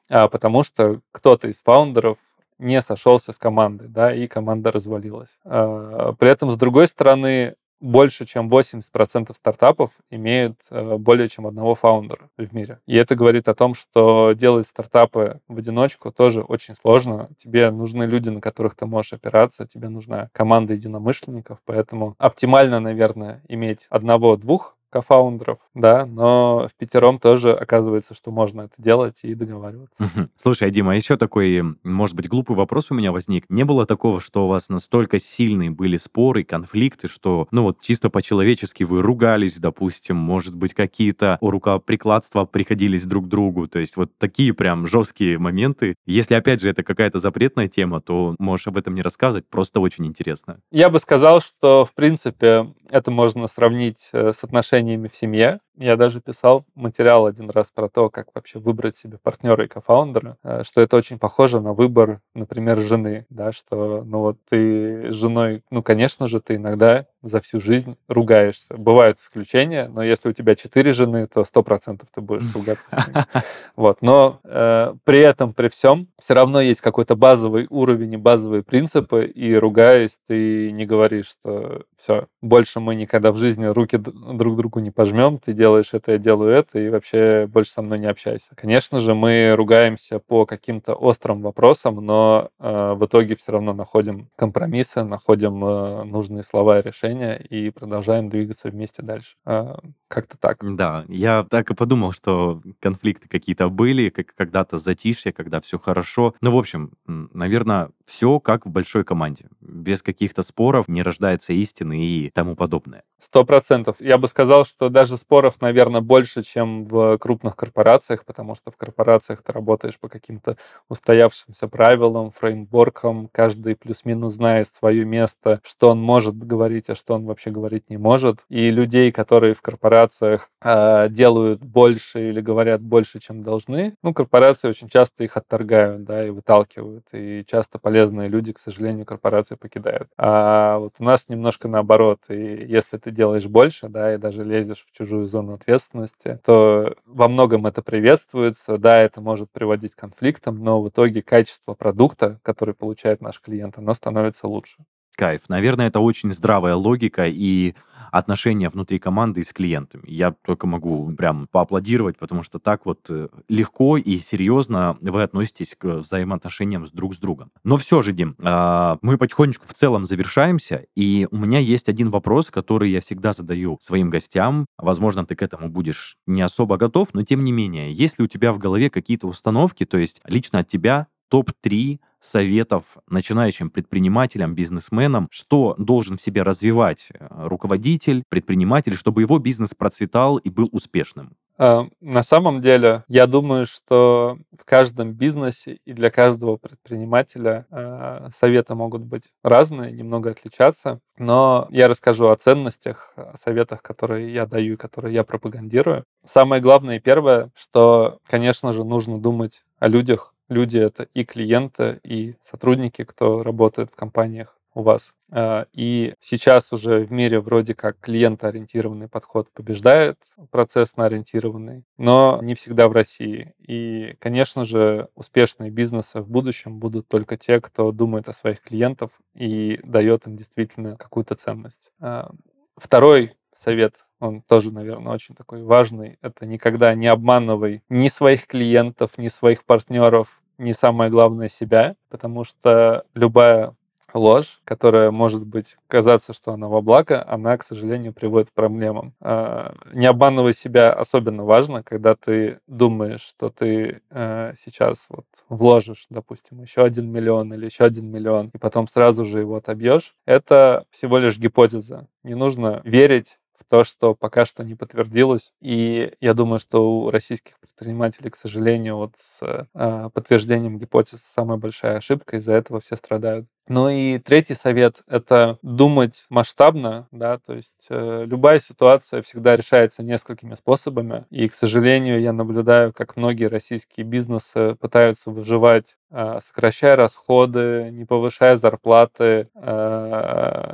а 0.10 0.28
потому 0.28 0.64
что 0.64 1.02
кто-то 1.12 1.48
из 1.48 1.60
фаундеров 1.64 2.20
не 2.60 2.82
сошелся 2.82 3.34
с 3.34 3.40
командой, 3.40 3.88
да, 3.88 4.14
и 4.14 4.28
команда 4.28 4.72
развалилась. 4.72 5.38
При 5.44 6.30
этом, 6.30 6.52
с 6.52 6.56
другой 6.56 6.88
стороны, 6.88 7.56
больше, 7.86 8.26
чем 8.26 8.50
80% 8.50 9.34
стартапов 9.36 9.92
имеют 10.10 10.60
э, 10.72 10.98
более 10.98 11.30
чем 11.30 11.48
одного 11.48 11.76
фаундера 11.76 12.30
в 12.38 12.54
мире. 12.54 12.80
И 12.86 12.96
это 12.96 13.16
говорит 13.16 13.48
о 13.48 13.54
том, 13.54 13.76
что 13.76 14.34
делать 14.34 14.68
стартапы 14.68 15.40
в 15.48 15.58
одиночку 15.58 16.12
тоже 16.12 16.42
очень 16.42 16.76
сложно. 16.76 17.30
Тебе 17.38 17.70
нужны 17.72 18.04
люди, 18.04 18.30
на 18.30 18.42
которых 18.42 18.76
ты 18.76 18.86
можешь 18.86 19.14
опираться, 19.14 19.68
тебе 19.68 19.90
нужна 19.90 20.30
команда 20.34 20.74
единомышленников, 20.74 21.60
поэтому 21.66 22.16
оптимально, 22.18 22.80
наверное, 22.80 23.44
иметь 23.48 23.86
одного-двух 23.90 24.75
кофаундеров, 24.90 25.60
да, 25.74 26.06
но 26.06 26.68
в 26.70 26.76
пятером 26.78 27.20
тоже 27.20 27.54
оказывается, 27.54 28.14
что 28.14 28.32
можно 28.32 28.62
это 28.62 28.74
делать 28.78 29.20
и 29.24 29.34
договариваться. 29.34 30.30
Слушай, 30.38 30.70
а 30.70 30.72
Дима, 30.72 30.94
а 30.94 30.96
еще 30.96 31.18
такой, 31.18 31.64
может 31.84 32.16
быть, 32.16 32.28
глупый 32.28 32.56
вопрос 32.56 32.92
у 32.92 32.96
меня 32.96 33.12
возник. 33.12 33.46
Не 33.50 33.64
было 33.66 33.86
такого, 33.86 34.22
что 34.22 34.46
у 34.46 34.48
вас 34.48 34.70
настолько 34.70 35.20
сильные 35.20 35.72
были 35.72 35.98
споры, 35.98 36.44
конфликты, 36.44 37.08
что, 37.08 37.48
ну 37.52 37.64
вот, 37.64 37.82
чисто 37.82 38.10
по-человечески 38.10 38.84
вы 38.84 39.02
ругались, 39.02 39.60
допустим, 39.60 40.16
может 40.16 40.56
быть, 40.56 40.74
какие-то 40.74 41.38
рукоприкладства 41.42 42.46
приходились 42.46 43.06
друг 43.06 43.28
другу, 43.28 43.68
то 43.68 43.80
есть 43.80 43.98
вот 43.98 44.12
такие 44.18 44.54
прям 44.54 44.88
жесткие 44.88 45.38
моменты. 45.38 45.96
Если, 46.06 46.36
опять 46.36 46.62
же, 46.62 46.70
это 46.70 46.84
какая-то 46.84 47.20
запретная 47.20 47.68
тема, 47.68 48.02
то 48.02 48.36
можешь 48.40 48.68
об 48.68 48.78
этом 48.78 48.96
не 48.96 49.02
рассказывать, 49.02 49.48
просто 49.48 49.80
очень 49.80 50.06
интересно. 50.06 50.60
Я 50.72 50.90
бы 50.90 51.00
сказал, 51.00 51.42
что, 51.42 51.86
в 51.86 51.94
принципе, 51.94 52.74
это 52.90 53.12
можно 53.12 53.48
сравнить 53.48 54.10
э, 54.14 54.32
с 54.34 54.44
отношениями 54.76 55.08
в 55.08 55.16
семье. 55.16 55.60
Я 55.78 55.98
даже 55.98 56.22
писал 56.22 56.66
материал 56.76 57.26
один 57.26 57.50
раз 57.50 57.72
про 57.72 57.90
то, 57.90 58.10
как 58.10 58.28
вообще 58.34 58.60
выбрать 58.60 58.96
себе 58.96 59.18
партнера 59.18 59.66
и 59.66 59.68
кофаундера, 59.68 60.38
э, 60.44 60.64
что 60.64 60.82
это 60.82 60.96
очень 60.96 61.20
похоже 61.20 61.60
на 61.60 61.74
выбор, 61.74 62.22
например, 62.34 62.80
жены, 62.80 63.26
да, 63.30 63.52
что, 63.52 64.04
ну 64.06 64.20
вот 64.20 64.38
ты 64.50 65.12
с 65.12 65.16
женой, 65.16 65.64
ну, 65.72 65.84
конечно 65.84 66.28
же, 66.28 66.40
ты 66.40 66.56
иногда 66.56 67.06
за 67.26 67.42
всю 67.42 67.60
жизнь 67.60 67.98
ругаешься. 68.08 68.76
Бывают 68.78 69.18
исключения, 69.18 69.90
но 69.92 70.04
если 70.04 70.30
у 70.30 70.34
тебя 70.34 70.56
четыре 70.56 70.94
жены, 70.94 71.28
то 71.28 71.44
сто 71.44 71.64
процентов 71.64 72.08
ты 72.14 72.22
будешь 72.22 72.54
ругаться 72.54 72.88
с 72.90 73.08
ними. 73.08 73.26
Вот. 73.76 74.02
Но 74.02 74.40
э, 74.44 74.94
при 75.04 75.20
этом, 75.20 75.54
при 75.54 75.68
всем, 75.68 76.08
все 76.18 76.34
равно 76.34 76.62
есть 76.62 76.82
какой-то 76.82 77.16
базовый 77.16 77.68
уровень 77.70 78.14
и 78.14 78.18
базовые 78.18 78.64
принципы, 78.64 79.26
и 79.26 79.54
ругаясь, 79.56 80.18
ты 80.28 80.72
не 80.72 80.86
говоришь, 80.86 81.28
что 81.28 81.84
все, 81.98 82.28
больше 82.42 82.80
мы 82.80 82.96
никогда 82.96 83.32
в 83.32 83.38
жизни 83.38 83.66
руки 83.66 83.98
друг 83.98 84.56
другу 84.56 84.80
не 84.80 84.92
пожмем, 84.92 85.40
ты 85.40 85.52
делаешь 85.52 85.65
это, 85.74 86.14
я 86.14 86.18
делаю 86.18 86.52
это, 86.52 86.80
и 86.80 86.90
вообще 86.90 87.48
больше 87.48 87.72
со 87.72 87.82
мной 87.82 88.00
не 88.00 88.06
общайся. 88.06 88.56
Конечно 88.56 89.00
же, 89.00 89.14
мы 89.16 89.54
ругаемся 89.56 90.20
по 90.20 90.46
каким-то 90.46 90.94
острым 90.94 91.42
вопросам, 91.42 91.96
но 91.96 92.50
э, 92.60 92.94
в 92.94 93.06
итоге 93.06 93.36
все 93.36 93.54
равно 93.54 93.74
находим 93.74 94.30
компромиссы, 94.36 95.04
находим 95.04 95.64
э, 95.64 96.04
нужные 96.04 96.44
слова 96.44 96.80
и 96.80 96.84
решения 96.84 97.36
и 97.38 97.70
продолжаем 97.72 98.30
двигаться 98.30 98.70
вместе 98.70 99.02
дальше. 99.02 99.36
Э, 99.46 99.76
как-то 100.08 100.38
так. 100.38 100.58
Да, 100.62 101.06
я 101.08 101.46
так 101.50 101.72
и 101.72 101.76
подумал, 101.76 102.12
что 102.12 102.62
конфликты 102.80 103.28
какие-то 103.28 103.70
были, 103.70 104.10
как 104.10 104.34
когда-то 104.36 104.78
затишье, 104.78 105.34
когда 105.34 105.60
все 105.60 105.80
хорошо. 105.80 106.36
Ну, 106.42 106.52
в 106.52 106.58
общем, 106.58 106.92
наверное, 107.06 107.90
все 108.06 108.40
как 108.40 108.66
в 108.66 108.70
большой 108.70 109.04
команде. 109.04 109.48
Без 109.62 110.02
каких-то 110.02 110.44
споров 110.44 110.88
не 110.88 111.02
рождается 111.02 111.54
истины 111.54 112.00
и 112.00 112.30
тому 112.30 112.56
подобное. 112.56 113.04
Сто 113.20 113.44
процентов. 113.44 113.98
Я 114.00 114.18
бы 114.18 114.28
сказал, 114.28 114.66
что 114.66 114.90
даже 114.90 115.18
споров, 115.18 115.55
наверное, 115.62 116.02
больше, 116.02 116.44
чем 116.44 116.86
в 116.86 117.18
крупных 117.18 117.56
корпорациях, 117.56 118.26
потому 118.26 118.56
что 118.56 118.72
в 118.72 118.78
корпорациях 118.78 119.42
ты 119.44 119.52
работаешь 119.52 120.00
по 120.00 120.10
каким-то 120.10 120.58
устоявшимся 120.90 121.68
правилам, 121.68 122.32
фреймворкам, 122.32 123.30
каждый 123.32 123.76
плюс-минус 123.76 124.34
знает 124.34 124.68
свое 124.68 125.06
место, 125.06 125.62
что 125.64 125.90
он 125.90 126.02
может 126.02 126.38
говорить, 126.38 126.90
а 126.90 126.96
что 126.96 127.16
он 127.16 127.26
вообще 127.26 127.52
говорить 127.52 127.90
не 127.90 127.98
может. 127.98 128.46
И 128.50 128.70
людей, 128.70 129.12
которые 129.12 129.54
в 129.54 129.62
корпорациях 129.62 130.50
э, 130.62 131.10
делают 131.10 131.62
больше 131.64 132.30
или 132.30 132.42
говорят 132.42 132.82
больше, 132.82 133.20
чем 133.20 133.44
должны, 133.44 133.96
ну, 134.04 134.14
корпорации 134.14 134.68
очень 134.68 134.90
часто 134.90 135.24
их 135.24 135.38
отторгают, 135.38 136.04
да, 136.04 136.26
и 136.26 136.30
выталкивают. 136.30 137.06
И 137.12 137.44
часто 137.48 137.80
полезные 137.80 138.30
люди, 138.30 138.54
к 138.54 138.60
сожалению, 138.60 139.06
корпорации 139.06 139.56
покидают. 139.56 140.10
А 140.18 140.78
вот 140.80 140.96
у 141.00 141.04
нас 141.04 141.30
немножко 141.30 141.68
наоборот. 141.68 142.20
И 142.30 142.66
если 142.68 142.98
ты 142.98 143.12
делаешь 143.12 143.46
больше, 143.46 143.90
да, 143.90 144.14
и 144.14 144.18
даже 144.18 144.44
лезешь 144.44 144.86
в 144.88 144.98
чужую 144.98 145.28
зону 145.28 145.45
ответственности, 145.54 146.40
то 146.44 146.96
во 147.06 147.28
многом 147.28 147.66
это 147.66 147.82
приветствуется. 147.82 148.78
Да, 148.78 148.98
это 148.98 149.22
может 149.22 149.52
приводить 149.52 149.96
к 149.96 150.00
конфликтам, 150.00 150.64
но 150.64 150.82
в 150.82 150.90
итоге 150.90 151.22
качество 151.22 151.74
продукта, 151.74 152.40
который 152.44 152.74
получает 152.74 153.22
наш 153.22 153.40
клиент, 153.40 153.78
оно 153.78 153.94
становится 153.94 154.48
лучше. 154.48 154.78
Кайф. 155.16 155.48
Наверное, 155.48 155.88
это 155.88 156.00
очень 156.00 156.32
здравая 156.32 156.76
логика 156.76 157.26
и 157.28 157.76
отношения 158.18 158.70
внутри 158.70 158.98
команды 158.98 159.42
и 159.42 159.44
с 159.44 159.52
клиентами. 159.52 160.04
Я 160.08 160.32
только 160.32 160.68
могу 160.68 161.12
прям 161.18 161.48
поаплодировать, 161.52 162.18
потому 162.18 162.44
что 162.44 162.60
так 162.60 162.86
вот 162.86 163.02
э, 163.10 163.28
легко 163.50 163.98
и 163.98 164.18
серьезно 164.18 164.98
вы 165.02 165.22
относитесь 165.22 165.76
к 165.78 165.86
взаимоотношениям 165.86 166.88
с 166.88 166.92
друг 166.92 167.14
с 167.14 167.20
другом. 167.20 167.52
Но 167.66 167.76
все 167.76 168.02
же, 168.02 168.14
Дим, 168.14 168.36
а, 168.40 168.98
мы 169.02 169.18
потихонечку 169.18 169.66
в 169.68 169.74
целом 169.74 170.06
завершаемся, 170.06 170.86
и 170.96 171.28
у 171.30 171.38
меня 171.38 171.60
есть 171.60 171.90
один 171.90 172.10
вопрос, 172.10 172.52
который 172.52 172.90
я 172.90 173.02
всегда 173.02 173.34
задаю 173.34 173.78
своим 173.82 174.10
гостям. 174.10 174.66
Возможно, 174.78 175.26
ты 175.26 175.36
к 175.36 175.42
этому 175.42 175.70
будешь 175.70 176.16
не 176.26 176.42
особо 176.42 176.78
готов, 176.78 177.10
но 177.14 177.24
тем 177.24 177.44
не 177.44 177.52
менее, 177.52 177.92
есть 177.92 178.18
ли 178.18 178.24
у 178.24 178.28
тебя 178.28 178.54
в 178.54 178.60
голове 178.60 178.90
какие-то 178.90 179.28
установки, 179.28 179.86
то 179.86 179.98
есть 179.98 180.22
лично 180.26 180.60
от 180.60 180.70
тебя 180.70 181.08
топ-3 181.30 182.00
советов 182.26 182.84
начинающим 183.08 183.70
предпринимателям, 183.70 184.56
бизнесменам, 184.56 185.28
что 185.32 185.76
должен 185.78 186.18
в 186.18 186.22
себе 186.22 186.42
развивать 186.44 187.08
э, 187.12 187.28
руководитель, 187.30 188.24
предприниматель, 188.30 188.96
чтобы 188.96 189.22
его 189.22 189.40
бизнес 189.40 189.74
процветал 189.74 190.38
и 190.38 190.50
был 190.50 190.70
успешным? 190.72 191.36
А, 191.58 191.88
на 192.02 192.24
самом 192.24 192.60
деле, 192.60 193.04
я 193.08 193.28
думаю, 193.28 193.66
что 193.66 194.38
в 194.58 194.66
каждом 194.66 195.14
бизнесе 195.14 195.80
и 195.86 195.94
для 195.94 196.10
каждого 196.10 196.58
предпринимателя 196.58 197.66
а, 197.72 198.30
советы 198.36 198.76
могут 198.76 199.04
быть 199.04 199.30
разные, 199.42 199.94
немного 199.94 200.32
отличаться, 200.32 201.00
но 201.18 201.68
я 201.70 201.88
расскажу 201.88 202.28
о 202.28 202.36
ценностях, 202.36 203.14
о 203.16 203.38
советах, 203.38 203.82
которые 203.82 204.34
я 204.34 204.46
даю 204.46 204.74
и 204.74 204.78
которые 204.78 205.14
я 205.14 205.24
пропагандирую. 205.24 206.04
Самое 206.26 206.62
главное 206.62 206.98
и 206.98 207.00
первое, 207.00 207.52
что, 207.56 208.20
конечно 208.28 208.74
же, 208.74 208.84
нужно 208.84 209.20
думать 209.20 209.64
о 209.80 209.88
людях, 209.88 210.35
люди— 210.50 210.78
это 210.80 211.08
и 211.14 211.24
клиенты, 211.24 212.00
и 212.04 212.36
сотрудники, 212.42 213.04
кто 213.04 213.44
работает 213.44 213.92
в 213.92 213.96
компаниях 213.96 214.58
у 214.76 214.84
вас. 214.84 215.14
А, 215.32 215.66
и 215.74 216.14
сейчас 216.20 216.72
уже 216.74 217.06
в 217.06 217.12
мире 217.12 217.40
вроде 217.40 217.74
как 217.74 218.00
клиентоориентированный 218.00 219.08
подход 219.08 219.50
побеждает 219.52 220.18
процессно-ориентированный, 220.52 221.86
но 221.98 222.40
не 222.44 222.56
всегда 222.56 222.88
в 222.88 222.92
России. 222.92 223.54
И, 223.60 224.16
конечно 224.20 224.66
же, 224.66 225.08
успешные 225.16 225.72
бизнесы 225.72 226.22
в 226.22 226.30
будущем 226.30 226.78
будут 226.80 227.08
только 227.08 227.38
те, 227.38 227.60
кто 227.62 227.92
думает 227.92 228.30
о 228.30 228.34
своих 228.34 228.62
клиентах 228.62 229.10
и 229.34 229.80
дает 229.84 230.28
им 230.28 230.36
действительно 230.36 230.98
какую-то 230.98 231.36
ценность. 231.36 231.92
А, 232.00 232.30
второй 232.78 233.34
совет 233.58 234.06
он 234.20 234.42
тоже, 234.42 234.72
наверное, 234.72 235.14
очень 235.14 235.36
такой 235.36 235.64
важный. 235.64 236.18
Это 236.22 236.46
никогда 236.46 236.94
не 236.96 237.08
обманывай 237.08 237.84
ни 237.90 238.08
своих 238.08 238.48
клиентов, 238.48 239.18
ни 239.18 239.28
своих 239.28 239.66
партнеров, 239.66 240.42
ни 240.58 240.72
самое 240.72 241.12
главное 241.12 241.50
себя, 241.50 241.96
потому 242.10 242.44
что 242.44 243.06
любая 243.14 243.76
ложь, 244.14 244.62
которая 244.64 245.12
может 245.12 245.46
быть 245.46 245.76
казаться, 245.88 246.34
что 246.34 246.54
она 246.54 246.70
во 246.70 246.82
благо, 246.82 247.24
она, 247.28 247.58
к 247.58 247.64
сожалению, 247.64 248.14
приводит 248.14 248.50
к 248.50 248.54
проблемам. 248.54 249.14
А, 249.20 249.76
не 249.94 250.06
обманывай 250.06 250.54
себя 250.54 250.94
особенно 250.94 251.44
важно, 251.44 251.84
когда 251.84 252.16
ты 252.16 252.60
думаешь, 252.66 253.22
что 253.22 253.50
ты 253.50 254.02
э, 254.10 254.54
сейчас 254.58 255.08
вот 255.10 255.26
вложишь, 255.50 256.08
допустим, 256.10 256.62
еще 256.62 256.84
один 256.84 257.12
миллион 257.12 257.54
или 257.54 257.66
еще 257.66 257.84
один 257.84 258.10
миллион, 258.10 258.52
и 258.54 258.58
потом 258.58 258.88
сразу 258.88 259.26
же 259.26 259.42
его 259.42 259.58
отобьешь. 259.58 260.16
Это 260.26 260.86
всего 260.90 261.18
лишь 261.18 261.38
гипотеза. 261.38 262.08
Не 262.24 262.36
нужно 262.36 262.82
верить 262.86 263.38
то, 263.70 263.84
что 263.84 264.16
пока 264.16 264.46
что 264.46 264.64
не 264.64 264.76
подтвердилось. 264.76 265.54
И 265.62 266.14
я 266.22 266.34
думаю, 266.34 266.60
что 266.60 267.00
у 267.00 267.12
российских 267.12 267.60
предпринимателей, 267.60 268.30
к 268.30 268.36
сожалению, 268.36 268.98
вот 268.98 269.14
с 269.18 269.68
э, 269.74 270.10
подтверждением 270.14 270.78
гипотез 270.78 271.22
самая 271.22 271.58
большая 271.58 271.98
ошибка, 271.98 272.38
из-за 272.38 272.54
этого 272.54 272.80
все 272.82 272.96
страдают. 272.96 273.48
Ну 273.68 273.90
и 273.90 274.20
третий 274.20 274.54
совет— 274.54 275.02
это 275.08 275.58
думать 275.64 276.26
масштабно, 276.30 277.08
да, 277.12 277.40
то 277.40 277.56
есть 277.56 277.88
э, 277.90 278.26
любая 278.28 278.60
ситуация 278.60 279.24
всегда 279.24 279.56
решается 279.56 280.04
несколькими 280.04 280.54
способами, 280.54 281.26
и, 281.32 281.48
к 281.48 281.54
сожалению, 281.54 282.22
я 282.22 282.32
наблюдаю, 282.32 282.94
как 282.94 283.16
многие 283.18 283.46
российские 283.46 284.06
бизнесы 284.06 284.76
пытаются 284.76 285.32
выживать 285.32 285.98
сокращая 286.42 286.96
расходы, 286.96 287.90
не 287.92 288.06
повышая 288.06 288.58
зарплаты, 288.58 289.50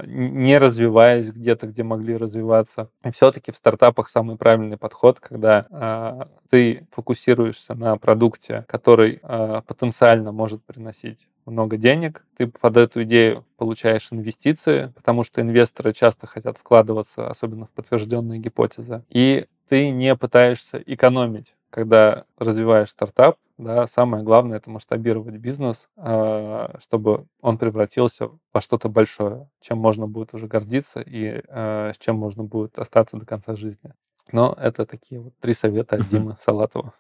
не 0.06 0.58
развиваясь 0.58 1.30
где-то, 1.30 1.68
где 1.68 1.84
могли 1.84 2.16
развиваться. 2.18 2.90
И 3.04 3.12
все-таки 3.12 3.52
в 3.52 3.56
стартапах 3.56 4.10
самый 4.10 4.38
правильный 4.38 4.78
подход, 4.78 5.20
когда 5.20 6.28
ты 6.50 6.88
фокусируешься 6.92 7.74
на 7.74 7.98
продукте, 7.98 8.66
который 8.68 9.20
потенциально 9.68 10.32
может 10.32 10.64
приносить 10.64 11.28
много 11.46 11.78
денег, 11.78 12.24
ты 12.38 12.46
под 12.48 12.78
эту 12.78 13.02
идею 13.04 13.46
получаешь 13.58 14.10
инвестиции, 14.12 14.94
потому 14.96 15.24
что 15.24 15.42
инвесторы 15.42 15.92
часто 15.92 16.28
хотят 16.28 16.58
вкладываться, 16.58 17.30
особенно 17.30 17.66
в 17.66 17.72
подтвержденные 17.72 18.40
гипотезы, 18.40 19.04
и 19.10 19.48
ты 19.68 19.90
не 19.90 20.16
пытаешься 20.16 20.82
экономить, 20.86 21.56
когда 21.72 22.26
развиваешь 22.38 22.90
стартап. 22.90 23.38
Да, 23.58 23.88
самое 23.88 24.24
главное 24.24 24.58
это 24.58 24.70
масштабировать 24.70 25.36
бизнес, 25.36 25.90
а, 25.96 26.78
чтобы 26.80 27.28
он 27.42 27.58
превратился 27.58 28.30
во 28.54 28.62
что-то 28.62 28.90
большое, 28.90 29.50
чем 29.62 29.78
можно 29.78 30.08
будет 30.08 30.34
уже 30.34 30.48
гордиться 30.48 31.02
и 31.02 31.42
а, 31.48 31.92
с 31.94 31.98
чем 31.98 32.18
можно 32.18 32.44
будет 32.44 32.78
остаться 32.80 33.18
до 33.18 33.26
конца 33.26 33.56
жизни. 33.56 33.94
Но 34.32 34.56
это 34.60 34.86
такие 34.86 35.20
вот 35.22 35.34
три 35.40 35.54
совета 35.54 35.98
от 35.98 36.08
Димы 36.08 36.38
Салатова. 36.40 36.94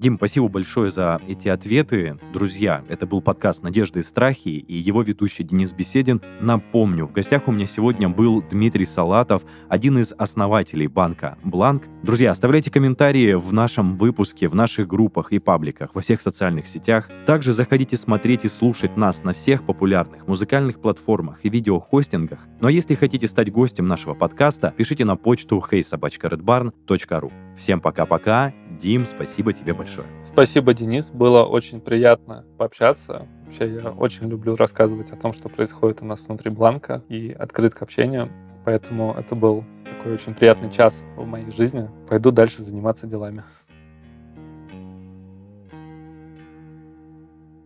Дим, 0.00 0.16
спасибо 0.16 0.48
большое 0.48 0.88
за 0.88 1.20
эти 1.28 1.48
ответы. 1.48 2.18
Друзья, 2.32 2.82
это 2.88 3.06
был 3.06 3.20
подкаст 3.20 3.62
«Надежды 3.62 3.98
и 3.98 4.02
страхи» 4.02 4.48
и 4.48 4.74
его 4.74 5.02
ведущий 5.02 5.44
Денис 5.44 5.74
Беседин. 5.74 6.22
Напомню, 6.40 7.06
в 7.06 7.12
гостях 7.12 7.48
у 7.48 7.52
меня 7.52 7.66
сегодня 7.66 8.08
был 8.08 8.40
Дмитрий 8.40 8.86
Салатов, 8.86 9.42
один 9.68 9.98
из 9.98 10.14
основателей 10.16 10.86
банка 10.86 11.36
«Бланк». 11.44 11.82
Друзья, 12.02 12.30
оставляйте 12.30 12.70
комментарии 12.70 13.34
в 13.34 13.52
нашем 13.52 13.98
выпуске, 13.98 14.48
в 14.48 14.54
наших 14.54 14.88
группах 14.88 15.32
и 15.32 15.38
пабликах, 15.38 15.94
во 15.94 16.00
всех 16.00 16.22
социальных 16.22 16.66
сетях. 16.66 17.10
Также 17.26 17.52
заходите 17.52 17.98
смотреть 17.98 18.46
и 18.46 18.48
слушать 18.48 18.96
нас 18.96 19.22
на 19.22 19.34
всех 19.34 19.66
популярных 19.66 20.26
музыкальных 20.26 20.80
платформах 20.80 21.44
и 21.44 21.50
видеохостингах. 21.50 22.38
Ну 22.58 22.68
а 22.68 22.72
если 22.72 22.94
хотите 22.94 23.26
стать 23.26 23.52
гостем 23.52 23.86
нашего 23.86 24.14
подкаста, 24.14 24.72
пишите 24.74 25.04
на 25.04 25.16
почту 25.16 25.62
heysobachkaredbarn.ru. 25.70 27.32
Всем 27.58 27.82
пока-пока. 27.82 28.54
Дим, 28.80 29.04
спасибо 29.04 29.52
тебе 29.52 29.74
большое. 29.74 30.06
Спасибо, 30.24 30.72
Денис. 30.72 31.10
Было 31.10 31.44
очень 31.44 31.80
приятно 31.80 32.46
пообщаться. 32.56 33.26
Вообще, 33.44 33.74
я 33.74 33.90
очень 33.90 34.28
люблю 34.28 34.56
рассказывать 34.56 35.10
о 35.10 35.16
том, 35.16 35.34
что 35.34 35.50
происходит 35.50 36.00
у 36.00 36.06
нас 36.06 36.20
внутри 36.26 36.50
Бланка 36.50 37.04
и 37.08 37.30
открыт 37.30 37.74
к 37.74 37.82
общению. 37.82 38.30
Поэтому 38.64 39.14
это 39.18 39.34
был 39.34 39.64
такой 39.84 40.14
очень 40.14 40.34
приятный 40.34 40.70
час 40.70 41.02
в 41.16 41.26
моей 41.26 41.50
жизни. 41.50 41.90
Пойду 42.08 42.30
дальше 42.30 42.62
заниматься 42.62 43.06
делами. 43.06 43.44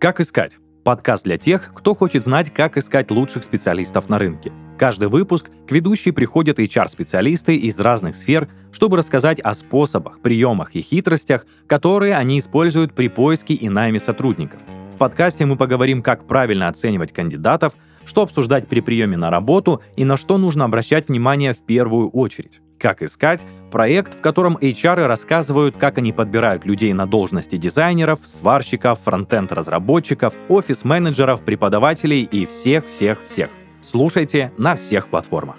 Как 0.01 0.21
искать? 0.21 0.57
Подкаст 0.83 1.25
для 1.25 1.39
тех, 1.39 1.73
кто 1.75 1.95
хочет 1.95 2.25
знать, 2.25 2.53
как 2.53 2.77
искать 2.77 3.11
лучших 3.11 3.45
специалистов 3.45 4.09
на 4.09 4.19
рынке– 4.19 4.53
Каждый 4.79 5.09
выпуск 5.09 5.51
к 5.69 5.73
ведущей 5.73 6.11
приходят 6.11 6.59
HR-специалисты 6.59 7.55
из 7.55 7.79
разных 7.79 8.17
сфер, 8.17 8.49
чтобы 8.73 8.97
рассказать 8.97 9.41
о 9.41 9.55
способах, 9.55 10.21
приемах 10.21 10.75
и 10.75 10.81
хитростях, 10.81 11.47
которые 11.67 12.17
они 12.17 12.39
используют 12.39 12.93
при 12.93 13.09
поиске 13.09 13.55
и 13.55 13.69
найме 13.69 14.01
сотрудников. 14.01 14.61
В 14.93 14.99
подкасте 14.99 15.47
мы 15.47 15.57
поговорим, 15.57 16.03
как 16.03 16.27
правильно 16.27 16.69
оценивать 16.69 17.13
кандидатов, 17.13 17.75
что 18.05 18.23
обсуждать 18.23 18.69
при 18.69 18.81
приеме 18.81 19.17
на 19.17 19.31
работу 19.31 19.81
и 19.97 20.05
на 20.05 20.17
что 20.17 20.39
нужно 20.39 20.65
обращать 20.65 21.09
внимание 21.09 21.55
в 21.55 21.63
первую 21.65 22.11
очередь. 22.11 22.61
Как 22.79 23.03
искать– 23.03 23.45
проект, 23.73 24.15
в 24.15 24.21
котором 24.21 24.57
HR 24.57 25.07
рассказывают, 25.07 25.77
как 25.79 25.99
они 25.99 26.13
подбирают 26.13 26.67
людей 26.67 26.93
на 26.93 27.07
должности 27.07 27.57
дизайнеров, 27.57 28.21
сварщиков, 28.25 29.01
фронтенд-разработчиков, 29.05 30.35
офис-менеджеров, 30.49 31.45
преподавателей 31.45 32.23
и 32.23 32.45
всех-всех-всех. 32.45 33.49
Слушайте 33.85 34.51
на 34.57 34.77
всех 34.77 35.09
платформах. 35.09 35.57